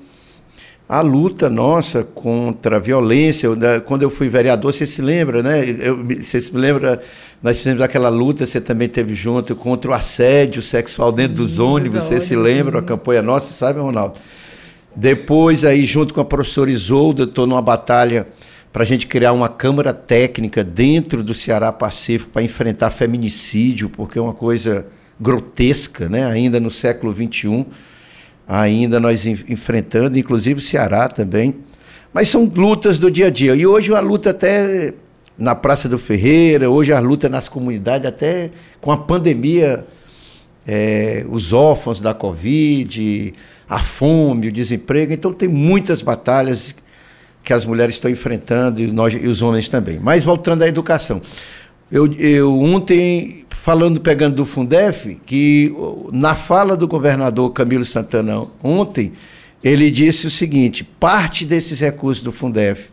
a 0.89 1.01
luta 1.01 1.49
nossa 1.49 2.03
contra 2.03 2.78
a 2.78 2.80
violência. 2.80 3.49
Quando 3.86 4.03
eu 4.03 4.09
fui 4.09 4.30
vereador, 4.30 4.73
você 4.73 4.86
se 4.86 5.01
lembra, 5.01 5.43
né? 5.43 5.63
Eu, 5.80 6.03
você 6.05 6.41
se 6.41 6.55
lembra, 6.55 7.01
nós 7.41 7.57
fizemos 7.57 7.82
aquela 7.82 8.09
luta, 8.09 8.45
você 8.45 8.61
também 8.61 8.88
teve 8.88 9.13
junto 9.13 9.55
contra 9.55 9.91
o 9.91 9.93
assédio 9.93 10.61
sexual 10.61 11.11
dentro 11.11 11.36
dos 11.36 11.59
ônibus, 11.59 12.05
você 12.05 12.19
se 12.19 12.36
lembra, 12.36 12.80
a 12.80 12.82
campanha 12.82 13.21
nossa, 13.21 13.53
sabe, 13.53 13.80
Ronaldo? 13.80 14.19
Depois, 14.97 15.63
aí, 15.63 15.85
junto 15.85 16.13
com 16.13 16.19
a 16.19 16.25
professora 16.25 16.69
Isolda, 16.69 17.23
estou 17.23 17.47
numa 17.47 17.61
batalha 17.61 18.27
para 18.73 18.83
a 18.83 18.85
gente 18.85 19.07
criar 19.07 19.31
uma 19.31 19.47
câmara 19.47 19.93
técnica 19.93 20.63
dentro 20.63 21.23
do 21.23 21.33
Ceará 21.33 21.71
Pacífico 21.71 22.31
para 22.31 22.41
enfrentar 22.41 22.91
feminicídio, 22.91 23.89
porque 23.89 24.19
é 24.19 24.21
uma 24.21 24.33
coisa 24.33 24.87
grotesca, 25.19 26.09
né? 26.09 26.25
ainda 26.25 26.59
no 26.59 26.69
século 26.69 27.13
XXI 27.13 27.65
ainda 28.47 28.99
nós 28.99 29.25
enfrentando, 29.25 30.17
inclusive 30.17 30.59
o 30.59 30.63
Ceará 30.63 31.09
também. 31.09 31.55
Mas 32.13 32.29
são 32.29 32.45
lutas 32.45 32.97
do 32.97 33.11
dia 33.11 33.27
a 33.27 33.29
dia. 33.29 33.53
E 33.53 33.67
hoje 33.67 33.93
a 33.93 33.99
luta 33.99 34.29
até 34.29 34.93
na 35.37 35.53
Praça 35.53 35.89
do 35.89 35.99
Ferreira, 35.99 36.69
hoje 36.69 36.93
a 36.93 36.99
luta 36.99 37.27
nas 37.27 37.49
comunidades, 37.49 38.07
até 38.07 38.51
com 38.79 38.91
a 38.91 38.97
pandemia, 38.97 39.85
é, 40.65 41.25
os 41.29 41.51
órfãos 41.51 41.99
da 41.99 42.13
Covid, 42.13 43.33
a 43.70 43.80
fome, 43.80 44.47
o 44.47 44.51
desemprego. 44.51 45.13
Então 45.13 45.34
tem 45.34 45.49
muitas 45.49 46.01
batalhas 46.01 46.74
que 47.43 47.53
as 47.53 47.65
mulheres 47.65 47.95
estão 47.95 48.11
enfrentando 48.11 48.82
e, 48.82 48.88
nós, 48.88 49.13
e 49.13 49.28
os 49.28 49.41
homens 49.41 49.70
também. 49.70 49.99
Mas 49.99 50.24
voltando 50.24 50.63
à 50.63 50.68
educação. 50.68 51.22
Eu, 51.91 52.11
eu 52.13 52.59
ontem 52.59 53.45
falando, 53.49 53.99
pegando 54.01 54.36
do 54.36 54.45
Fundef, 54.45 55.20
que 55.26 55.74
na 56.11 56.36
fala 56.36 56.76
do 56.76 56.88
governador 56.88 57.51
Camilo 57.51 57.86
Santana 57.86 58.45
ontem, 58.61 59.13
ele 59.63 59.89
disse 59.89 60.28
o 60.28 60.30
seguinte: 60.30 60.84
parte 60.84 61.45
desses 61.45 61.80
recursos 61.80 62.24
do 62.24 62.32
Fundef 62.32 62.89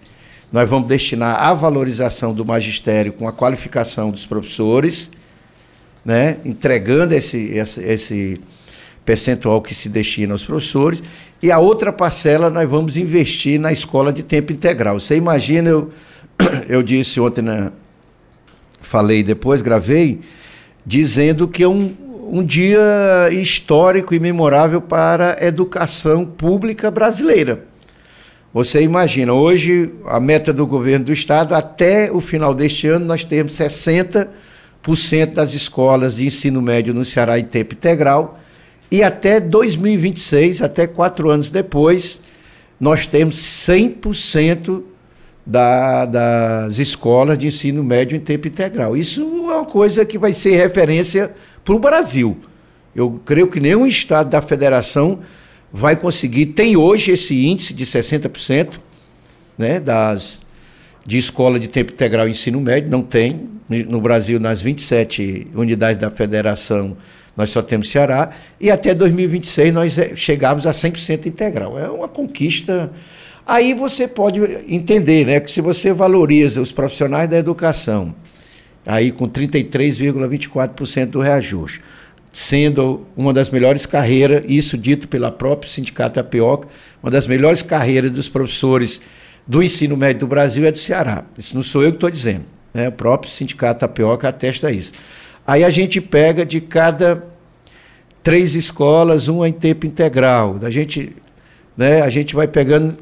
nós 0.55 0.71
vamos 0.71 0.87
destinar 0.87 1.43
à 1.43 1.53
valorização 1.53 2.33
do 2.33 2.45
magistério 2.45 3.13
com 3.13 3.27
a 3.27 3.33
qualificação 3.33 4.13
dos 4.13 4.25
professores, 4.25 5.11
né, 6.05 6.37
entregando 6.45 7.13
esse, 7.13 7.39
esse, 7.47 7.81
esse 7.81 8.41
percentual 9.05 9.61
que 9.61 9.75
se 9.75 9.89
destina 9.89 10.33
aos 10.33 10.45
professores, 10.45 11.03
e 11.43 11.53
a 11.53 11.59
outra 11.59 11.93
parcela 11.93 12.49
nós 12.49 12.69
vamos 12.69 12.97
investir 12.97 13.61
na 13.61 13.71
escola 13.71 14.13
de 14.13 14.23
tempo 14.23 14.53
integral. 14.53 14.99
Você 14.99 15.17
imagina, 15.17 15.69
eu, 15.69 15.91
eu 16.69 16.83
disse 16.83 17.21
ontem, 17.21 17.45
falei 18.81 19.23
depois, 19.23 19.61
gravei, 19.63 20.21
dizendo 20.87 21.47
que 21.47 21.63
é 21.63 21.69
um, 21.69 21.95
um 22.31 22.45
dia 22.45 23.29
histórico 23.31 24.15
e 24.15 24.21
memorável 24.21 24.81
para 24.81 25.37
a 25.41 25.45
educação 25.47 26.25
pública 26.25 26.91
brasileira. 26.91 27.65
Você 28.55 28.83
imagina, 28.83 29.33
hoje 29.33 29.93
a 30.07 30.21
meta 30.21 30.53
do 30.53 30.65
governo 30.65 31.07
do 31.07 31.13
estado, 31.13 31.55
até 31.55 32.13
o 32.13 32.21
final 32.21 32.55
deste 32.55 32.87
ano, 32.87 33.05
nós 33.05 33.25
temos 33.25 33.55
60% 33.55 34.29
das 35.35 35.55
escolas 35.55 36.15
de 36.15 36.27
ensino 36.27 36.63
médio 36.63 36.95
no 36.95 37.05
Ceará 37.05 37.37
em 37.37 37.45
tempo 37.45 37.75
integral, 37.75 38.39
e 38.95 39.03
até 39.03 39.41
2026, 39.41 40.63
até 40.63 40.87
quatro 40.87 41.29
anos 41.29 41.51
depois, 41.51 42.23
nós 42.79 43.09
temos 43.09 43.39
100% 43.39 44.85
da, 45.45 46.07
das 46.07 46.79
escolas 46.79 47.37
de 47.37 47.49
ensino 47.49 47.83
médio 47.83 48.17
em 48.17 48.21
tempo 48.21 48.47
integral. 48.47 48.97
Isso 48.97 49.21
é 49.21 49.57
uma 49.57 49.65
coisa 49.65 50.05
que 50.05 50.17
vai 50.17 50.33
ser 50.33 50.55
referência 50.55 51.35
para 51.65 51.75
o 51.75 51.79
Brasil. 51.81 52.39
Eu 52.95 53.21
creio 53.25 53.49
que 53.49 53.59
nenhum 53.59 53.85
estado 53.85 54.31
da 54.31 54.41
federação 54.41 55.19
vai 55.73 55.97
conseguir. 55.97 56.47
Tem 56.47 56.77
hoje 56.77 57.11
esse 57.11 57.47
índice 57.47 57.75
de 57.75 57.85
60% 57.85 58.75
né, 59.59 59.81
das, 59.81 60.47
de 61.05 61.19
escola 61.19 61.59
de 61.59 61.67
tempo 61.67 61.93
integral 61.93 62.29
ensino 62.29 62.61
médio, 62.61 62.89
não 62.89 63.03
tem. 63.03 63.49
No 63.69 64.01
Brasil, 64.01 64.39
nas 64.39 64.63
27 64.63 65.49
unidades 65.53 65.99
da 65.99 66.13
federação, 66.13 66.97
nós 67.37 67.51
só 67.51 67.63
temos 67.63 67.91
Ceará. 67.91 68.31
E 68.61 68.71
até 68.71 68.95
2026 68.95 69.75
nós 69.75 69.99
eh, 69.99 70.13
chegamos 70.15 70.67
a 70.67 70.71
100% 70.71 71.27
integral. 71.27 71.79
É 71.79 71.89
uma 71.89 72.09
conquista 72.09 72.91
Aí 73.47 73.75
você 73.75 74.09
pode 74.09 74.41
entender, 74.67 75.27
né, 75.27 75.39
que 75.39 75.53
se 75.53 75.61
você 75.61 75.93
valoriza 75.93 76.63
os 76.63 76.73
profissionais 76.73 77.29
da 77.29 77.37
educação, 77.37 78.15
aí 78.87 79.13
com 79.13 79.29
33,24% 79.29 81.11
do 81.11 81.21
reajuste, 81.21 81.83
sendo 82.33 83.07
uma 83.15 83.35
das 83.35 83.51
melhores 83.51 83.85
carreiras, 83.85 84.45
isso 84.49 84.79
dito 84.79 85.07
pela 85.07 85.31
própria 85.31 85.71
Sindicato 85.71 86.19
Apioca, 86.19 86.69
uma 87.03 87.11
das 87.11 87.27
melhores 87.27 87.61
carreiras 87.61 88.11
dos 88.11 88.31
professores 88.31 89.03
do 89.47 89.63
ensino 89.63 89.95
médio 89.95 90.21
do 90.21 90.27
Brasil 90.27 90.65
é 90.65 90.73
do 90.73 90.79
Ceará. 90.79 91.25
Isso 91.37 91.55
não 91.55 91.63
sou 91.63 91.83
eu 91.83 91.91
que 91.91 91.99
estou 91.99 92.11
dizendo, 92.11 92.47
né? 92.73 92.89
o 92.89 92.93
próprio 92.93 93.31
Sindicato 93.31 93.81
Tapioca 93.81 94.27
atesta 94.27 94.71
isso. 94.71 94.95
Aí 95.47 95.63
a 95.65 95.71
gente 95.71 96.01
pega 96.01 96.45
de 96.45 96.61
cada 96.61 97.27
três 98.23 98.57
escolas, 98.57 99.29
uma 99.29 99.49
em 99.49 99.53
tempo 99.53 99.87
integral. 99.87 100.59
A 100.63 100.71
gente, 100.71 101.15
né, 101.77 102.01
a 102.01 102.09
gente 102.09 102.35
vai 102.35 102.49
pegando 102.49 102.97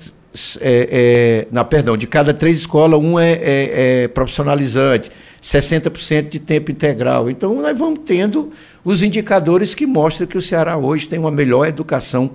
é, 0.61 0.88
é, 0.90 1.47
na 1.53 1.62
perdão, 1.62 1.97
de 1.97 2.07
cada 2.07 2.32
três 2.32 2.59
escolas, 2.59 2.99
um 2.99 3.18
é, 3.18 3.32
é, 3.32 4.03
é 4.03 4.09
profissionalizante, 4.09 5.11
60% 5.43 6.28
de 6.28 6.38
tempo 6.38 6.70
integral. 6.70 7.30
Então, 7.30 7.55
nós 7.61 7.78
vamos 7.78 8.01
tendo 8.07 8.53
os 8.84 9.03
indicadores 9.03 9.74
que 9.74 9.86
mostram 9.86 10.26
que 10.26 10.38
o 10.38 10.43
Ceará 10.43 10.76
hoje 10.76 11.07
tem 11.07 11.18
uma 11.18 11.30
melhor 11.30 11.66
educação 11.66 12.32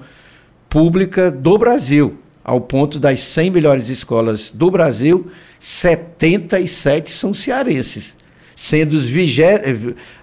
pública 0.70 1.32
do 1.32 1.58
Brasil. 1.58 2.18
Ao 2.44 2.62
ponto 2.62 2.98
das 2.98 3.20
100 3.20 3.52
melhores 3.52 3.90
escolas 3.90 4.52
do 4.52 4.72
Brasil, 4.72 5.30
77 5.60 7.12
são 7.12 7.34
cearenses, 7.34 8.14
sendo 8.58 8.94
os 8.94 9.06
vigé... 9.06 9.62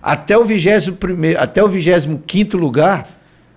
até 0.03 0.37
o 0.37 0.45
21 0.45 0.97
até 1.39 1.63
o 1.63 1.69
25 1.69 2.57
lugar 2.57 3.09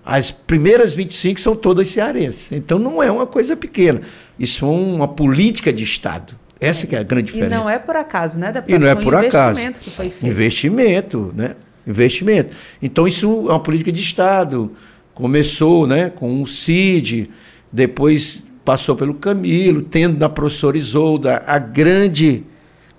as 0.06 0.30
primeiras 0.30 0.94
25 0.94 1.38
são 1.38 1.54
todas 1.54 1.88
cearenses. 1.88 2.50
Então 2.50 2.78
não 2.78 3.02
é 3.02 3.10
uma 3.10 3.26
coisa 3.26 3.54
pequena. 3.54 4.00
Isso 4.38 4.64
é 4.64 4.68
uma 4.68 5.06
política 5.06 5.70
de 5.70 5.84
Estado. 5.84 6.34
Essa 6.58 6.86
que 6.86 6.96
é 6.96 6.98
a 6.98 7.02
grande 7.02 7.26
diferença. 7.26 7.54
E 7.54 7.58
não 7.58 7.68
é 7.68 7.78
por 7.78 7.94
acaso, 7.94 8.40
né, 8.40 8.50
deputado? 8.50 8.74
E 8.74 8.78
não 8.78 8.88
é 8.88 8.94
por 8.94 9.12
um 9.12 9.18
acaso. 9.18 9.60
investimento 9.60 9.80
que 9.80 9.90
foi 9.90 10.08
feito. 10.08 10.26
Investimento, 10.26 11.34
né? 11.36 11.56
Investimento. 11.86 12.56
Então 12.80 13.06
isso 13.06 13.26
é 13.48 13.50
uma 13.50 13.60
política 13.60 13.92
de 13.92 14.00
Estado. 14.00 14.72
Começou, 15.12 15.86
né, 15.86 16.08
com 16.08 16.40
o 16.40 16.46
CID, 16.46 17.28
depois 17.70 18.42
passou 18.64 18.96
pelo 18.96 19.12
Camilo, 19.12 19.82
tendo 19.82 20.18
na 20.18 20.30
professora 20.30 20.78
Isolda 20.78 21.42
a 21.46 21.58
grande 21.58 22.44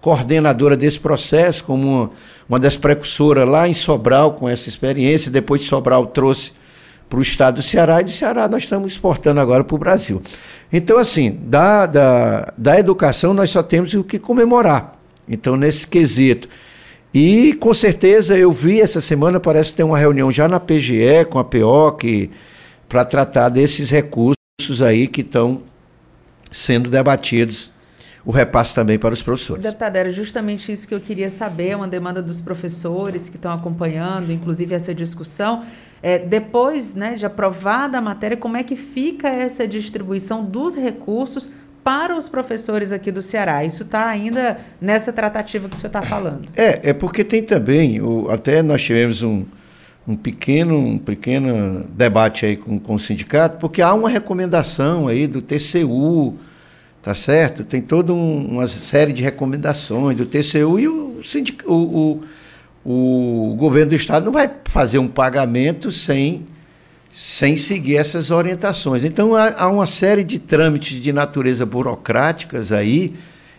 coordenadora 0.01 0.77
desse 0.77 0.99
processo, 0.99 1.63
como 1.63 2.11
uma, 2.47 2.59
das 2.59 2.77
precursoras 2.77 3.47
lá 3.47 3.67
em 3.67 3.73
Sobral 3.73 4.33
com 4.33 4.47
essa 4.47 4.69
experiência. 4.69 5.31
Depois 5.31 5.61
de 5.61 5.67
Sobral 5.67 6.07
trouxe 6.07 6.51
para 7.09 7.19
o 7.19 7.21
estado 7.21 7.55
do 7.55 7.61
Ceará 7.61 8.01
e 8.01 8.03
do 8.03 8.11
Ceará 8.11 8.47
nós 8.47 8.63
estamos 8.63 8.93
exportando 8.93 9.39
agora 9.39 9.63
para 9.63 9.75
o 9.75 9.79
Brasil. 9.79 10.21
Então, 10.71 10.97
assim, 10.97 11.39
da, 11.43 11.85
da, 11.85 12.53
da 12.57 12.79
educação 12.79 13.33
nós 13.33 13.49
só 13.49 13.63
temos 13.63 13.93
o 13.93 14.03
que 14.03 14.19
comemorar. 14.19 14.97
Então, 15.27 15.55
nesse 15.55 15.85
quesito. 15.85 16.47
E 17.13 17.53
com 17.53 17.73
certeza 17.73 18.37
eu 18.37 18.51
vi 18.51 18.79
essa 18.79 19.01
semana, 19.01 19.39
parece 19.39 19.71
que 19.71 19.77
tem 19.77 19.85
uma 19.85 19.97
reunião 19.97 20.29
já 20.29 20.47
na 20.47 20.59
PGE 20.59 21.25
com 21.27 21.39
a 21.39 21.43
POC 21.43 22.29
para 22.87 23.03
tratar 23.03 23.49
desses 23.49 23.89
recursos 23.89 24.35
aí 24.81 25.07
que 25.07 25.21
estão 25.21 25.63
sendo 26.51 26.89
debatidos 26.89 27.71
o 28.25 28.31
repasse 28.31 28.75
também 28.75 28.99
para 28.99 29.13
os 29.13 29.21
professores. 29.21 29.63
Deputada, 29.63 29.97
era 29.97 30.09
justamente 30.09 30.71
isso 30.71 30.87
que 30.87 30.93
eu 30.93 30.99
queria 30.99 31.29
saber, 31.29 31.75
uma 31.75 31.87
demanda 31.87 32.21
dos 32.21 32.41
professores 32.41 33.29
que 33.29 33.37
estão 33.37 33.51
acompanhando, 33.51 34.31
inclusive 34.31 34.75
essa 34.75 34.93
discussão. 34.93 35.63
É, 36.01 36.17
depois 36.17 36.93
né, 36.93 37.15
de 37.15 37.25
aprovada 37.25 37.97
a 37.97 38.01
matéria, 38.01 38.37
como 38.37 38.55
é 38.55 38.63
que 38.63 38.75
fica 38.75 39.27
essa 39.27 39.67
distribuição 39.67 40.43
dos 40.43 40.75
recursos 40.75 41.49
para 41.83 42.15
os 42.17 42.29
professores 42.29 42.91
aqui 42.91 43.11
do 43.11 43.21
Ceará? 43.21 43.63
Isso 43.63 43.83
está 43.83 44.07
ainda 44.07 44.59
nessa 44.79 45.11
tratativa 45.11 45.67
que 45.67 45.75
o 45.75 45.77
senhor 45.77 45.89
está 45.89 46.01
falando. 46.01 46.47
É, 46.55 46.89
é 46.89 46.93
porque 46.93 47.23
tem 47.23 47.43
também, 47.43 48.01
o, 48.01 48.29
até 48.29 48.61
nós 48.61 48.81
tivemos 48.81 49.21
um, 49.21 49.45
um 50.07 50.15
pequeno, 50.15 50.77
um 50.77 50.97
pequeno 50.97 51.85
debate 51.95 52.45
aí 52.45 52.57
com, 52.57 52.79
com 52.79 52.95
o 52.95 52.99
sindicato, 52.99 53.57
porque 53.59 53.81
há 53.81 53.93
uma 53.93 54.09
recomendação 54.09 55.07
aí 55.07 55.27
do 55.27 55.41
TCU, 55.41 56.35
tá 57.01 57.13
certo? 57.15 57.63
Tem 57.63 57.81
toda 57.81 58.13
um, 58.13 58.45
uma 58.45 58.67
série 58.67 59.13
de 59.13 59.23
recomendações 59.23 60.17
do 60.17 60.25
TCU 60.25 60.79
e 60.79 60.87
o, 60.87 61.21
sindic, 61.23 61.63
o, 61.65 62.21
o, 62.85 63.51
o, 63.51 63.55
governo 63.55 63.89
do 63.89 63.95
estado 63.95 64.25
não 64.25 64.33
vai 64.33 64.49
fazer 64.65 64.99
um 64.99 65.07
pagamento 65.07 65.91
sem, 65.91 66.45
sem 67.13 67.55
seguir 67.55 67.97
essas 67.97 68.31
orientações. 68.31 69.03
Então 69.03 69.35
há, 69.35 69.53
há 69.63 69.69
uma 69.69 69.85
série 69.85 70.23
de 70.23 70.39
trâmites 70.39 71.01
de 71.01 71.13
natureza 71.13 71.65
burocráticas 71.65 72.71
aí 72.71 73.13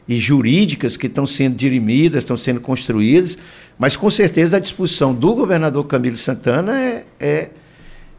e 0.06 0.18
jurídicas 0.18 0.96
que 0.96 1.06
estão 1.06 1.26
sendo 1.26 1.54
dirimidas, 1.54 2.24
estão 2.24 2.36
sendo 2.36 2.60
construídas, 2.60 3.38
mas 3.78 3.96
com 3.96 4.10
certeza 4.10 4.56
a 4.56 4.60
disposição 4.60 5.14
do 5.14 5.34
governador 5.34 5.86
Camilo 5.86 6.16
Santana 6.16 6.78
é, 6.78 7.04
é 7.18 7.50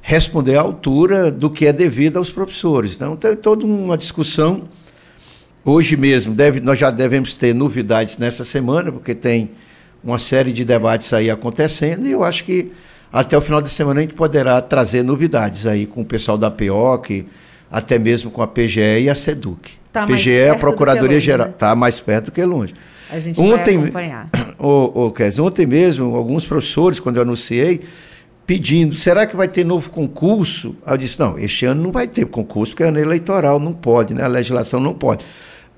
responder 0.01 0.55
à 0.55 0.61
altura 0.61 1.29
do 1.29 1.49
que 1.49 1.67
é 1.67 1.73
devido 1.73 2.17
aos 2.17 2.31
professores. 2.31 2.95
Então 2.95 3.15
tem 3.15 3.35
toda 3.35 3.65
uma 3.65 3.97
discussão 3.97 4.67
Hoje 5.63 5.95
mesmo, 5.95 6.33
deve, 6.33 6.59
nós 6.59 6.79
já 6.79 6.89
devemos 6.89 7.35
ter 7.35 7.53
novidades 7.53 8.17
nessa 8.17 8.43
semana, 8.43 8.91
porque 8.91 9.13
tem 9.13 9.51
uma 10.03 10.17
série 10.17 10.51
de 10.51 10.65
debates 10.65 11.13
aí 11.13 11.29
acontecendo, 11.29 12.07
e 12.07 12.11
eu 12.11 12.23
acho 12.23 12.43
que 12.43 12.71
até 13.13 13.37
o 13.37 13.41
final 13.41 13.61
da 13.61 13.67
semana 13.67 13.99
a 13.99 14.03
gente 14.03 14.15
poderá 14.15 14.59
trazer 14.59 15.03
novidades 15.03 15.67
aí 15.67 15.85
com 15.85 16.01
o 16.01 16.05
pessoal 16.05 16.35
da 16.35 16.49
POC, 16.49 17.27
até 17.69 17.99
mesmo 17.99 18.31
com 18.31 18.41
a 18.41 18.47
PGE 18.47 19.01
e 19.01 19.09
a 19.09 19.13
SEDUC. 19.13 19.73
Tá 19.93 20.07
PGE 20.07 20.31
é 20.31 20.49
a 20.49 20.55
Procuradoria 20.55 21.19
Geral. 21.19 21.49
Está 21.49 21.69
né? 21.69 21.75
mais 21.75 21.99
perto 21.99 22.25
do 22.25 22.31
que 22.31 22.43
longe. 22.43 22.73
A 23.11 23.19
gente 23.19 23.39
ontem, 23.39 23.77
vai 23.77 24.09
acompanhar. 24.09 24.29
O, 24.57 25.11
Kes, 25.11 25.39
ontem 25.39 25.65
mesmo, 25.65 26.15
alguns 26.15 26.45
professores, 26.45 26.99
quando 26.99 27.17
eu 27.17 27.23
anunciei, 27.23 27.81
pedindo, 28.45 28.93
será 28.95 29.25
que 29.25 29.35
vai 29.35 29.47
ter 29.47 29.65
novo 29.65 29.89
concurso? 29.89 30.75
Eu 30.85 30.97
disse, 30.97 31.19
não, 31.19 31.37
este 31.37 31.65
ano 31.65 31.81
não 31.81 31.91
vai 31.91 32.07
ter 32.07 32.25
concurso, 32.25 32.73
porque 32.73 32.83
é 32.83 32.87
ano 32.87 32.99
eleitoral, 32.99 33.59
não 33.59 33.73
pode, 33.73 34.13
né? 34.13 34.23
a 34.23 34.27
legislação 34.27 34.79
não 34.79 34.93
pode 34.93 35.25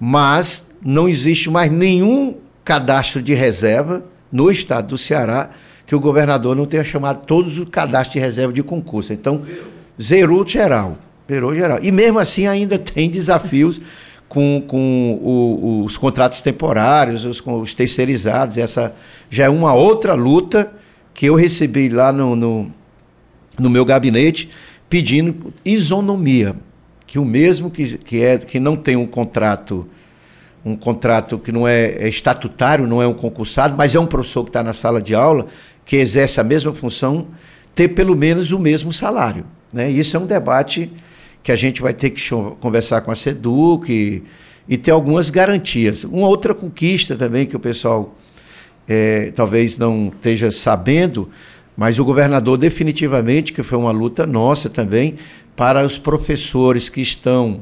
mas 0.06 0.68
não 0.84 1.08
existe 1.08 1.50
mais 1.50 1.72
nenhum 1.72 2.36
cadastro 2.66 3.22
de 3.22 3.34
reserva 3.34 4.04
no 4.30 4.52
estado 4.52 4.90
do 4.90 4.98
Ceará 4.98 5.52
que 5.88 5.96
o 5.96 6.00
governador 6.00 6.58
não 6.58 6.66
tenha 6.66 6.84
chamado 6.84 7.26
todos 7.26 7.58
os 7.58 7.70
cadastros 7.70 8.12
de 8.12 8.20
reserva 8.20 8.52
de 8.52 8.62
concurso. 8.62 9.14
Então, 9.14 9.42
zerou 10.02 10.46
geral. 10.46 10.98
Zerou 11.26 11.56
geral. 11.56 11.80
E 11.82 11.90
mesmo 11.90 12.20
assim 12.20 12.48
ainda 12.48 12.76
tem 12.78 13.10
desafios 13.10 13.80
com, 14.28 14.62
com 14.68 15.18
o, 15.22 15.86
os 15.86 15.96
contratos 15.96 16.42
temporários, 16.42 17.24
os, 17.24 17.42
os 17.42 17.74
terceirizados. 17.74 18.58
Essa 18.58 18.94
já 19.30 19.46
é 19.46 19.50
uma 19.50 19.74
outra 19.74 20.16
luta 20.16 20.70
que 21.14 21.28
eu 21.28 21.36
recebi 21.36 21.88
lá 21.88 22.12
no, 22.12 22.36
no, 22.36 22.70
no 23.58 23.70
meu 23.70 23.86
gabinete 23.86 24.50
pedindo 24.90 25.54
isonomia 25.64 26.58
que 27.14 27.20
o 27.20 27.26
mesmo 27.26 27.70
que, 27.70 27.96
que, 28.00 28.24
é, 28.24 28.40
que 28.40 28.60
não 28.60 28.76
tem 28.76 28.96
um 28.96 29.06
contrato, 29.06 29.88
um 30.66 30.76
contrato 30.76 31.38
que 31.38 31.52
não 31.52 31.68
é, 31.68 31.92
é 31.92 32.08
estatutário, 32.08 32.88
não 32.88 33.04
é 33.04 33.08
um 33.08 33.14
concursado, 33.14 33.76
mas 33.78 33.94
é 33.94 34.00
um 34.00 34.08
professor 34.08 34.44
que 34.44 34.50
está 34.50 34.64
na 34.64 34.74
sala 34.74 35.00
de 35.00 35.14
aula, 35.14 35.46
que 35.86 35.98
exerce 35.98 36.42
a 36.42 36.44
mesma 36.44 36.74
função, 36.74 37.28
ter 37.76 37.90
pelo 37.90 38.16
menos 38.16 38.50
o 38.50 38.58
mesmo 38.58 38.92
salário. 38.92 39.46
Né? 39.72 39.92
Isso 39.92 40.18
é 40.18 40.20
um 40.20 40.26
debate 40.26 40.92
que 41.44 41.52
a 41.52 41.56
gente 41.56 41.84
vai 41.84 41.94
ter 41.94 42.10
que 42.10 42.20
conversar 42.60 43.02
com 43.02 43.12
a 43.12 43.16
SEDUC 43.16 43.94
e, 43.94 44.24
e 44.68 44.76
ter 44.76 44.90
algumas 44.90 45.30
garantias. 45.30 46.04
Uma 46.04 46.28
outra 46.28 46.56
conquista 46.56 47.16
também 47.16 47.46
que 47.46 47.56
o 47.56 47.60
pessoal 47.60 48.18
é, 48.88 49.32
talvez 49.36 49.78
não 49.78 50.08
esteja 50.08 50.50
sabendo, 50.50 51.30
mas 51.78 52.00
o 52.00 52.06
governador 52.06 52.58
definitivamente, 52.58 53.54
que 53.54 53.62
foi 53.62 53.78
uma 53.78 53.92
luta 53.92 54.26
nossa 54.26 54.68
também, 54.68 55.20
para 55.56 55.86
os 55.86 55.98
professores 55.98 56.90
que 56.90 57.02
estão 57.02 57.62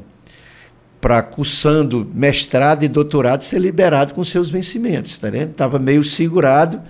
para 1.00 1.20
cursando 1.20 2.08
mestrado 2.14 2.84
e 2.84 2.88
doutorado 2.88 3.42
ser 3.42 3.58
liberado 3.58 4.14
com 4.14 4.22
seus 4.22 4.48
vencimentos, 4.48 5.18
tá 5.18 5.28
Estava 5.28 5.78
meio 5.78 6.04
segurado. 6.04 6.80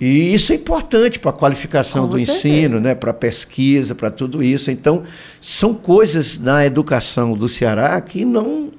E 0.00 0.34
isso 0.34 0.52
é 0.52 0.56
importante 0.56 1.18
para 1.18 1.30
a 1.30 1.34
qualificação 1.34 2.06
com 2.06 2.12
do 2.12 2.18
certeza. 2.18 2.48
ensino, 2.48 2.80
né? 2.80 2.94
para 2.94 3.10
a 3.10 3.14
pesquisa, 3.14 3.94
para 3.94 4.10
tudo 4.10 4.42
isso. 4.42 4.70
Então, 4.70 5.04
são 5.40 5.74
coisas 5.74 6.38
na 6.38 6.64
educação 6.66 7.36
do 7.36 7.48
Ceará 7.48 8.00
que 8.00 8.24
não 8.24 8.72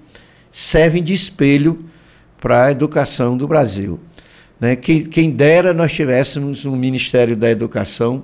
servem 0.51 1.03
de 1.03 1.13
espelho 1.13 1.85
para 2.41 2.65
a 2.65 2.71
educação 2.71 3.37
do 3.37 3.47
Brasil. 3.47 3.99
Né? 4.59 4.75
Quem, 4.75 5.05
quem 5.05 5.29
dera 5.31 5.73
nós 5.73 5.93
tivéssemos 5.93 6.65
um 6.65 6.75
Ministério 6.75 7.35
da 7.35 7.49
Educação 7.49 8.23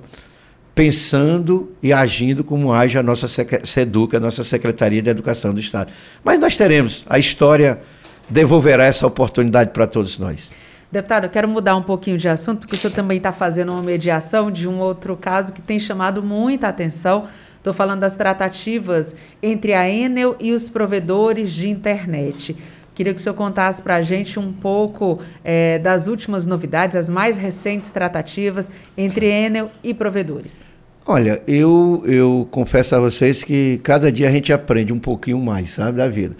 pensando 0.74 1.70
e 1.82 1.92
agindo 1.92 2.42
como 2.42 2.72
age 2.72 2.98
a 2.98 3.02
nossa 3.02 3.28
SEDUC, 3.28 4.16
a 4.16 4.20
nossa 4.20 4.42
Secretaria 4.42 5.02
de 5.02 5.10
Educação 5.10 5.52
do 5.52 5.60
Estado. 5.60 5.92
Mas 6.24 6.38
nós 6.38 6.56
teremos, 6.56 7.04
a 7.08 7.18
história 7.18 7.80
devolverá 8.28 8.84
essa 8.84 9.06
oportunidade 9.06 9.70
para 9.70 9.86
todos 9.86 10.18
nós. 10.18 10.50
Deputado, 10.90 11.24
eu 11.24 11.30
quero 11.30 11.48
mudar 11.48 11.74
um 11.76 11.82
pouquinho 11.82 12.18
de 12.18 12.28
assunto, 12.28 12.60
porque 12.60 12.74
o 12.74 12.78
senhor 12.78 12.92
também 12.92 13.16
está 13.16 13.32
fazendo 13.32 13.72
uma 13.72 13.82
mediação 13.82 14.50
de 14.50 14.68
um 14.68 14.78
outro 14.78 15.16
caso 15.16 15.52
que 15.52 15.62
tem 15.62 15.78
chamado 15.78 16.22
muita 16.22 16.68
atenção. 16.68 17.28
Estou 17.56 17.72
falando 17.72 18.00
das 18.00 18.16
tratativas 18.16 19.14
entre 19.42 19.72
a 19.72 19.88
Enel 19.88 20.36
e 20.38 20.52
os 20.52 20.68
provedores 20.68 21.50
de 21.52 21.68
internet. 21.68 22.56
Queria 22.94 23.14
que 23.14 23.20
o 23.20 23.22
senhor 23.22 23.34
contasse 23.34 23.80
para 23.80 23.96
a 23.96 24.02
gente 24.02 24.38
um 24.38 24.52
pouco 24.52 25.20
é, 25.42 25.78
das 25.78 26.06
últimas 26.06 26.46
novidades, 26.46 26.94
as 26.94 27.08
mais 27.08 27.36
recentes 27.36 27.90
tratativas 27.90 28.70
entre 28.96 29.26
Enel 29.26 29.70
e 29.82 29.94
provedores. 29.94 30.66
Olha, 31.06 31.42
eu, 31.48 32.02
eu 32.06 32.46
confesso 32.50 32.94
a 32.94 33.00
vocês 33.00 33.42
que 33.42 33.80
cada 33.82 34.12
dia 34.12 34.28
a 34.28 34.30
gente 34.30 34.52
aprende 34.52 34.92
um 34.92 34.98
pouquinho 34.98 35.38
mais, 35.38 35.70
sabe, 35.70 35.98
da 35.98 36.08
vida. 36.08 36.36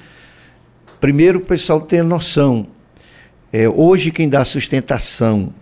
Primeiro, 1.00 1.40
o 1.40 1.42
pessoal 1.42 1.80
tem 1.80 2.02
noção. 2.02 2.66
É, 3.52 3.68
hoje, 3.68 4.12
quem 4.12 4.28
dá 4.28 4.44
sustentação 4.44 5.52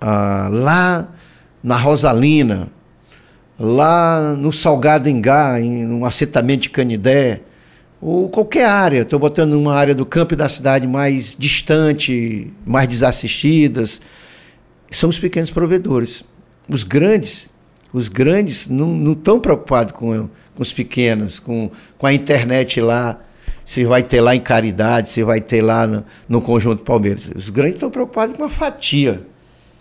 ah, 0.00 0.48
lá 0.50 1.08
na 1.62 1.76
Rosalina, 1.76 2.68
lá 3.58 4.34
no 4.34 4.52
Salgado 4.52 5.08
Engá, 5.10 5.60
em 5.60 5.86
um 5.86 6.04
assentamento 6.04 6.62
de 6.62 6.70
Canidé, 6.70 7.40
ou 8.00 8.28
qualquer 8.28 8.66
área, 8.66 9.02
estou 9.02 9.18
botando 9.18 9.54
uma 9.54 9.74
área 9.74 9.94
do 9.94 10.04
campo 10.04 10.34
e 10.34 10.36
da 10.36 10.48
cidade 10.48 10.86
mais 10.86 11.34
distante, 11.38 12.52
mais 12.64 12.88
desassistidas, 12.88 14.00
são 14.90 15.08
os 15.10 15.18
pequenos 15.18 15.50
provedores. 15.50 16.22
Os 16.68 16.82
grandes, 16.82 17.50
os 17.92 18.08
grandes 18.08 18.68
não 18.68 19.12
estão 19.12 19.40
preocupados 19.40 19.92
com, 19.92 20.28
com 20.54 20.62
os 20.62 20.72
pequenos, 20.72 21.38
com, 21.38 21.70
com 21.96 22.06
a 22.06 22.12
internet 22.12 22.80
lá, 22.80 23.20
se 23.64 23.84
vai 23.84 24.02
ter 24.02 24.20
lá 24.20 24.34
em 24.34 24.40
Caridade, 24.40 25.10
se 25.10 25.24
vai 25.24 25.40
ter 25.40 25.62
lá 25.62 25.86
no, 25.86 26.04
no 26.28 26.40
Conjunto 26.40 26.84
Palmeiras. 26.84 27.30
Os 27.34 27.48
grandes 27.48 27.76
estão 27.76 27.90
preocupados 27.90 28.36
com 28.36 28.44
a 28.44 28.50
fatia, 28.50 29.22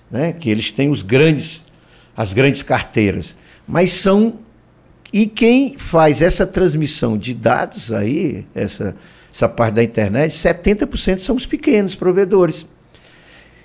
né? 0.09 0.31
que 0.31 0.49
eles 0.49 0.71
têm 0.71 0.89
os 0.89 1.01
grandes, 1.01 1.65
as 2.15 2.33
grandes 2.33 2.61
carteiras. 2.61 3.35
Mas 3.67 3.91
são 3.91 4.39
E 5.15 5.25
quem 5.27 5.77
faz 5.77 6.21
essa 6.21 6.45
transmissão 6.45 7.17
de 7.17 7.33
dados 7.33 7.93
aí, 7.93 8.45
essa, 8.53 8.93
essa 9.33 9.47
parte 9.47 9.75
da 9.75 9.83
internet, 9.83 10.33
70% 10.33 11.19
são 11.19 11.37
os 11.37 11.45
pequenos 11.45 11.95
provedores. 11.95 12.67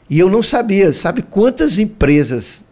E 0.08 0.16
eu 0.16 0.30
não 0.30 0.44
sabia, 0.44 0.92
sabe 0.92 1.22
quantas 1.22 1.76
empresas, 1.76 2.64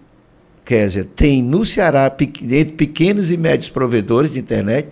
Kézia, 0.65 1.03
tem 1.03 1.43
no 1.43 1.67
Ceará, 1.67 2.15
entre 2.21 2.77
pequenos 2.77 3.33
e 3.33 3.37
médios 3.37 3.69
provedores 3.69 4.33
de 4.33 4.39
internet? 4.39 4.91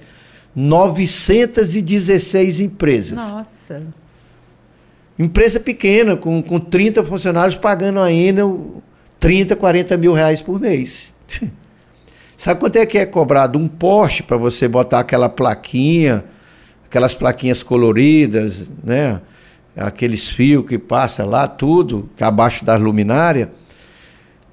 916 0.52 2.58
empresas. 2.58 3.16
Nossa. 3.16 3.84
Empresa 5.16 5.60
pequena, 5.60 6.16
com, 6.16 6.42
com 6.42 6.58
30 6.58 7.04
funcionários, 7.04 7.56
pagando 7.56 8.00
a 8.00 8.12
Enel 8.12 8.82
30, 9.20 9.54
40 9.54 9.96
mil 9.96 10.12
reais 10.12 10.40
por 10.40 10.58
mês. 10.58 11.12
Sabe 12.36 12.60
quanto 12.60 12.76
é 12.76 12.84
que 12.84 12.98
é 12.98 13.06
cobrado 13.06 13.58
um 13.58 13.66
poste 13.66 14.22
para 14.22 14.36
você 14.36 14.68
botar 14.68 15.00
aquela 15.00 15.28
plaquinha, 15.28 16.24
aquelas 16.84 17.14
plaquinhas 17.14 17.62
coloridas, 17.62 18.70
né? 18.84 19.20
aqueles 19.76 20.28
fios 20.28 20.66
que 20.66 20.78
passa 20.78 21.24
lá, 21.24 21.46
tudo, 21.46 22.08
que 22.16 22.22
é 22.22 22.26
abaixo 22.26 22.64
da 22.64 22.76
luminária, 22.76 23.50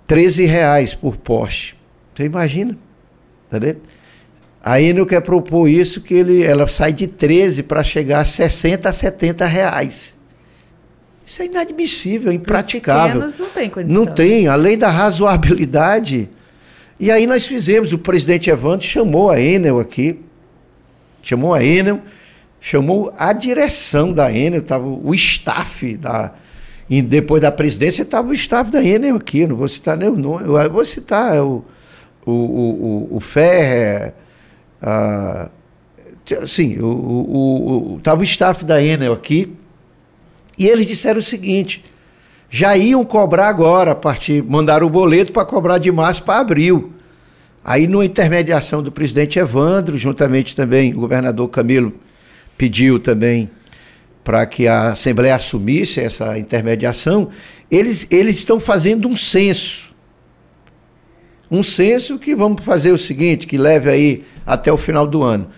13 0.07 0.45
reais 0.45 0.93
por 0.93 1.15
poste. 1.17 1.77
Você 2.13 2.23
imagina? 2.25 2.77
Tá 3.49 3.57
vendo? 3.59 3.81
A 4.61 4.81
Enel 4.81 5.05
quer 5.05 5.21
propor 5.21 5.67
isso, 5.67 6.01
que 6.01 6.13
ele, 6.13 6.43
ela 6.43 6.67
sai 6.67 6.93
de 6.93 7.07
13 7.07 7.63
para 7.63 7.83
chegar 7.83 8.19
a 8.19 8.25
60 8.25 8.87
a 8.87 8.93
70 8.93 9.45
reais. 9.45 10.15
Isso 11.25 11.41
é 11.41 11.45
inadmissível, 11.45 12.31
é 12.31 12.35
impraticável. 12.35 13.23
Os 13.23 13.37
não 13.37 13.49
tem 13.49 13.69
condição. 13.69 14.05
Não 14.05 14.13
tem, 14.13 14.47
a 14.47 14.55
lei 14.55 14.77
da 14.77 14.89
razoabilidade. 14.89 16.29
E 16.99 17.11
aí 17.11 17.25
nós 17.25 17.47
fizemos, 17.47 17.91
o 17.91 17.97
presidente 17.97 18.49
Evandro 18.49 18.85
chamou 18.85 19.29
a 19.29 19.39
Enel 19.39 19.79
aqui, 19.79 20.19
chamou 21.21 21.53
a 21.53 21.63
Enel, 21.63 22.01
chamou 22.61 23.13
a 23.17 23.33
direção 23.33 24.13
da 24.13 24.31
Enel, 24.31 24.61
estava 24.61 24.87
o 24.87 25.13
staff 25.13 25.97
da. 25.97 26.33
E 26.89 27.01
depois 27.01 27.41
da 27.41 27.51
presidência 27.51 28.03
estava 28.03 28.29
o 28.29 28.33
staff 28.33 28.69
da 28.69 28.83
Enel 28.83 29.15
aqui, 29.15 29.47
não 29.47 29.55
vou 29.55 29.67
citar 29.67 29.97
nem 29.97 30.09
o 30.09 30.15
nome, 30.15 30.45
eu 30.47 30.71
vou 30.71 30.85
citar 30.85 31.41
o, 31.41 31.65
o, 32.25 32.31
o, 32.31 33.17
o 33.17 33.19
Ferrer, 33.19 34.13
a, 34.81 35.49
sim, 36.47 36.77
o, 36.77 36.85
o, 36.85 37.93
o, 37.93 37.97
estava 37.97 38.21
o 38.21 38.23
staff 38.23 38.63
da 38.63 38.83
Enel 38.83 39.13
aqui, 39.13 39.53
e 40.57 40.67
eles 40.67 40.85
disseram 40.85 41.19
o 41.19 41.23
seguinte: 41.23 41.83
já 42.55 42.77
iam 42.77 43.03
cobrar 43.03 43.47
agora, 43.47 43.93
a 43.93 43.95
partir, 43.95 44.43
mandaram 44.43 44.85
o 44.85 44.89
boleto 44.89 45.31
para 45.31 45.43
cobrar 45.43 45.79
de 45.79 45.91
março 45.91 46.21
para 46.21 46.39
abril. 46.39 46.93
Aí, 47.65 47.87
numa 47.87 48.05
intermediação 48.05 48.83
do 48.83 48.91
presidente 48.91 49.39
Evandro, 49.39 49.97
juntamente 49.97 50.55
também 50.55 50.93
o 50.93 50.97
governador 50.97 51.49
Camilo 51.49 51.91
pediu 52.55 52.99
também 52.99 53.49
para 54.23 54.45
que 54.45 54.67
a 54.67 54.89
Assembleia 54.89 55.33
assumisse 55.33 55.99
essa 55.99 56.37
intermediação, 56.37 57.29
eles, 57.71 58.05
eles 58.11 58.35
estão 58.35 58.59
fazendo 58.59 59.07
um 59.07 59.17
censo. 59.17 59.91
Um 61.49 61.63
censo 61.63 62.19
que 62.19 62.35
vamos 62.35 62.63
fazer 62.63 62.91
o 62.91 62.99
seguinte, 62.99 63.47
que 63.47 63.57
leve 63.57 63.89
aí 63.89 64.23
até 64.45 64.71
o 64.71 64.77
final 64.77 65.07
do 65.07 65.23
ano. 65.23 65.49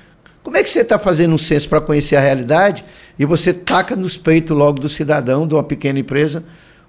Como 0.41 0.55
é 0.55 0.63
que 0.63 0.69
você 0.69 0.79
está 0.79 0.97
fazendo 0.97 1.35
um 1.35 1.37
censo 1.37 1.67
para 1.67 1.81
conhecer 1.81 2.15
a 2.15 2.21
realidade 2.21 2.85
e 3.19 3.25
você 3.25 3.51
taca 3.51 3.97
nos 3.97 4.15
peitos 4.15 4.55
logo 4.55 4.79
do 4.79 4.87
cidadão, 4.87 5.45
de 5.45 5.55
uma 5.55 5.63
pequena 5.63 5.99
empresa, 5.99 6.45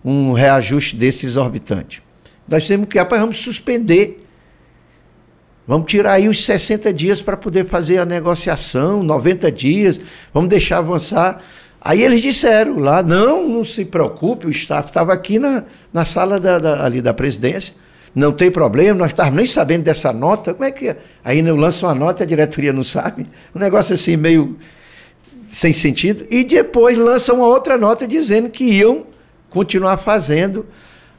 um 0.06 0.32
reajuste 0.32 0.96
desse 0.96 1.26
exorbitante? 1.26 2.02
Nós 2.48 2.66
temos 2.66 2.88
que, 2.88 3.02
vamos 3.02 3.38
suspender 3.38 4.22
Vamos 5.66 5.90
tirar 5.90 6.12
aí 6.12 6.28
os 6.28 6.44
60 6.44 6.92
dias 6.92 7.20
para 7.20 7.36
poder 7.36 7.66
fazer 7.66 7.98
a 7.98 8.04
negociação, 8.04 9.02
90 9.02 9.50
dias, 9.50 10.00
vamos 10.32 10.48
deixar 10.48 10.78
avançar. 10.78 11.42
Aí 11.80 12.02
eles 12.02 12.22
disseram 12.22 12.78
lá, 12.78 13.02
não, 13.02 13.48
não 13.48 13.64
se 13.64 13.84
preocupe, 13.84 14.46
o 14.46 14.50
staff 14.50 14.88
estava 14.88 15.12
aqui 15.12 15.38
na, 15.38 15.64
na 15.92 16.04
sala 16.04 16.38
da, 16.38 16.58
da, 16.58 16.84
ali 16.84 17.02
da 17.02 17.12
presidência, 17.12 17.74
não 18.14 18.32
tem 18.32 18.50
problema, 18.50 18.96
nós 18.96 19.10
estávamos 19.10 19.38
nem 19.38 19.46
sabendo 19.46 19.82
dessa 19.82 20.12
nota, 20.12 20.54
como 20.54 20.64
é 20.64 20.70
que 20.70 20.88
é? 20.88 20.96
Aí 21.24 21.40
eu 21.40 21.56
lanço 21.56 21.84
uma 21.84 21.94
nota, 21.94 22.22
a 22.22 22.26
diretoria 22.26 22.72
não 22.72 22.84
sabe, 22.84 23.26
um 23.54 23.58
negócio 23.58 23.94
assim 23.94 24.16
meio 24.16 24.56
sem 25.48 25.72
sentido, 25.72 26.26
e 26.30 26.44
depois 26.44 26.96
lançam 26.96 27.36
uma 27.36 27.46
outra 27.46 27.76
nota 27.76 28.06
dizendo 28.06 28.48
que 28.48 28.64
iam 28.64 29.04
continuar 29.50 29.98
fazendo. 29.98 30.66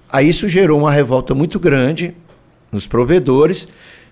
Aí 0.09 0.29
isso 0.29 0.47
gerou 0.47 0.79
uma 0.79 0.91
revolta 0.91 1.35
muito 1.35 1.59
grande 1.59 2.13
nos 2.71 2.87
provedores, 2.87 3.67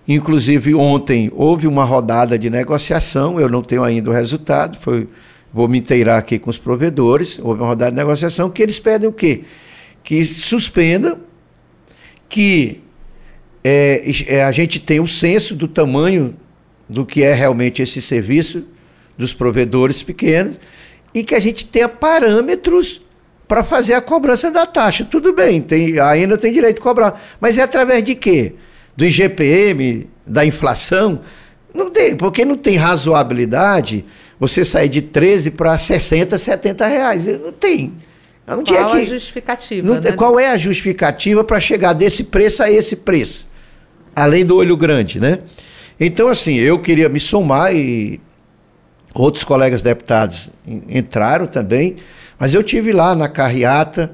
Inclusive, 0.07 0.75
ontem 0.75 1.31
houve 1.33 1.65
uma 1.65 1.83
rodada 1.83 2.37
de 2.37 2.49
negociação, 2.49 3.39
eu 3.39 3.49
não 3.49 3.63
tenho 3.63 3.83
ainda 3.83 4.09
o 4.09 4.13
resultado, 4.13 4.77
foi, 4.79 5.07
vou 5.51 5.67
me 5.67 5.79
inteirar 5.79 6.17
aqui 6.17 6.37
com 6.37 6.49
os 6.49 6.59
provedores, 6.59 7.39
houve 7.41 7.61
uma 7.61 7.69
rodada 7.69 7.91
de 7.91 7.97
negociação 7.97 8.49
que 8.51 8.61
eles 8.61 8.79
pedem 8.79 9.09
o 9.09 9.11
quê? 9.11 9.45
Que 10.03 10.23
suspenda, 10.23 11.19
que 12.29 12.81
é, 13.63 14.03
é, 14.27 14.43
a 14.43 14.51
gente 14.51 14.79
tenha 14.79 15.01
o 15.01 15.07
senso 15.07 15.55
do 15.55 15.67
tamanho 15.67 16.35
do 16.87 17.03
que 17.03 17.23
é 17.23 17.33
realmente 17.33 17.81
esse 17.81 17.99
serviço 17.99 18.63
dos 19.17 19.33
provedores 19.33 20.03
pequenos 20.03 20.59
e 21.15 21.23
que 21.23 21.33
a 21.33 21.39
gente 21.39 21.65
tenha 21.65 21.89
parâmetros 21.89 23.01
para 23.47 23.63
fazer 23.63 23.93
a 23.93 24.01
cobrança 24.01 24.49
da 24.49 24.65
taxa. 24.65 25.05
Tudo 25.09 25.33
bem, 25.33 25.61
tem, 25.61 25.99
ainda 25.99 26.37
tem 26.37 26.51
direito 26.51 26.77
de 26.77 26.81
cobrar, 26.81 27.21
mas 27.39 27.57
é 27.57 27.61
através 27.61 28.03
de 28.03 28.15
quê? 28.15 28.55
do 28.95 29.05
IGPM, 29.05 30.07
da 30.25 30.45
inflação. 30.45 31.21
Não 31.73 31.89
tem, 31.89 32.15
porque 32.15 32.45
não 32.45 32.55
tem 32.55 32.77
razoabilidade 32.77 34.05
você 34.39 34.63
sair 34.63 34.89
de 34.89 35.01
13 35.01 35.51
para 35.51 35.77
60, 35.77 36.37
70 36.37 36.87
reais. 36.87 37.25
Não 37.39 37.51
tem. 37.51 37.93
Onde 38.47 38.73
qual 38.73 38.89
é 38.89 38.91
que, 38.91 39.01
a 39.01 39.05
justificativa? 39.05 39.87
Não, 39.87 40.01
né? 40.01 40.11
Qual 40.11 40.39
é 40.39 40.49
a 40.49 40.57
justificativa 40.57 41.43
para 41.43 41.59
chegar 41.59 41.93
desse 41.93 42.25
preço 42.25 42.61
a 42.61 42.71
esse 42.71 42.95
preço? 42.97 43.49
Além 44.15 44.45
do 44.45 44.55
olho 44.55 44.77
grande, 44.77 45.19
né? 45.19 45.39
Então, 45.99 46.27
assim, 46.27 46.55
eu 46.55 46.79
queria 46.79 47.09
me 47.09 47.19
somar 47.19 47.75
e 47.75 48.21
outros 49.13 49.43
colegas 49.43 49.81
deputados 49.81 50.51
entraram 50.67 51.47
também, 51.47 51.95
mas 52.39 52.53
eu 52.53 52.63
tive 52.63 52.91
lá 52.91 53.15
na 53.15 53.27
carreata 53.27 54.11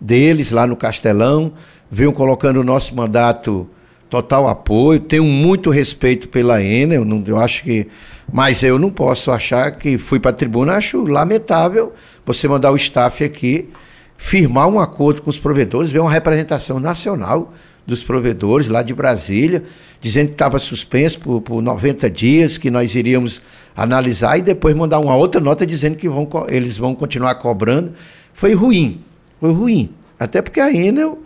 deles, 0.00 0.50
lá 0.50 0.66
no 0.66 0.76
Castelão, 0.76 1.52
vinham 1.90 2.12
colocando 2.12 2.60
o 2.60 2.64
nosso 2.64 2.94
mandato 2.94 3.68
total 4.08 4.48
apoio, 4.48 5.00
tenho 5.00 5.24
muito 5.24 5.70
respeito 5.70 6.28
pela 6.28 6.62
Enel, 6.62 7.04
não, 7.04 7.22
eu 7.26 7.38
acho 7.38 7.62
que. 7.62 7.88
Mas 8.32 8.62
eu 8.62 8.78
não 8.78 8.90
posso 8.90 9.30
achar 9.30 9.70
que 9.72 9.98
fui 9.98 10.18
para 10.18 10.32
a 10.32 10.34
tribuna, 10.34 10.74
acho 10.74 11.04
lamentável 11.04 11.92
você 12.24 12.48
mandar 12.48 12.72
o 12.72 12.76
staff 12.76 13.22
aqui 13.22 13.68
firmar 14.16 14.68
um 14.68 14.80
acordo 14.80 15.22
com 15.22 15.30
os 15.30 15.38
provedores, 15.38 15.90
ver 15.90 16.00
uma 16.00 16.10
representação 16.10 16.80
nacional 16.80 17.52
dos 17.86 18.02
provedores 18.02 18.66
lá 18.66 18.82
de 18.82 18.92
Brasília, 18.94 19.62
dizendo 20.00 20.28
que 20.28 20.34
estava 20.34 20.58
suspenso 20.58 21.20
por, 21.20 21.40
por 21.40 21.62
90 21.62 22.10
dias, 22.10 22.58
que 22.58 22.70
nós 22.70 22.94
iríamos 22.94 23.40
analisar 23.76 24.38
e 24.38 24.42
depois 24.42 24.74
mandar 24.74 24.98
uma 24.98 25.14
outra 25.14 25.40
nota 25.40 25.66
dizendo 25.66 25.96
que 25.96 26.08
vão, 26.08 26.26
eles 26.48 26.78
vão 26.78 26.94
continuar 26.94 27.34
cobrando. 27.36 27.92
Foi 28.32 28.54
ruim, 28.54 29.00
foi 29.38 29.52
ruim. 29.52 29.90
Até 30.18 30.40
porque 30.40 30.60
a 30.60 30.72
Enel 30.72 31.22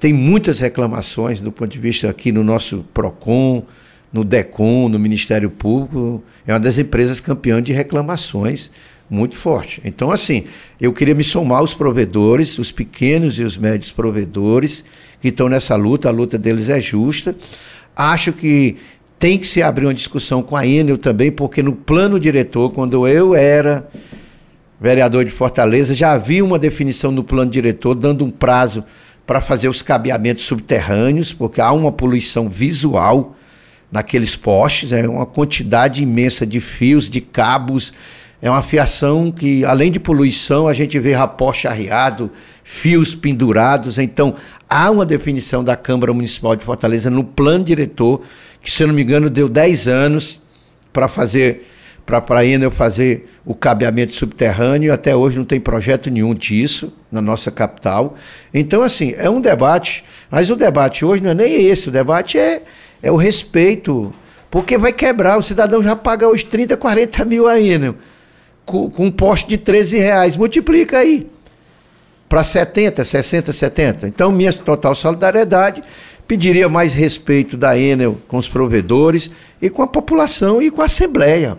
tem 0.00 0.12
muitas 0.12 0.58
reclamações 0.58 1.40
do 1.40 1.52
ponto 1.52 1.70
de 1.70 1.78
vista 1.78 2.10
aqui 2.10 2.32
no 2.32 2.42
nosso 2.42 2.84
PROCON, 2.92 3.64
no 4.12 4.24
DECOM, 4.24 4.88
no 4.88 4.98
Ministério 4.98 5.48
Público. 5.48 6.22
É 6.46 6.52
uma 6.52 6.60
das 6.60 6.76
empresas 6.76 7.20
campeã 7.20 7.62
de 7.62 7.72
reclamações 7.72 8.70
muito 9.08 9.36
forte. 9.36 9.80
Então, 9.84 10.10
assim, 10.10 10.46
eu 10.80 10.92
queria 10.92 11.14
me 11.14 11.22
somar 11.22 11.58
aos 11.58 11.72
provedores, 11.72 12.58
os 12.58 12.72
pequenos 12.72 13.38
e 13.38 13.44
os 13.44 13.56
médios 13.56 13.92
provedores 13.92 14.84
que 15.20 15.28
estão 15.28 15.48
nessa 15.48 15.76
luta, 15.76 16.08
a 16.08 16.12
luta 16.12 16.36
deles 16.36 16.68
é 16.68 16.80
justa. 16.80 17.36
Acho 17.94 18.32
que 18.32 18.76
tem 19.18 19.38
que 19.38 19.46
se 19.46 19.62
abrir 19.62 19.86
uma 19.86 19.94
discussão 19.94 20.42
com 20.42 20.56
a 20.56 20.66
Enel 20.66 20.98
também, 20.98 21.30
porque 21.30 21.62
no 21.62 21.72
plano 21.72 22.20
diretor, 22.20 22.72
quando 22.72 23.06
eu 23.06 23.34
era 23.34 23.88
vereador 24.80 25.24
de 25.24 25.30
Fortaleza, 25.30 25.94
já 25.94 26.12
havia 26.12 26.44
uma 26.44 26.58
definição 26.58 27.10
no 27.10 27.24
plano 27.24 27.50
diretor 27.50 27.94
dando 27.94 28.24
um 28.24 28.30
prazo 28.30 28.84
para 29.26 29.40
fazer 29.40 29.68
os 29.68 29.82
cabeamentos 29.82 30.44
subterrâneos, 30.44 31.32
porque 31.32 31.60
há 31.60 31.72
uma 31.72 31.90
poluição 31.90 32.48
visual 32.48 33.34
naqueles 33.90 34.36
postes, 34.36 34.92
é 34.92 35.08
uma 35.08 35.26
quantidade 35.26 36.02
imensa 36.02 36.46
de 36.46 36.60
fios, 36.60 37.08
de 37.08 37.20
cabos, 37.20 37.92
é 38.40 38.50
uma 38.50 38.62
fiação 38.62 39.32
que, 39.32 39.64
além 39.64 39.90
de 39.90 39.98
poluição, 39.98 40.68
a 40.68 40.74
gente 40.74 40.98
vê 40.98 41.14
rapocha 41.14 41.70
arriado, 41.70 42.30
fios 42.62 43.14
pendurados. 43.14 43.98
Então, 43.98 44.34
há 44.68 44.90
uma 44.90 45.06
definição 45.06 45.64
da 45.64 45.74
Câmara 45.74 46.12
Municipal 46.12 46.54
de 46.54 46.62
Fortaleza 46.64 47.08
no 47.08 47.24
plano 47.24 47.64
diretor, 47.64 48.22
que, 48.66 48.72
se 48.72 48.82
eu 48.82 48.88
não 48.88 48.94
me 48.94 49.02
engano, 49.02 49.30
deu 49.30 49.48
10 49.48 49.86
anos 49.86 50.42
para 50.92 51.06
fazer 51.06 51.64
para 52.04 52.38
a 52.38 52.44
Enel 52.44 52.70
fazer 52.70 53.28
o 53.44 53.54
cabeamento 53.54 54.12
subterrâneo. 54.12 54.92
Até 54.92 55.14
hoje 55.14 55.38
não 55.38 55.44
tem 55.44 55.60
projeto 55.60 56.10
nenhum 56.10 56.34
disso 56.34 56.92
na 57.10 57.20
nossa 57.20 57.50
capital. 57.50 58.16
Então, 58.52 58.82
assim, 58.82 59.14
é 59.18 59.30
um 59.30 59.40
debate, 59.40 60.04
mas 60.30 60.50
o 60.50 60.56
debate 60.56 61.04
hoje 61.04 61.22
não 61.22 61.30
é 61.30 61.34
nem 61.34 61.66
esse, 61.66 61.88
o 61.88 61.92
debate 61.92 62.38
é, 62.38 62.62
é 63.02 63.10
o 63.10 63.16
respeito. 63.16 64.12
Porque 64.50 64.78
vai 64.78 64.92
quebrar, 64.92 65.36
o 65.36 65.42
cidadão 65.42 65.82
já 65.82 65.94
paga 65.94 66.28
os 66.28 66.42
30, 66.42 66.76
40 66.76 67.24
mil 67.24 67.46
aí, 67.46 67.76
né? 67.78 67.94
Com, 68.64 68.90
com 68.90 69.06
um 69.06 69.12
poste 69.12 69.48
de 69.48 69.58
13 69.58 69.98
reais. 69.98 70.36
Multiplica 70.36 70.98
aí. 70.98 71.28
Para 72.28 72.42
70, 72.42 73.04
60, 73.04 73.52
70. 73.52 74.08
Então, 74.08 74.30
minha 74.32 74.52
total 74.52 74.94
solidariedade. 74.94 75.82
Pediria 76.26 76.68
mais 76.68 76.92
respeito 76.92 77.56
da 77.56 77.78
Enel 77.78 78.18
com 78.26 78.36
os 78.36 78.48
provedores 78.48 79.30
e 79.62 79.70
com 79.70 79.82
a 79.82 79.86
população 79.86 80.60
e 80.60 80.70
com 80.70 80.82
a 80.82 80.86
Assembleia. 80.86 81.56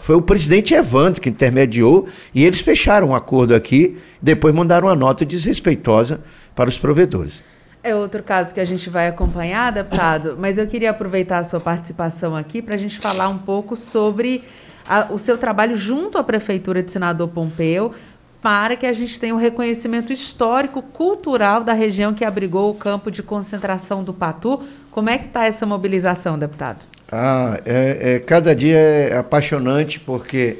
Foi 0.00 0.14
o 0.14 0.20
presidente 0.20 0.74
Evandro 0.74 1.20
que 1.20 1.28
intermediou 1.28 2.06
e 2.34 2.44
eles 2.44 2.60
fecharam 2.60 3.08
um 3.08 3.14
acordo 3.14 3.54
aqui, 3.54 3.96
depois 4.20 4.54
mandaram 4.54 4.88
uma 4.88 4.94
nota 4.94 5.24
desrespeitosa 5.24 6.22
para 6.54 6.68
os 6.68 6.76
provedores. 6.76 7.42
É 7.82 7.94
outro 7.94 8.22
caso 8.22 8.52
que 8.52 8.60
a 8.60 8.64
gente 8.64 8.90
vai 8.90 9.08
acompanhar, 9.08 9.72
deputado, 9.72 10.36
mas 10.38 10.58
eu 10.58 10.66
queria 10.66 10.90
aproveitar 10.90 11.38
a 11.38 11.44
sua 11.44 11.60
participação 11.60 12.36
aqui 12.36 12.60
para 12.60 12.74
a 12.74 12.78
gente 12.78 12.98
falar 12.98 13.28
um 13.30 13.38
pouco 13.38 13.74
sobre 13.74 14.44
a, 14.86 15.06
o 15.10 15.18
seu 15.18 15.38
trabalho 15.38 15.76
junto 15.76 16.18
à 16.18 16.24
Prefeitura 16.24 16.82
de 16.82 16.90
Senador 16.90 17.28
Pompeu 17.28 17.94
para 18.42 18.76
que 18.76 18.86
a 18.86 18.92
gente 18.92 19.20
tenha 19.20 19.34
um 19.34 19.38
reconhecimento 19.38 20.12
histórico, 20.12 20.82
cultural 20.82 21.62
da 21.62 21.72
região 21.72 22.14
que 22.14 22.24
abrigou 22.24 22.70
o 22.70 22.74
campo 22.74 23.10
de 23.10 23.22
concentração 23.22 24.02
do 24.02 24.14
Patu. 24.14 24.62
Como 24.90 25.10
é 25.10 25.18
que 25.18 25.26
está 25.26 25.46
essa 25.46 25.66
mobilização, 25.66 26.38
deputado? 26.38 26.78
Ah, 27.12 27.60
é, 27.66 28.14
é, 28.14 28.18
cada 28.18 28.54
dia 28.54 28.78
é 28.78 29.16
apaixonante 29.16 30.00
porque 30.00 30.58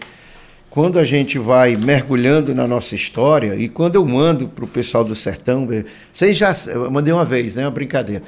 quando 0.69 0.99
a 0.99 1.05
gente 1.05 1.39
vai 1.39 1.77
mergulhando 1.77 2.55
na 2.55 2.67
nossa 2.67 2.95
história, 2.95 3.57
e 3.57 3.69
quando 3.69 3.97
eu 3.97 4.07
mando 4.07 4.47
para 4.47 4.65
o 4.65 4.69
pessoal 4.69 5.03
do 5.03 5.17
sertão, 5.17 5.69
vocês 6.13 6.37
já. 6.37 6.55
Eu 6.69 6.89
mandei 6.91 7.13
uma 7.13 7.25
vez, 7.25 7.57
né? 7.57 7.65
Uma 7.65 7.73
brincadeira. 7.73 8.23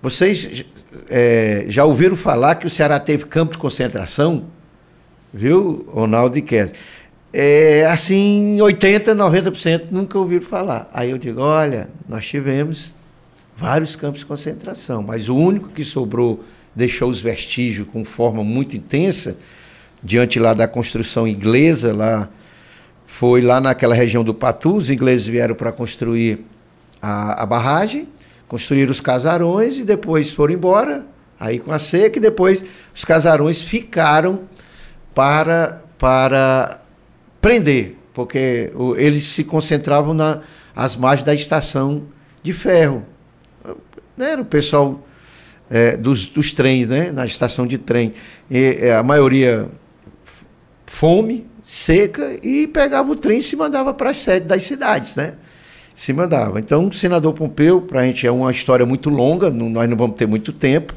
Vocês 0.00 0.64
é, 1.08 1.64
já 1.68 1.84
ouviram 1.84 2.14
falar 2.14 2.54
que 2.54 2.66
o 2.66 2.70
Ceará 2.70 3.00
teve 3.00 3.26
campo 3.26 3.52
de 3.52 3.58
concentração? 3.58 4.44
Viu, 5.32 5.86
Ronaldo 5.92 6.38
e 6.38 6.42
Kessler? 6.42 6.80
É, 7.32 7.86
assim, 7.86 8.58
80%, 8.58 9.14
90% 9.14 9.84
nunca 9.90 10.18
ouviram 10.18 10.44
falar. 10.44 10.90
Aí 10.92 11.10
eu 11.10 11.18
digo: 11.18 11.40
olha, 11.40 11.88
nós 12.08 12.26
tivemos 12.26 12.94
vários 13.56 13.94
campos 13.94 14.20
de 14.20 14.26
concentração, 14.26 15.02
mas 15.02 15.28
o 15.28 15.36
único 15.36 15.68
que 15.68 15.84
sobrou, 15.84 16.42
deixou 16.74 17.10
os 17.10 17.20
vestígios 17.20 17.86
com 17.88 18.04
forma 18.04 18.42
muito 18.42 18.76
intensa, 18.76 19.36
diante 20.02 20.38
lá 20.38 20.54
da 20.54 20.66
construção 20.66 21.28
inglesa, 21.28 21.94
lá 21.94 22.28
foi 23.06 23.42
lá 23.42 23.60
naquela 23.60 23.94
região 23.94 24.24
do 24.24 24.32
Patu, 24.32 24.76
os 24.76 24.88
ingleses 24.88 25.26
vieram 25.26 25.54
para 25.54 25.70
construir 25.72 26.44
a, 27.02 27.42
a, 27.42 27.46
barragem, 27.46 28.08
construíram 28.48 28.90
os 28.92 29.00
casarões 29.00 29.78
e 29.78 29.84
depois 29.84 30.30
foram 30.32 30.54
embora, 30.54 31.04
aí 31.38 31.58
com 31.58 31.72
a 31.72 31.78
seca, 31.78 32.18
e 32.18 32.20
depois 32.20 32.64
os 32.94 33.04
casarões 33.04 33.60
ficaram 33.60 34.42
para, 35.14 35.82
para 35.98 36.80
prender, 37.40 37.96
porque 38.12 38.70
eles 38.96 39.24
se 39.24 39.44
concentravam 39.44 40.14
nas 40.14 40.40
na, 40.74 41.00
margens 41.00 41.24
da 41.24 41.34
estação 41.34 42.02
de 42.42 42.52
ferro. 42.52 43.04
Era 44.18 44.42
o 44.42 44.44
pessoal 44.44 45.06
é, 45.70 45.96
dos, 45.96 46.26
dos 46.26 46.50
trens, 46.50 46.88
né? 46.88 47.10
na 47.12 47.24
estação 47.24 47.66
de 47.66 47.78
trem. 47.78 48.12
E, 48.50 48.78
é, 48.80 48.94
a 48.94 49.02
maioria 49.02 49.68
fome, 50.84 51.46
seca, 51.64 52.36
e 52.42 52.66
pegava 52.66 53.10
o 53.10 53.16
trem 53.16 53.38
e 53.38 53.42
se 53.42 53.56
mandava 53.56 53.94
para 53.94 54.10
as 54.10 54.18
sedes 54.18 54.48
das 54.48 54.64
cidades, 54.64 55.14
né? 55.14 55.34
Se 55.94 56.12
mandava. 56.12 56.58
Então, 56.58 56.88
o 56.88 56.92
senador 56.92 57.32
Pompeu, 57.32 57.80
para 57.80 58.00
a 58.00 58.04
gente 58.04 58.26
é 58.26 58.30
uma 58.30 58.50
história 58.50 58.84
muito 58.84 59.08
longa, 59.08 59.50
não, 59.50 59.70
nós 59.70 59.88
não 59.88 59.96
vamos 59.96 60.16
ter 60.16 60.26
muito 60.26 60.52
tempo 60.52 60.94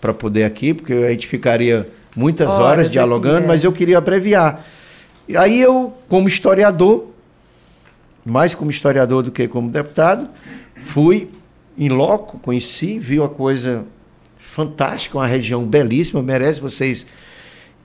para 0.00 0.12
poder 0.12 0.44
aqui, 0.44 0.74
porque 0.74 0.92
a 0.92 1.10
gente 1.10 1.26
ficaria 1.26 1.88
muitas 2.14 2.48
horas, 2.48 2.60
horas 2.60 2.90
dialogando, 2.90 3.46
mas 3.46 3.64
eu 3.64 3.72
queria 3.72 3.98
abreviar. 3.98 4.64
E 5.30 5.36
aí 5.36 5.60
eu, 5.60 5.94
como 6.08 6.26
historiador, 6.26 7.06
mais 8.24 8.52
como 8.52 8.68
historiador 8.68 9.22
do 9.22 9.30
que 9.30 9.46
como 9.46 9.70
deputado, 9.70 10.28
fui 10.86 11.30
em 11.78 11.88
loco, 11.88 12.40
conheci, 12.40 12.98
vi 12.98 13.20
uma 13.20 13.28
coisa 13.28 13.84
fantástica, 14.40 15.16
uma 15.16 15.28
região 15.28 15.64
belíssima, 15.64 16.20
merece 16.20 16.60
vocês 16.60 17.06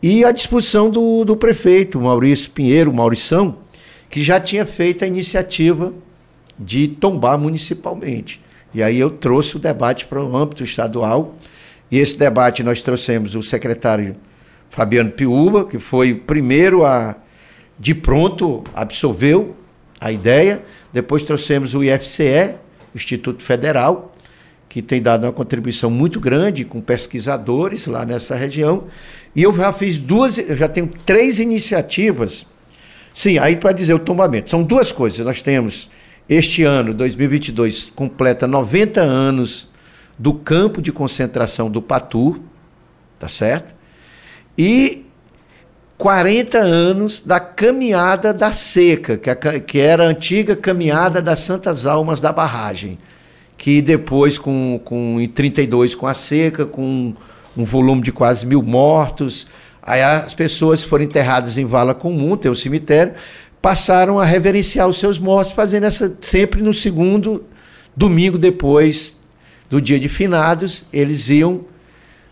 e 0.01 0.25
a 0.25 0.31
disposição 0.31 0.89
do, 0.89 1.23
do 1.23 1.37
prefeito, 1.37 2.01
Maurício 2.01 2.49
Pinheiro, 2.49 2.91
Maurição, 2.91 3.57
que 4.09 4.23
já 4.23 4.39
tinha 4.39 4.65
feito 4.65 5.03
a 5.03 5.07
iniciativa 5.07 5.93
de 6.57 6.87
tombar 6.87 7.37
municipalmente. 7.37 8.41
E 8.73 8.81
aí 8.81 8.99
eu 8.99 9.11
trouxe 9.11 9.55
o 9.55 9.59
debate 9.59 10.07
para 10.07 10.19
o 10.19 10.35
âmbito 10.35 10.63
estadual. 10.63 11.35
E 11.91 11.99
esse 11.99 12.17
debate 12.17 12.63
nós 12.63 12.81
trouxemos 12.81 13.35
o 13.35 13.43
secretário 13.43 14.15
Fabiano 14.71 15.11
Piúba, 15.11 15.63
que 15.65 15.77
foi 15.77 16.11
o 16.11 16.19
primeiro 16.21 16.83
a, 16.83 17.15
de 17.79 17.93
pronto, 17.93 18.63
absorveu 18.73 19.55
a 19.99 20.11
ideia. 20.11 20.63
Depois 20.93 21.23
trouxemos 21.23 21.73
o 21.73 21.83
IFCE, 21.83 22.55
Instituto 22.93 23.43
Federal, 23.43 24.15
que 24.69 24.81
tem 24.81 25.01
dado 25.01 25.23
uma 25.23 25.33
contribuição 25.33 25.89
muito 25.89 26.19
grande 26.19 26.65
com 26.65 26.81
pesquisadores 26.81 27.87
lá 27.87 28.05
nessa 28.05 28.35
região. 28.35 28.85
E 29.35 29.43
eu 29.43 29.55
já 29.55 29.71
fiz 29.73 29.97
duas, 29.97 30.37
eu 30.37 30.55
já 30.55 30.67
tenho 30.67 30.89
três 31.05 31.39
iniciativas. 31.39 32.45
Sim, 33.13 33.37
aí 33.37 33.55
para 33.55 33.71
dizer 33.71 33.93
o 33.93 33.99
tombamento. 33.99 34.49
São 34.49 34.63
duas 34.63 34.91
coisas. 34.91 35.25
Nós 35.25 35.41
temos 35.41 35.89
este 36.27 36.63
ano, 36.63 36.93
2022, 36.93 37.85
completa 37.95 38.47
90 38.47 39.01
anos 39.01 39.69
do 40.17 40.33
campo 40.33 40.81
de 40.81 40.91
concentração 40.91 41.69
do 41.69 41.81
Patu, 41.81 42.41
tá 43.19 43.27
certo? 43.27 43.75
E 44.57 45.04
40 45.97 46.57
anos 46.57 47.21
da 47.21 47.39
caminhada 47.39 48.33
da 48.33 48.51
seca, 48.51 49.17
que, 49.17 49.29
é 49.29 49.59
que 49.59 49.79
era 49.79 50.03
a 50.03 50.07
antiga 50.07 50.55
caminhada 50.55 51.21
das 51.21 51.39
Santas 51.39 51.85
Almas 51.85 52.19
da 52.19 52.33
Barragem, 52.33 52.97
que 53.57 53.81
depois, 53.81 54.37
com, 54.37 54.79
com, 54.83 55.19
em 55.21 55.27
32, 55.27 55.95
com 55.95 56.05
a 56.05 56.13
seca, 56.13 56.65
com 56.65 57.13
um 57.55 57.63
volume 57.63 58.01
de 58.01 58.11
quase 58.11 58.45
mil 58.45 58.61
mortos. 58.61 59.47
Aí 59.81 60.01
as 60.01 60.33
pessoas 60.33 60.83
foram 60.83 61.05
enterradas 61.05 61.57
em 61.57 61.65
vala 61.65 61.93
comum, 61.93 62.35
tem 62.35 62.51
o 62.51 62.55
cemitério, 62.55 63.13
passaram 63.61 64.19
a 64.19 64.25
reverenciar 64.25 64.89
os 64.89 64.99
seus 64.99 65.17
mortos, 65.17 65.53
fazendo 65.53 65.85
essa 65.85 66.13
sempre 66.21 66.61
no 66.61 66.73
segundo 66.73 67.45
domingo 67.95 68.37
depois 68.37 69.19
do 69.69 69.79
dia 69.79 69.99
de 69.99 70.09
finados, 70.09 70.85
eles 70.91 71.29
iam, 71.29 71.61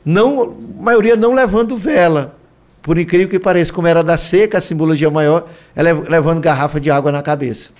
não, 0.03 0.43
a 0.79 0.83
maioria 0.83 1.15
não 1.15 1.33
levando 1.33 1.77
vela, 1.77 2.37
por 2.83 2.99
incrível 2.99 3.27
que 3.27 3.39
pareça, 3.39 3.73
como 3.73 3.87
era 3.87 4.03
da 4.03 4.17
seca, 4.17 4.59
a 4.59 4.61
simbologia 4.61 5.09
maior, 5.09 5.49
é 5.75 5.81
levando 5.81 6.39
garrafa 6.39 6.79
de 6.79 6.91
água 6.91 7.11
na 7.11 7.23
cabeça. 7.23 7.71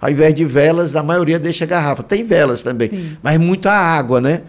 Ao 0.00 0.10
invés 0.10 0.32
de 0.32 0.44
velas, 0.46 0.96
a 0.96 1.02
maioria 1.02 1.38
deixa 1.38 1.66
garrafa. 1.66 2.02
Tem 2.02 2.24
velas 2.24 2.62
também, 2.62 2.88
Sim. 2.88 3.16
mas 3.22 3.38
muita 3.38 3.70
água, 3.70 4.20
né? 4.20 4.42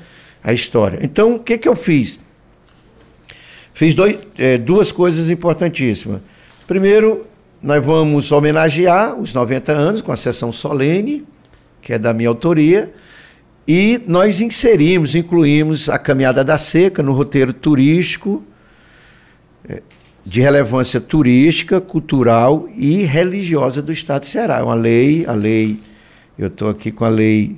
a 0.45 0.53
história. 0.53 0.99
Então, 1.01 1.35
o 1.35 1.39
que, 1.39 1.57
que 1.57 1.67
eu 1.67 1.75
fiz? 1.75 2.19
Fiz 3.73 3.95
dois, 3.95 4.19
é, 4.37 4.59
duas 4.59 4.91
coisas 4.91 5.27
importantíssimas. 5.31 6.21
Primeiro, 6.67 7.25
nós 7.61 7.83
vamos 7.83 8.31
homenagear 8.31 9.19
os 9.19 9.33
90 9.33 9.71
anos 9.71 10.01
com 10.01 10.11
a 10.11 10.15
sessão 10.15 10.53
solene, 10.53 11.25
que 11.81 11.93
é 11.93 11.97
da 11.97 12.13
minha 12.13 12.29
autoria, 12.29 12.93
e 13.67 13.99
nós 14.05 14.39
inserimos, 14.39 15.15
incluímos 15.15 15.89
a 15.89 15.97
Caminhada 15.97 16.43
da 16.43 16.59
Seca 16.59 17.01
no 17.01 17.11
roteiro 17.11 17.51
turístico, 17.51 18.43
de 20.25 20.41
relevância 20.41 20.99
turística, 20.99 21.79
cultural 21.79 22.67
e 22.75 23.03
religiosa 23.03 23.81
do 23.81 23.91
Estado 23.91 24.21
de 24.21 24.27
Ceará. 24.27 24.57
É 24.59 24.63
uma 24.63 24.73
lei, 24.73 25.25
a 25.25 25.33
lei, 25.33 25.79
eu 26.37 26.47
estou 26.47 26.69
aqui 26.69 26.91
com 26.91 27.05
a 27.05 27.09
lei 27.09 27.57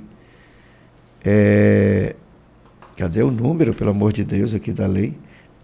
é, 1.24 2.14
Cadê 2.98 3.22
o 3.22 3.30
número, 3.30 3.72
pelo 3.72 3.90
amor 3.90 4.12
de 4.12 4.24
Deus, 4.24 4.52
aqui 4.52 4.72
da 4.72 4.84
lei? 4.84 5.14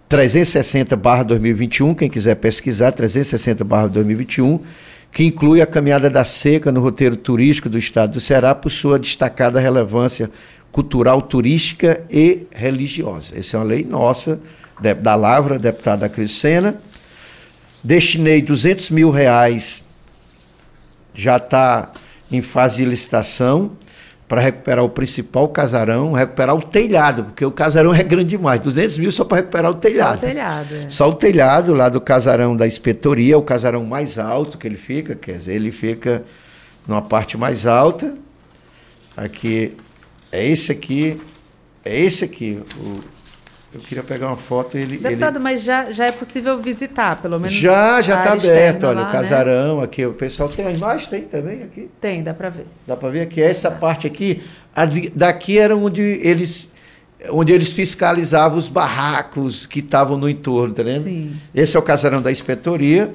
360 0.08 0.94
barra 0.94 1.24
2021, 1.24 1.92
quem 1.92 2.08
quiser 2.08 2.36
pesquisar, 2.36 2.92
360 2.92 3.64
barra 3.64 3.88
2021, 3.88 4.60
que 5.10 5.24
inclui 5.24 5.60
a 5.60 5.66
caminhada 5.66 6.08
da 6.08 6.24
seca 6.24 6.70
no 6.70 6.80
roteiro 6.80 7.16
turístico 7.16 7.68
do 7.68 7.76
estado 7.76 8.12
do 8.12 8.20
Ceará 8.20 8.54
por 8.54 8.70
sua 8.70 9.00
destacada 9.00 9.58
relevância 9.58 10.30
cultural, 10.70 11.22
turística 11.22 12.04
e 12.08 12.46
religiosa. 12.54 13.36
Essa 13.36 13.56
é 13.56 13.58
uma 13.58 13.66
lei 13.66 13.84
nossa, 13.84 14.40
da 15.00 15.14
Lavra, 15.14 15.58
deputada 15.58 16.08
Cris 16.08 16.32
Sena. 16.32 16.76
Destinei 17.82 18.40
200 18.40 18.90
mil 18.90 19.10
reais, 19.10 19.84
já 21.14 21.36
está 21.36 21.92
em 22.30 22.40
fase 22.40 22.76
de 22.76 22.84
licitação 22.86 23.72
para 24.26 24.40
recuperar 24.40 24.82
o 24.82 24.88
principal 24.88 25.48
casarão, 25.48 26.12
recuperar 26.12 26.56
o 26.56 26.62
telhado, 26.62 27.24
porque 27.24 27.44
o 27.44 27.50
casarão 27.50 27.92
é 27.94 28.02
grande 28.02 28.30
demais, 28.30 28.60
200 28.60 28.98
mil 28.98 29.12
só 29.12 29.24
para 29.24 29.38
recuperar 29.38 29.70
o 29.70 29.74
telhado. 29.74 30.20
Só 30.20 30.26
o 30.26 30.28
telhado. 30.28 30.74
É. 30.74 30.88
Só 30.88 31.08
o 31.08 31.14
telhado 31.14 31.74
lá 31.74 31.88
do 31.88 32.00
casarão 32.00 32.56
da 32.56 32.66
inspetoria, 32.66 33.36
o 33.36 33.42
casarão 33.42 33.84
mais 33.84 34.18
alto 34.18 34.56
que 34.56 34.66
ele 34.66 34.78
fica, 34.78 35.14
quer 35.14 35.36
dizer, 35.36 35.54
ele 35.54 35.70
fica 35.70 36.24
numa 36.86 37.02
parte 37.02 37.36
mais 37.36 37.66
alta. 37.66 38.14
Aqui 39.16 39.76
é 40.32 40.48
esse 40.48 40.72
aqui, 40.72 41.20
é 41.84 42.00
esse 42.00 42.24
aqui, 42.24 42.60
o 42.78 43.00
Eu 43.74 43.80
queria 43.80 44.04
pegar 44.04 44.28
uma 44.28 44.36
foto 44.36 44.78
ele. 44.78 44.98
Deputado, 44.98 45.36
ele... 45.36 45.42
mas 45.42 45.62
já, 45.62 45.90
já 45.90 46.06
é 46.06 46.12
possível 46.12 46.60
visitar, 46.60 47.20
pelo 47.20 47.40
menos. 47.40 47.52
Já, 47.52 48.00
já 48.00 48.18
está 48.18 48.32
aberto. 48.34 48.84
Olha, 48.84 49.00
lá, 49.00 49.08
o 49.08 49.12
casarão 49.12 49.78
né? 49.78 49.84
aqui. 49.84 50.06
O 50.06 50.12
pessoal 50.12 50.48
tem 50.48 50.64
a 50.64 50.70
imagem, 50.70 51.08
tem 51.08 51.22
também 51.22 51.62
aqui? 51.64 51.90
Tem, 52.00 52.22
dá 52.22 52.32
para 52.32 52.50
ver. 52.50 52.66
Dá 52.86 52.96
para 52.96 53.10
ver 53.10 53.22
aqui. 53.22 53.42
Essa 53.42 53.72
parte 53.72 54.06
aqui, 54.06 54.42
daqui 55.14 55.58
era 55.58 55.76
onde 55.76 56.02
eles 56.02 56.68
onde 57.30 57.52
eles 57.52 57.72
fiscalizavam 57.72 58.58
os 58.58 58.68
barracos 58.68 59.66
que 59.66 59.80
estavam 59.80 60.18
no 60.18 60.28
entorno, 60.28 60.74
tá 60.74 60.82
vendo? 60.82 61.04
Sim. 61.04 61.36
Esse 61.54 61.76
é 61.76 61.80
o 61.80 61.82
casarão 61.82 62.20
da 62.20 62.30
inspetoria. 62.30 63.14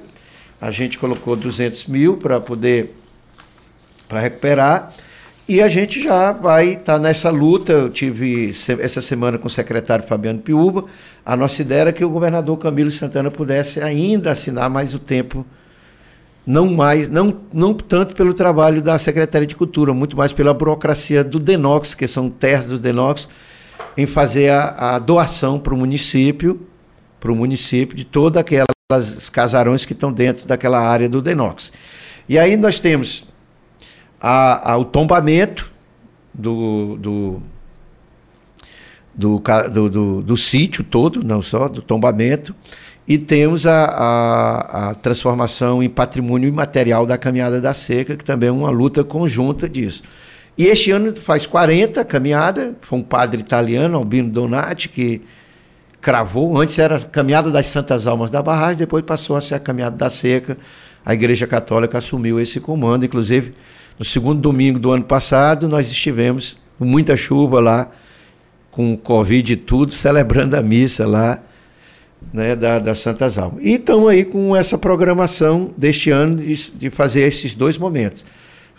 A 0.59 0.71
gente 0.71 0.97
colocou 0.97 1.35
200 1.35 1.85
mil 1.85 2.17
para 2.17 2.39
poder 2.41 2.95
para 4.09 4.19
recuperar. 4.19 4.91
E 5.49 5.63
a 5.63 5.67
gente 5.67 5.99
já 5.99 6.31
vai 6.31 6.73
estar 6.73 6.93
tá 6.93 6.99
nessa 6.99 7.31
luta. 7.31 7.71
Eu 7.71 7.89
tive 7.89 8.53
essa 8.77 9.01
semana 9.01 9.39
com 9.39 9.47
o 9.47 9.49
secretário 9.49 10.05
Fabiano 10.05 10.37
Piúba. 10.37 10.85
A 11.25 11.35
nossa 11.35 11.63
ideia 11.63 11.81
era 11.81 11.91
que 11.91 12.05
o 12.05 12.09
governador 12.11 12.55
Camilo 12.59 12.91
Santana 12.91 13.31
pudesse 13.31 13.81
ainda 13.81 14.31
assinar 14.31 14.69
mais 14.69 14.93
o 14.93 14.99
tempo, 14.99 15.43
não 16.45 16.67
mais, 16.67 17.09
não, 17.09 17.35
não 17.51 17.73
tanto 17.73 18.13
pelo 18.13 18.35
trabalho 18.35 18.79
da 18.79 18.99
Secretaria 18.99 19.47
de 19.47 19.55
Cultura, 19.55 19.91
muito 19.91 20.15
mais 20.15 20.31
pela 20.31 20.53
burocracia 20.53 21.23
do 21.23 21.39
DENOX, 21.39 21.95
que 21.95 22.05
são 22.05 22.29
terras 22.29 22.67
dos 22.67 22.79
DENOX, 22.79 23.27
em 23.97 24.05
fazer 24.05 24.51
a, 24.51 24.97
a 24.97 24.99
doação 24.99 25.57
para 25.57 25.73
o 25.73 25.77
município, 25.77 26.61
para 27.19 27.31
o 27.31 27.35
município 27.35 27.97
de 27.97 28.05
todas 28.05 28.39
aquelas 28.39 29.29
casarões 29.31 29.83
que 29.83 29.93
estão 29.93 30.13
dentro 30.13 30.47
daquela 30.47 30.79
área 30.79 31.09
do 31.09 31.23
DENOX. 31.23 31.71
E 32.29 32.37
aí 32.37 32.55
nós 32.55 32.79
temos 32.79 33.27
a, 34.19 34.77
o 34.77 34.85
tombamento 34.85 35.71
do, 36.33 36.97
do, 36.97 37.41
do, 39.15 39.41
do, 39.71 39.89
do, 39.89 40.21
do 40.21 40.37
sítio 40.37 40.83
todo, 40.83 41.23
não 41.23 41.41
só, 41.41 41.67
do 41.67 41.81
tombamento, 41.81 42.55
e 43.07 43.17
temos 43.17 43.65
a, 43.65 43.85
a, 43.85 44.89
a, 44.89 44.95
transformação 44.95 45.81
em 45.81 45.89
patrimônio 45.89 46.47
imaterial 46.47 47.07
da 47.07 47.17
caminhada 47.17 47.59
da 47.59 47.73
seca, 47.73 48.15
que 48.15 48.23
também 48.23 48.49
é 48.49 48.51
uma 48.51 48.69
luta 48.69 49.03
conjunta 49.03 49.67
disso. 49.67 50.03
E 50.55 50.67
este 50.67 50.91
ano 50.91 51.15
faz 51.15 51.45
40 51.45 52.03
caminhada, 52.05 52.75
foi 52.81 52.99
um 52.99 53.03
padre 53.03 53.41
italiano, 53.41 53.97
Albino 53.97 54.29
Donati, 54.29 54.89
que 54.89 55.21
cravou, 55.99 56.59
antes 56.59 56.77
era 56.77 56.97
a 56.97 57.01
caminhada 57.01 57.49
das 57.49 57.67
Santas 57.67 58.05
Almas 58.05 58.29
da 58.29 58.43
Barragem, 58.43 58.77
depois 58.77 59.03
passou 59.03 59.35
a 59.35 59.41
ser 59.41 59.55
a 59.55 59.59
caminhada 59.59 59.97
da 59.97 60.09
seca, 60.09 60.57
a 61.03 61.13
Igreja 61.13 61.47
Católica 61.47 61.97
assumiu 61.97 62.39
esse 62.39 62.59
comando, 62.59 63.05
inclusive 63.05 63.53
no 63.99 64.05
segundo 64.05 64.39
domingo 64.39 64.79
do 64.79 64.91
ano 64.93 65.03
passado, 65.03 65.67
nós 65.67 65.91
estivemos 65.91 66.55
com 66.77 66.85
muita 66.85 67.17
chuva 67.17 67.59
lá, 67.59 67.91
com 68.71 68.95
Covid 68.95 69.51
e 69.51 69.57
tudo, 69.57 69.91
celebrando 69.91 70.55
a 70.55 70.61
missa 70.61 71.05
lá 71.05 71.43
né, 72.31 72.55
da, 72.55 72.79
das 72.79 72.99
Santas 72.99 73.37
Almas. 73.37 73.61
E 73.61 73.73
estamos 73.73 74.09
aí 74.09 74.23
com 74.23 74.55
essa 74.55 74.77
programação 74.77 75.71
deste 75.75 76.09
ano 76.09 76.37
de, 76.37 76.71
de, 76.71 76.89
fazer 76.89 77.21
esses 77.23 77.53
dois 77.53 77.77
momentos. 77.77 78.25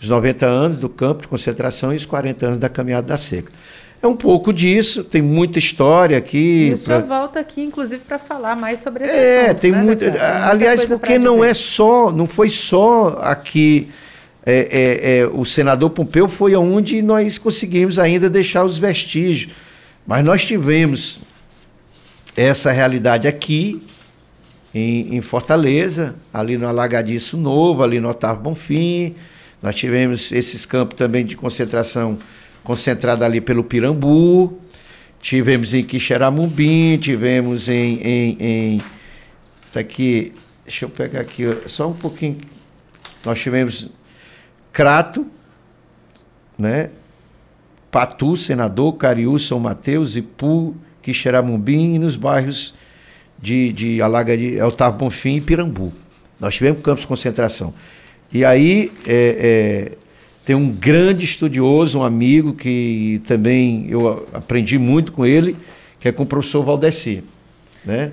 Os 0.01 0.09
90 0.09 0.47
anos 0.47 0.79
do 0.79 0.89
campo 0.89 1.21
de 1.21 1.27
concentração 1.27 1.93
e 1.93 1.97
os 1.97 2.05
40 2.05 2.45
anos 2.47 2.57
da 2.57 2.67
caminhada 2.67 3.05
da 3.05 3.17
seca. 3.17 3.51
É 4.01 4.07
um 4.07 4.15
pouco 4.15 4.51
disso, 4.51 5.03
tem 5.03 5.21
muita 5.21 5.59
história 5.59 6.17
aqui. 6.17 6.69
E 6.69 6.73
o 6.73 6.77
senhor 6.77 7.03
pra... 7.03 7.19
volta 7.19 7.39
aqui, 7.39 7.61
inclusive, 7.61 8.01
para 8.03 8.17
falar 8.17 8.55
mais 8.55 8.79
sobre 8.79 9.03
esse 9.03 9.15
é, 9.15 9.45
assunto. 9.45 9.59
Tem 9.59 9.71
né, 9.71 9.83
muito, 9.83 10.03
aliás, 10.43 10.85
porque 10.85 11.19
não 11.19 11.43
é 11.43 11.53
só, 11.53 12.11
não 12.11 12.25
foi 12.25 12.49
só 12.49 13.19
aqui 13.21 13.91
é, 14.45 14.53
é, 14.53 15.17
é, 15.19 15.27
o 15.27 15.45
senador 15.45 15.91
Pompeu 15.91 16.27
foi 16.27 16.55
onde 16.55 17.01
nós 17.01 17.37
conseguimos 17.37 17.99
ainda 17.99 18.29
deixar 18.29 18.63
os 18.65 18.77
vestígios. 18.77 19.53
Mas 20.05 20.25
nós 20.25 20.43
tivemos 20.43 21.19
essa 22.35 22.71
realidade 22.71 23.27
aqui, 23.27 23.81
em, 24.73 25.15
em, 25.15 25.21
Fortaleza, 25.21 26.15
ali 26.33 26.57
no 26.57 26.67
Alagadiço 26.67 27.37
Novo, 27.37 27.83
ali 27.83 27.99
no 27.99 28.09
Otávio 28.09 28.41
Bonfim. 28.41 29.15
Nós 29.61 29.75
tivemos 29.75 30.31
esses 30.31 30.65
campos 30.65 30.97
também 30.97 31.25
de 31.25 31.35
concentração 31.35 32.17
concentrado 32.63 33.23
ali 33.23 33.39
pelo 33.39 33.63
Pirambu. 33.63 34.59
Tivemos 35.21 35.75
em 35.75 35.83
Quixeramobim, 35.83 36.97
tivemos 36.97 37.69
em, 37.69 37.99
em, 38.01 38.37
em. 38.39 38.81
Tá 39.71 39.81
aqui, 39.81 40.33
deixa 40.65 40.85
eu 40.85 40.89
pegar 40.89 41.19
aqui 41.19 41.43
só 41.67 41.87
um 41.87 41.93
pouquinho. 41.93 42.37
Nós 43.23 43.39
tivemos 43.39 43.89
Crato, 44.71 45.25
né? 46.57 46.89
Patu, 47.91 48.37
Senador, 48.37 48.93
Cariú, 48.93 49.37
São 49.37 49.59
Mateus, 49.59 50.15
Ipu, 50.15 50.75
Quixeramobim 51.01 51.95
e 51.95 51.99
nos 51.99 52.15
bairros 52.15 52.73
de, 53.41 53.73
de 53.73 54.01
Alaga 54.01 54.37
de 54.37 54.61
Otávio 54.61 54.99
Bonfim 54.99 55.35
e 55.35 55.41
Pirambu. 55.41 55.91
Nós 56.39 56.55
tivemos 56.55 56.81
campos 56.81 57.01
de 57.01 57.07
concentração. 57.07 57.73
E 58.31 58.45
aí 58.45 58.91
é, 59.05 59.91
é, 59.93 59.97
tem 60.45 60.55
um 60.55 60.71
grande 60.71 61.25
estudioso, 61.25 61.99
um 61.99 62.03
amigo 62.03 62.53
que 62.53 63.21
também 63.27 63.87
eu 63.89 64.27
aprendi 64.33 64.77
muito 64.77 65.11
com 65.11 65.25
ele, 65.25 65.57
que 65.99 66.07
é 66.07 66.11
com 66.11 66.23
o 66.23 66.25
professor 66.25 66.63
Valdeci, 66.63 67.23
né? 67.85 68.11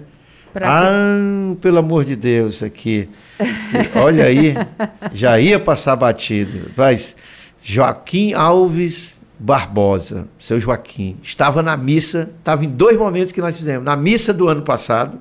Pra 0.53 0.67
ah, 0.69 1.57
pelo 1.61 1.79
amor 1.79 2.05
de 2.05 2.17
Deus, 2.17 2.63
aqui. 2.63 3.09
Olha 3.95 4.25
aí, 4.25 4.55
já 5.13 5.39
ia 5.39 5.59
passar 5.59 5.97
batido. 5.97 6.71
Mas 6.77 7.15
Joaquim 7.63 8.33
Alves 8.33 9.17
Barbosa, 9.39 10.27
seu 10.39 10.59
Joaquim, 10.59 11.17
estava 11.23 11.63
na 11.63 11.77
missa, 11.77 12.31
estava 12.39 12.65
em 12.65 12.69
dois 12.69 12.97
momentos 12.97 13.33
que 13.33 13.41
nós 13.41 13.57
fizemos. 13.57 13.85
Na 13.85 13.95
missa 13.95 14.33
do 14.33 14.49
ano 14.49 14.63
passado, 14.63 15.21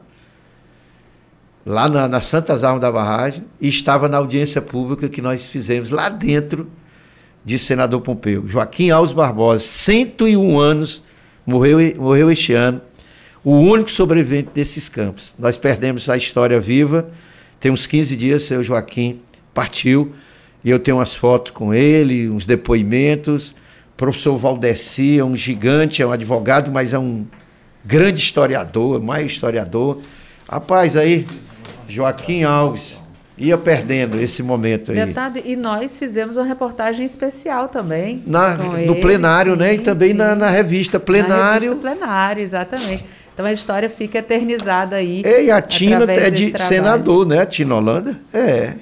lá 1.66 1.88
na, 1.88 2.08
na 2.08 2.22
Santas 2.22 2.64
Almas 2.64 2.82
da 2.82 2.92
Barragem, 2.92 3.44
e 3.60 3.68
estava 3.68 4.08
na 4.08 4.18
audiência 4.18 4.62
pública 4.62 5.10
que 5.10 5.22
nós 5.22 5.46
fizemos 5.46 5.90
lá 5.90 6.10
dentro 6.10 6.68
de 7.46 7.60
Senador 7.60 8.02
Pompeu. 8.02 8.48
Joaquim 8.48 8.90
Alves 8.90 9.14
Barbosa, 9.14 9.64
101 9.64 10.60
anos, 10.60 11.04
morreu, 11.46 11.78
morreu 11.98 12.32
este 12.32 12.54
ano 12.54 12.82
o 13.44 13.52
único 13.52 13.92
sobrevivente 13.92 14.50
desses 14.54 14.90
campos. 14.90 15.34
Nós 15.38 15.58
perdemos 15.58 16.10
a 16.10 16.18
história 16.18 16.60
viva. 16.60 17.10
Tem 17.60 17.72
uns 17.72 17.88
15 17.88 18.16
dias, 18.16 18.44
seu 18.44 18.64
Joaquim 18.64 19.20
partiu 19.54 20.14
e 20.64 20.70
eu 20.70 20.80
tenho 20.80 20.98
umas 20.98 21.16
fotos 21.16 21.52
com 21.52 21.74
ele, 21.74 22.30
uns 22.30 22.46
depoimentos. 22.46 23.52
O 23.94 23.98
professor 23.98 24.38
Valdeci 24.38 25.18
é 25.18 25.24
um 25.24 25.36
gigante, 25.36 26.02
é 26.02 26.06
um 26.06 26.12
advogado, 26.12 26.72
mas 26.72 26.94
é 26.94 27.00
um 27.00 27.26
grande 27.86 28.20
historiador, 28.20 29.02
mais 29.02 29.32
historiador. 29.32 30.02
Rapaz, 30.50 30.96
aí, 30.96 31.26
Joaquim 31.88 32.44
Alves 32.44 33.02
ia 33.38 33.58
perdendo 33.58 34.20
esse 34.20 34.42
momento 34.42 34.92
aí. 34.92 34.98
Deputado, 34.98 35.40
e 35.44 35.56
nós 35.56 35.98
fizemos 35.98 36.38
uma 36.38 36.46
reportagem 36.46 37.06
especial 37.06 37.70
também. 37.70 38.24
Na, 38.26 38.56
no 38.56 38.78
ele, 38.78 38.96
plenário, 38.96 39.54
sim, 39.54 39.60
né? 39.60 39.76
E 39.76 39.80
também 39.80 40.14
na, 40.14 40.36
na, 40.36 40.50
revista 40.50 41.00
Plenário. 41.00 41.36
Na 41.38 41.76
revista 41.76 41.76
Plenário, 41.76 42.44
exatamente. 42.44 43.06
Então 43.38 43.46
a 43.46 43.54
história 43.54 43.88
fica 43.88 44.18
eternizada 44.18 44.96
aí. 44.96 45.22
E 45.24 45.52
a 45.52 45.62
Tina 45.62 46.12
é 46.12 46.32
de 46.32 46.50
trabalho. 46.50 46.70
senador, 46.70 47.24
né? 47.24 47.42
A 47.42 47.46
Tina 47.46 47.76
Holanda? 47.76 48.20
É. 48.34 48.74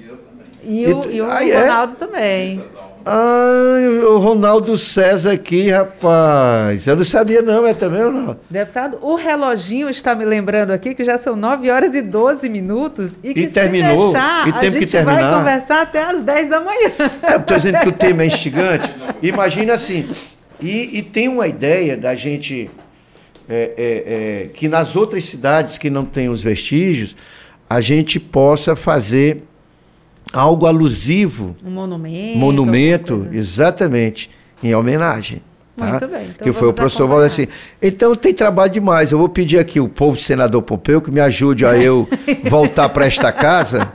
E 0.64 0.86
o, 0.86 1.10
e, 1.10 1.16
e 1.16 1.20
o 1.20 1.26
ah, 1.26 1.60
Ronaldo 1.60 1.92
é? 1.92 1.96
também. 1.96 2.64
Ah, 3.04 3.76
o 4.08 4.16
Ronaldo 4.16 4.78
César 4.78 5.32
aqui, 5.32 5.68
rapaz. 5.68 6.86
Eu 6.86 6.96
não 6.96 7.04
sabia, 7.04 7.42
não, 7.42 7.66
é 7.66 7.74
também 7.74 8.02
ou 8.02 8.10
não? 8.10 8.38
Deputado, 8.48 8.96
o 9.02 9.14
reloginho 9.14 9.90
está 9.90 10.14
me 10.14 10.24
lembrando 10.24 10.70
aqui 10.70 10.94
que 10.94 11.04
já 11.04 11.18
são 11.18 11.36
9 11.36 11.70
horas 11.70 11.94
e 11.94 12.00
12 12.00 12.48
minutos 12.48 13.18
e 13.22 13.34
que 13.34 13.40
e 13.40 13.50
terminou, 13.50 14.06
se 14.06 14.12
deixar, 14.14 14.48
e 14.48 14.66
a 14.66 14.70
gente 14.70 14.96
vai 15.02 15.34
conversar 15.34 15.82
até 15.82 16.02
as 16.02 16.22
10 16.22 16.48
da 16.48 16.60
manhã. 16.60 16.92
É, 17.22 17.36
estou 17.36 17.58
dizendo 17.58 17.80
que 17.80 17.88
o 17.90 17.92
tema 17.92 18.22
é 18.22 18.26
instigante. 18.28 18.90
Imagina 19.20 19.74
assim, 19.74 20.08
e, 20.58 20.96
e 20.96 21.02
tem 21.02 21.28
uma 21.28 21.46
ideia 21.46 21.94
da 21.94 22.14
gente 22.14 22.70
é, 23.48 23.72
é, 23.76 24.44
é, 24.44 24.48
que 24.48 24.68
nas 24.68 24.96
outras 24.96 25.24
cidades 25.24 25.78
que 25.78 25.88
não 25.88 26.04
têm 26.04 26.28
os 26.28 26.42
vestígios, 26.42 27.16
a 27.68 27.80
gente 27.80 28.18
possa 28.18 28.74
fazer 28.74 29.42
algo 30.32 30.66
alusivo. 30.66 31.56
Um 31.64 31.70
monumento. 31.70 32.38
Monumento, 32.38 33.28
exatamente, 33.32 34.30
em 34.62 34.74
homenagem. 34.74 35.42
Tá? 35.76 35.90
Muito 35.90 36.08
bem. 36.08 36.30
Então 36.34 36.44
que 36.44 36.52
foi 36.52 36.68
o 36.68 36.72
professor 36.72 37.06
Valdeci. 37.06 37.48
Então 37.82 38.14
tem 38.14 38.32
trabalho 38.32 38.72
demais. 38.72 39.12
Eu 39.12 39.18
vou 39.18 39.28
pedir 39.28 39.58
aqui 39.58 39.78
o 39.78 39.88
povo 39.88 40.18
senador 40.18 40.62
Pompeu 40.62 41.02
que 41.02 41.10
me 41.10 41.20
ajude 41.20 41.66
a 41.66 41.76
eu 41.76 42.08
voltar 42.48 42.88
para 42.88 43.04
esta 43.06 43.30
casa. 43.30 43.92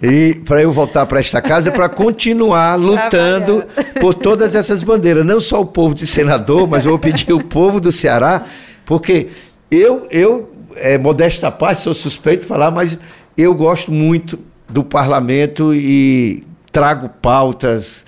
E 0.00 0.34
para 0.44 0.62
eu 0.62 0.72
voltar 0.72 1.06
para 1.06 1.18
esta 1.18 1.42
casa 1.42 1.72
para 1.72 1.88
continuar 1.88 2.76
lutando 2.76 3.64
por 4.00 4.14
todas 4.14 4.54
essas 4.54 4.84
bandeiras. 4.84 5.26
Não 5.26 5.40
só 5.40 5.60
o 5.60 5.66
povo 5.66 5.92
de 5.92 6.06
senador, 6.06 6.68
mas 6.68 6.84
eu 6.84 6.92
vou 6.92 7.00
pedir 7.00 7.32
o 7.32 7.42
povo 7.42 7.80
do 7.80 7.90
Ceará 7.90 8.46
porque 8.88 9.28
eu, 9.70 10.08
eu 10.10 10.50
é, 10.76 10.96
modesta 10.96 11.50
parte, 11.50 11.82
sou 11.82 11.94
suspeito 11.94 12.44
de 12.44 12.48
falar, 12.48 12.70
mas 12.70 12.98
eu 13.36 13.54
gosto 13.54 13.92
muito 13.92 14.38
do 14.66 14.82
parlamento 14.82 15.74
e 15.74 16.42
trago 16.72 17.10
pautas, 17.20 18.06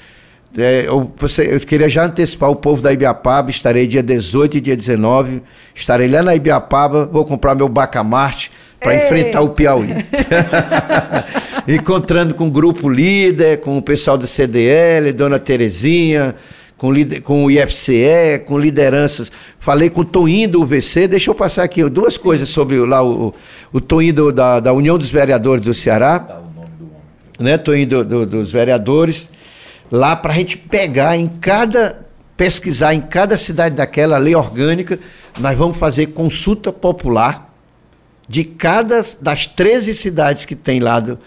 É, 0.56 0.86
eu, 0.86 1.12
eu 1.48 1.60
queria 1.60 1.88
já 1.88 2.06
antecipar 2.06 2.50
o 2.50 2.56
povo 2.56 2.80
da 2.80 2.92
Ibiapaba, 2.92 3.50
estarei 3.50 3.86
dia 3.86 4.02
18 4.02 4.56
e 4.56 4.60
dia 4.60 4.76
19, 4.76 5.42
estarei 5.74 6.08
lá 6.08 6.22
na 6.22 6.34
Ibiapaba, 6.34 7.04
vou 7.04 7.26
comprar 7.26 7.54
meu 7.54 7.68
bacamarte 7.68 8.50
para 8.80 8.96
enfrentar 8.96 9.42
o 9.42 9.50
Piauí. 9.50 9.90
Encontrando 11.68 12.34
com 12.34 12.48
o 12.48 12.50
grupo 12.50 12.88
líder, 12.88 13.60
com 13.60 13.76
o 13.76 13.82
pessoal 13.82 14.16
do 14.16 14.26
CDL, 14.26 15.12
Dona 15.12 15.38
Terezinha, 15.38 16.34
com, 16.80 16.94
com 17.22 17.44
o 17.44 17.50
IFCE, 17.50 18.38
com 18.46 18.58
lideranças. 18.58 19.30
Falei 19.58 19.90
com 19.90 20.00
o 20.00 20.04
Toinho 20.04 20.48
do 20.48 20.62
UVC, 20.62 21.06
deixa 21.06 21.30
eu 21.30 21.34
passar 21.34 21.62
aqui 21.62 21.86
duas 21.90 22.16
coisas 22.16 22.48
sobre 22.48 22.78
lá 22.78 23.04
o, 23.04 23.34
o 23.70 23.80
do, 23.80 24.32
da, 24.32 24.60
da 24.60 24.72
União 24.72 24.96
dos 24.96 25.10
Vereadores 25.10 25.62
do 25.62 25.74
Ceará. 25.74 26.40
Né, 27.38 27.58
Toinho 27.58 27.86
do, 27.86 28.04
do, 28.04 28.26
dos 28.26 28.50
Vereadores, 28.50 29.30
lá 29.92 30.16
para 30.16 30.32
a 30.32 30.36
gente 30.36 30.56
pegar 30.56 31.18
em 31.18 31.26
cada, 31.28 32.06
pesquisar 32.34 32.94
em 32.94 33.02
cada 33.02 33.36
cidade 33.36 33.74
daquela 33.74 34.16
lei 34.16 34.34
orgânica, 34.34 34.98
nós 35.38 35.56
vamos 35.58 35.76
fazer 35.76 36.06
consulta 36.06 36.72
popular 36.72 37.54
de 38.26 38.42
cada 38.42 39.04
das 39.20 39.46
13 39.46 39.92
cidades 39.92 40.46
que 40.46 40.56
tem 40.56 40.80
lá 40.80 40.98
do, 40.98 41.18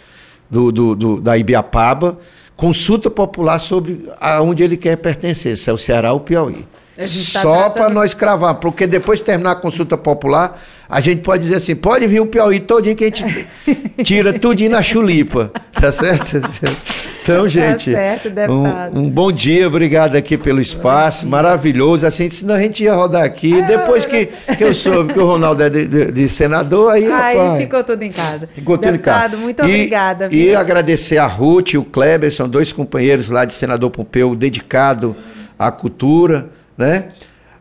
do, 0.50 0.72
do, 0.72 0.96
do 0.96 1.22
da 1.22 1.38
Ibiapaba, 1.38 2.18
consulta 2.56 3.10
popular 3.10 3.60
sobre 3.60 4.10
aonde 4.20 4.64
ele 4.64 4.78
quer 4.78 4.98
pertencer, 4.98 5.58
se 5.58 5.70
é 5.70 5.74
o 5.74 5.78
Ceará 5.78 6.14
ou 6.14 6.20
o 6.20 6.22
Piauí. 6.22 6.66
Tá 6.96 7.08
Só 7.08 7.70
para 7.72 7.90
nós 7.90 8.14
cravar, 8.14 8.56
porque 8.56 8.86
depois 8.86 9.20
de 9.20 9.26
terminar 9.26 9.52
a 9.52 9.56
consulta 9.56 9.98
popular, 9.98 10.62
a 10.88 11.00
gente 11.00 11.22
pode 11.22 11.42
dizer 11.42 11.56
assim, 11.56 11.76
pode 11.76 12.06
vir 12.06 12.20
o 12.20 12.26
Piauí 12.28 12.60
todinho 12.60 12.96
que 12.96 13.06
a 13.06 13.08
gente 13.08 13.48
tira 14.04 14.32
tudinho 14.38 14.70
na 14.70 14.82
chulipa, 14.84 15.52
tá 15.74 15.92
certo? 15.92 16.42
Então, 17.24 17.44
tá 17.44 17.48
gente, 17.48 17.90
tá 17.90 17.98
certo, 17.98 18.30
um, 18.52 19.00
um, 19.00 19.10
bom 19.10 19.32
dia, 19.32 19.66
obrigado 19.66 20.18
aqui 20.18 20.38
pelo 20.38 20.60
espaço, 20.60 21.26
maravilhoso, 21.26 22.06
assim, 22.06 22.30
senão 22.30 22.54
a 22.54 22.60
gente 22.60 22.84
ia 22.84 22.94
rodar 22.94 23.24
aqui, 23.24 23.62
ah, 23.62 23.66
depois 23.66 24.06
que, 24.06 24.26
que 24.58 24.62
eu 24.62 24.74
soube 24.74 25.14
que 25.14 25.20
o 25.20 25.26
Ronaldo 25.26 25.64
é 25.64 25.70
de, 25.70 25.88
de, 25.88 26.12
de 26.12 26.28
senador, 26.28 26.92
aí, 26.92 27.06
aí 27.06 27.38
rapaz, 27.38 27.62
ficou 27.62 27.82
tudo 27.82 28.04
em 28.04 28.12
casa. 28.12 28.50
Ficou 28.54 28.78
tudo 28.78 28.92
deputado, 28.92 29.28
em 29.28 29.30
casa. 29.30 29.42
muito 29.42 29.60
e, 29.62 29.64
obrigada. 29.64 30.28
Viu? 30.28 30.52
E 30.52 30.54
agradecer 30.54 31.18
a 31.18 31.26
Ruth 31.26 31.72
e 31.72 31.78
o 31.78 31.86
Kleber, 31.86 32.30
são 32.30 32.50
dois 32.50 32.74
companheiros 32.74 33.30
lá 33.30 33.46
de 33.46 33.54
senador 33.54 33.90
Pompeu, 33.90 34.36
dedicado 34.36 35.16
à 35.58 35.72
cultura, 35.72 36.50
né? 36.78 37.10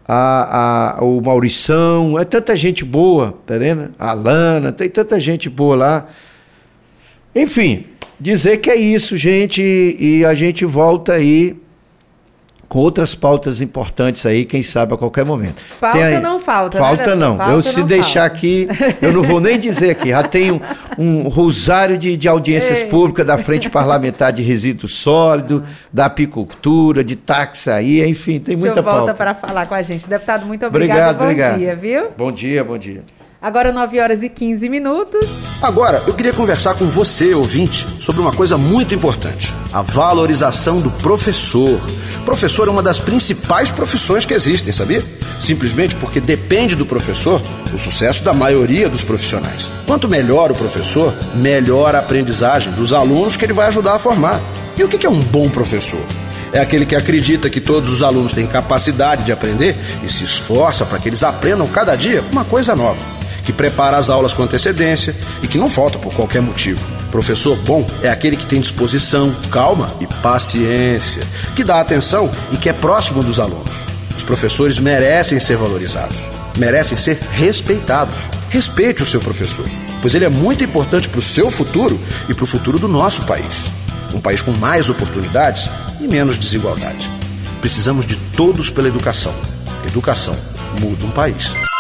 A, 0.07 0.97
a, 0.99 1.05
o 1.05 1.21
Maurição, 1.21 2.19
é 2.19 2.25
tanta 2.25 2.57
gente 2.57 2.85
boa, 2.85 3.39
tá 3.47 3.57
vendo? 3.57 3.95
A 3.99 4.13
Lana, 4.13 4.73
tem 4.73 4.91
tanta 4.91 5.19
gente 5.19 5.49
boa 5.49 5.77
lá. 5.77 6.09
Enfim, 7.35 7.85
dizer 8.19 8.59
que 8.59 8.71
é 8.71 8.77
isso, 8.77 9.17
gente, 9.17 9.63
e 9.63 10.25
a 10.25 10.35
gente 10.35 10.65
volta 10.65 11.15
aí 11.15 11.57
com 12.73 12.79
outras 12.79 13.15
pautas 13.15 13.61
importantes 13.61 14.25
aí, 14.25 14.47
quem 14.47 14.63
sabe 14.63 14.95
a 14.95 14.97
qualquer 14.97 15.27
momento. 15.27 15.61
Falta 15.79 15.99
aí, 15.99 16.19
não 16.23 16.41
falta, 16.41 16.81
né, 16.81 16.87
Falta 16.87 17.07
né, 17.09 17.15
não. 17.15 17.37
Falta, 17.37 17.53
eu 17.53 17.63
se 17.63 17.81
não 17.81 17.87
deixar 17.87 18.31
falta. 18.31 18.35
aqui, 18.35 18.67
eu 19.03 19.13
não 19.13 19.23
vou 19.23 19.41
nem 19.41 19.59
dizer 19.59 19.91
aqui. 19.91 20.09
Já 20.09 20.23
tenho 20.23 20.59
um, 20.97 21.27
um 21.27 21.29
rosário 21.29 21.99
de, 21.99 22.17
de 22.17 22.27
audiências 22.27 22.81
Ei. 22.81 22.89
públicas 22.89 23.27
da 23.27 23.37
Frente 23.37 23.69
Parlamentar 23.69 24.33
de 24.33 24.43
Resíduo 24.43 24.89
Sólido, 24.89 25.63
da 25.93 26.07
apicultura, 26.07 27.05
de 27.05 27.15
táxi 27.15 27.69
aí, 27.69 28.03
enfim, 28.09 28.41
tem 28.41 28.57
muita 28.57 28.83
pauta. 28.83 28.89
O 28.89 28.93
senhor 28.93 28.99
volta 29.01 29.15
para 29.15 29.35
falar 29.35 29.67
com 29.67 29.75
a 29.75 29.83
gente. 29.83 30.09
Deputado, 30.09 30.47
muito 30.47 30.65
obrigado. 30.65 30.97
Obrigado, 30.97 31.19
bom 31.19 31.25
obrigado. 31.25 31.59
dia, 31.59 31.77
viu? 31.77 32.07
Bom 32.17 32.33
dia, 32.33 32.65
bom 32.65 32.79
dia. 32.79 33.05
Agora 33.43 33.73
9 33.73 33.99
horas 33.99 34.23
e 34.23 34.29
15 34.29 34.69
minutos. 34.69 35.29
Agora, 35.61 36.01
eu 36.07 36.15
queria 36.15 36.33
conversar 36.33 36.75
com 36.75 36.87
você, 36.87 37.35
ouvinte, 37.35 37.85
sobre 37.99 38.21
uma 38.21 38.31
coisa 38.31 38.57
muito 38.57 38.95
importante: 38.95 39.53
a 39.73 39.83
valorização 39.83 40.81
do 40.81 40.93
professor. 40.93 41.81
Professor 42.25 42.69
é 42.69 42.71
uma 42.71 42.85
das 42.85 43.01
principais 43.01 43.69
profissões 43.69 44.25
que 44.25 44.33
existem, 44.33 44.73
sabia? 44.73 45.05
Simplesmente 45.41 45.97
porque 45.97 46.21
depende 46.21 46.77
do 46.77 46.87
professor 46.87 47.43
o 47.75 47.79
sucesso 47.81 48.23
da 48.23 48.33
maioria 48.33 48.89
dos 48.89 49.03
profissionais. 49.03 49.67
Quanto 49.89 50.09
melhor 50.09 50.53
o 50.53 50.55
professor, 50.55 51.13
melhor 51.35 51.97
a 51.97 51.99
aprendizagem 51.99 52.73
dos 52.75 52.93
alunos 52.93 53.37
que 53.37 53.45
ele 53.45 53.53
vai 53.53 53.67
ajudar 53.67 53.95
a 53.95 53.99
formar. 53.99 54.41
E 54.79 54.85
o 54.85 54.89
que 54.89 55.05
é 55.05 55.11
um 55.11 55.21
bom 55.21 55.51
professor? 55.51 56.01
é 56.55 56.61
aquele 56.61 56.85
que 56.85 56.95
acredita 56.95 57.49
que 57.49 57.63
todos 57.63 57.91
os 57.91 58.03
alunos 58.03 58.35
têm 58.35 58.47
capacidade 58.47 59.25
de 59.25 59.33
aprender 59.33 59.75
e 60.05 60.09
se 60.09 60.23
esforça 60.23 60.85
para 60.85 60.99
que 60.99 61.09
eles 61.09 61.23
aprendam 61.23 61.67
cada 61.67 61.97
dia 61.97 62.23
uma 62.31 62.45
coisa 62.45 62.77
nova 62.77 63.22
que 63.45 63.53
prepara 63.53 63.97
as 63.97 64.11
aulas 64.11 64.33
com 64.33 64.43
antecedência 64.43 65.15
e 65.43 65.49
que 65.49 65.59
não 65.59 65.69
falta 65.69 65.99
por 65.99 66.13
qualquer 66.15 66.43
motivo. 66.43 66.81
Professor 67.11 67.57
bom 67.59 67.87
é 68.03 68.09
aquele 68.09 68.37
que 68.37 68.47
tem 68.47 68.61
disposição, 68.61 69.35
calma 69.51 69.95
e 70.01 70.07
paciência, 70.07 71.23
que 71.55 71.63
dá 71.63 71.81
atenção 71.81 72.31
e 72.53 72.57
que 72.57 72.69
é 72.69 72.73
próximo 72.73 73.23
dos 73.23 73.39
alunos. 73.39 73.75
Os 74.17 74.23
professores 74.23 74.79
merecem 74.79 75.39
ser 75.41 75.57
valorizados, 75.57 76.17
merecem 76.57 76.97
ser 76.97 77.19
respeitados. 77.33 78.15
Respeite 78.49 79.03
o 79.03 79.07
seu 79.07 79.19
professor, 79.19 79.67
pois 80.03 80.15
ele 80.15 80.27
é 80.27 80.29
muito 80.29 80.63
importante 80.63 81.09
para 81.09 81.19
o 81.19 81.23
seu 81.23 81.51
futuro 81.51 81.99
e 82.29 82.35
para 82.35 82.45
o 82.45 82.47
futuro 82.47 82.79
do 82.79 82.87
nosso 82.87 83.23
país. 83.23 83.65
Um 84.15 84.21
país 84.21 84.43
com 84.43 84.53
mais 84.53 84.91
oportunidades 84.91 85.71
e 86.01 86.07
menos 86.07 86.39
desigualdade. 86.39 87.11
Precisamos 87.61 88.07
de 88.07 88.17
todos 88.37 88.69
pela 88.69 88.89
educação. 88.89 89.35
Educação 89.87 90.37
muda 90.81 91.05
um 91.05 91.11
país. 91.11 91.72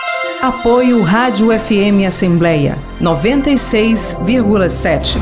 Apoio 0.43 1.01
Rádio 1.03 1.57
FM 1.57 2.05
Assembleia 2.05 2.77
96,7. 3.01 5.19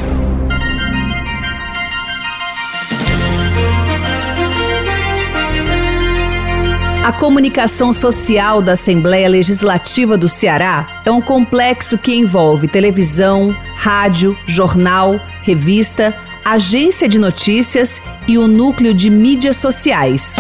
A 7.05 7.13
comunicação 7.13 7.93
social 7.93 8.63
da 8.63 8.73
Assembleia 8.73 9.29
Legislativa 9.29 10.17
do 10.17 10.27
Ceará 10.27 10.87
é 11.05 11.11
um 11.11 11.21
complexo 11.21 11.99
que 11.99 12.15
envolve 12.15 12.67
televisão, 12.67 13.55
rádio, 13.77 14.35
jornal, 14.47 15.21
revista, 15.43 16.17
agência 16.43 17.07
de 17.07 17.19
notícias 17.19 18.01
e 18.27 18.39
o 18.39 18.49
núcleo 18.49 18.95
de 18.95 19.11
mídias 19.11 19.59
sociais. 19.59 20.37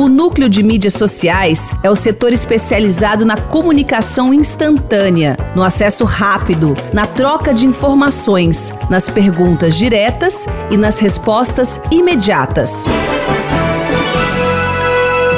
O 0.00 0.08
núcleo 0.08 0.48
de 0.48 0.62
mídias 0.62 0.94
sociais 0.94 1.70
é 1.82 1.90
o 1.90 1.94
setor 1.94 2.32
especializado 2.32 3.26
na 3.26 3.36
comunicação 3.36 4.32
instantânea, 4.32 5.36
no 5.54 5.62
acesso 5.62 6.06
rápido, 6.06 6.74
na 6.90 7.06
troca 7.06 7.52
de 7.52 7.66
informações, 7.66 8.72
nas 8.88 9.10
perguntas 9.10 9.76
diretas 9.76 10.46
e 10.70 10.76
nas 10.78 10.98
respostas 10.98 11.78
imediatas. 11.90 12.86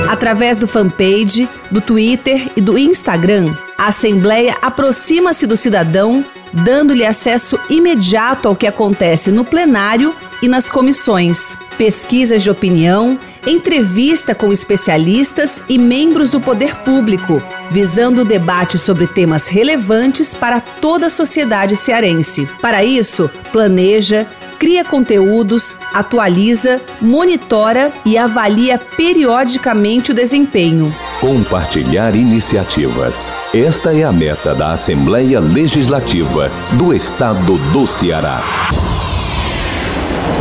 Através 0.08 0.56
do 0.56 0.68
fanpage, 0.68 1.48
do 1.68 1.80
Twitter 1.80 2.48
e 2.54 2.60
do 2.60 2.78
Instagram, 2.78 3.56
a 3.76 3.88
Assembleia 3.88 4.56
aproxima-se 4.62 5.44
do 5.44 5.56
cidadão, 5.56 6.24
dando-lhe 6.52 7.04
acesso 7.04 7.58
imediato 7.68 8.46
ao 8.46 8.54
que 8.54 8.68
acontece 8.68 9.32
no 9.32 9.44
plenário 9.44 10.14
e 10.40 10.46
nas 10.46 10.68
comissões, 10.68 11.58
pesquisas 11.76 12.44
de 12.44 12.50
opinião 12.50 13.18
entrevista 13.46 14.34
com 14.34 14.52
especialistas 14.52 15.60
e 15.68 15.78
membros 15.78 16.30
do 16.30 16.40
poder 16.40 16.76
público, 16.76 17.42
visando 17.70 18.22
o 18.22 18.24
debate 18.24 18.78
sobre 18.78 19.06
temas 19.06 19.48
relevantes 19.48 20.34
para 20.34 20.60
toda 20.60 21.06
a 21.06 21.10
sociedade 21.10 21.76
cearense. 21.76 22.48
Para 22.60 22.84
isso, 22.84 23.30
planeja, 23.50 24.26
cria 24.58 24.84
conteúdos, 24.84 25.76
atualiza, 25.92 26.80
monitora 27.00 27.92
e 28.04 28.16
avalia 28.16 28.78
periodicamente 28.78 30.12
o 30.12 30.14
desempenho. 30.14 30.94
Compartilhar 31.20 32.14
iniciativas. 32.14 33.32
Esta 33.52 33.92
é 33.92 34.04
a 34.04 34.12
meta 34.12 34.54
da 34.54 34.72
Assembleia 34.72 35.40
Legislativa 35.40 36.48
do 36.78 36.94
Estado 36.94 37.58
do 37.72 37.88
Ceará. 37.88 38.40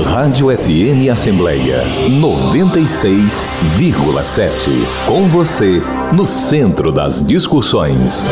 Rádio 0.04 0.56
FM 0.56 1.10
Assembleia 1.12 1.84
96,7. 2.10 5.08
Com 5.08 5.28
você, 5.28 5.82
no 6.14 6.26
centro 6.26 6.92
das 6.92 7.26
discussões. 7.26 8.26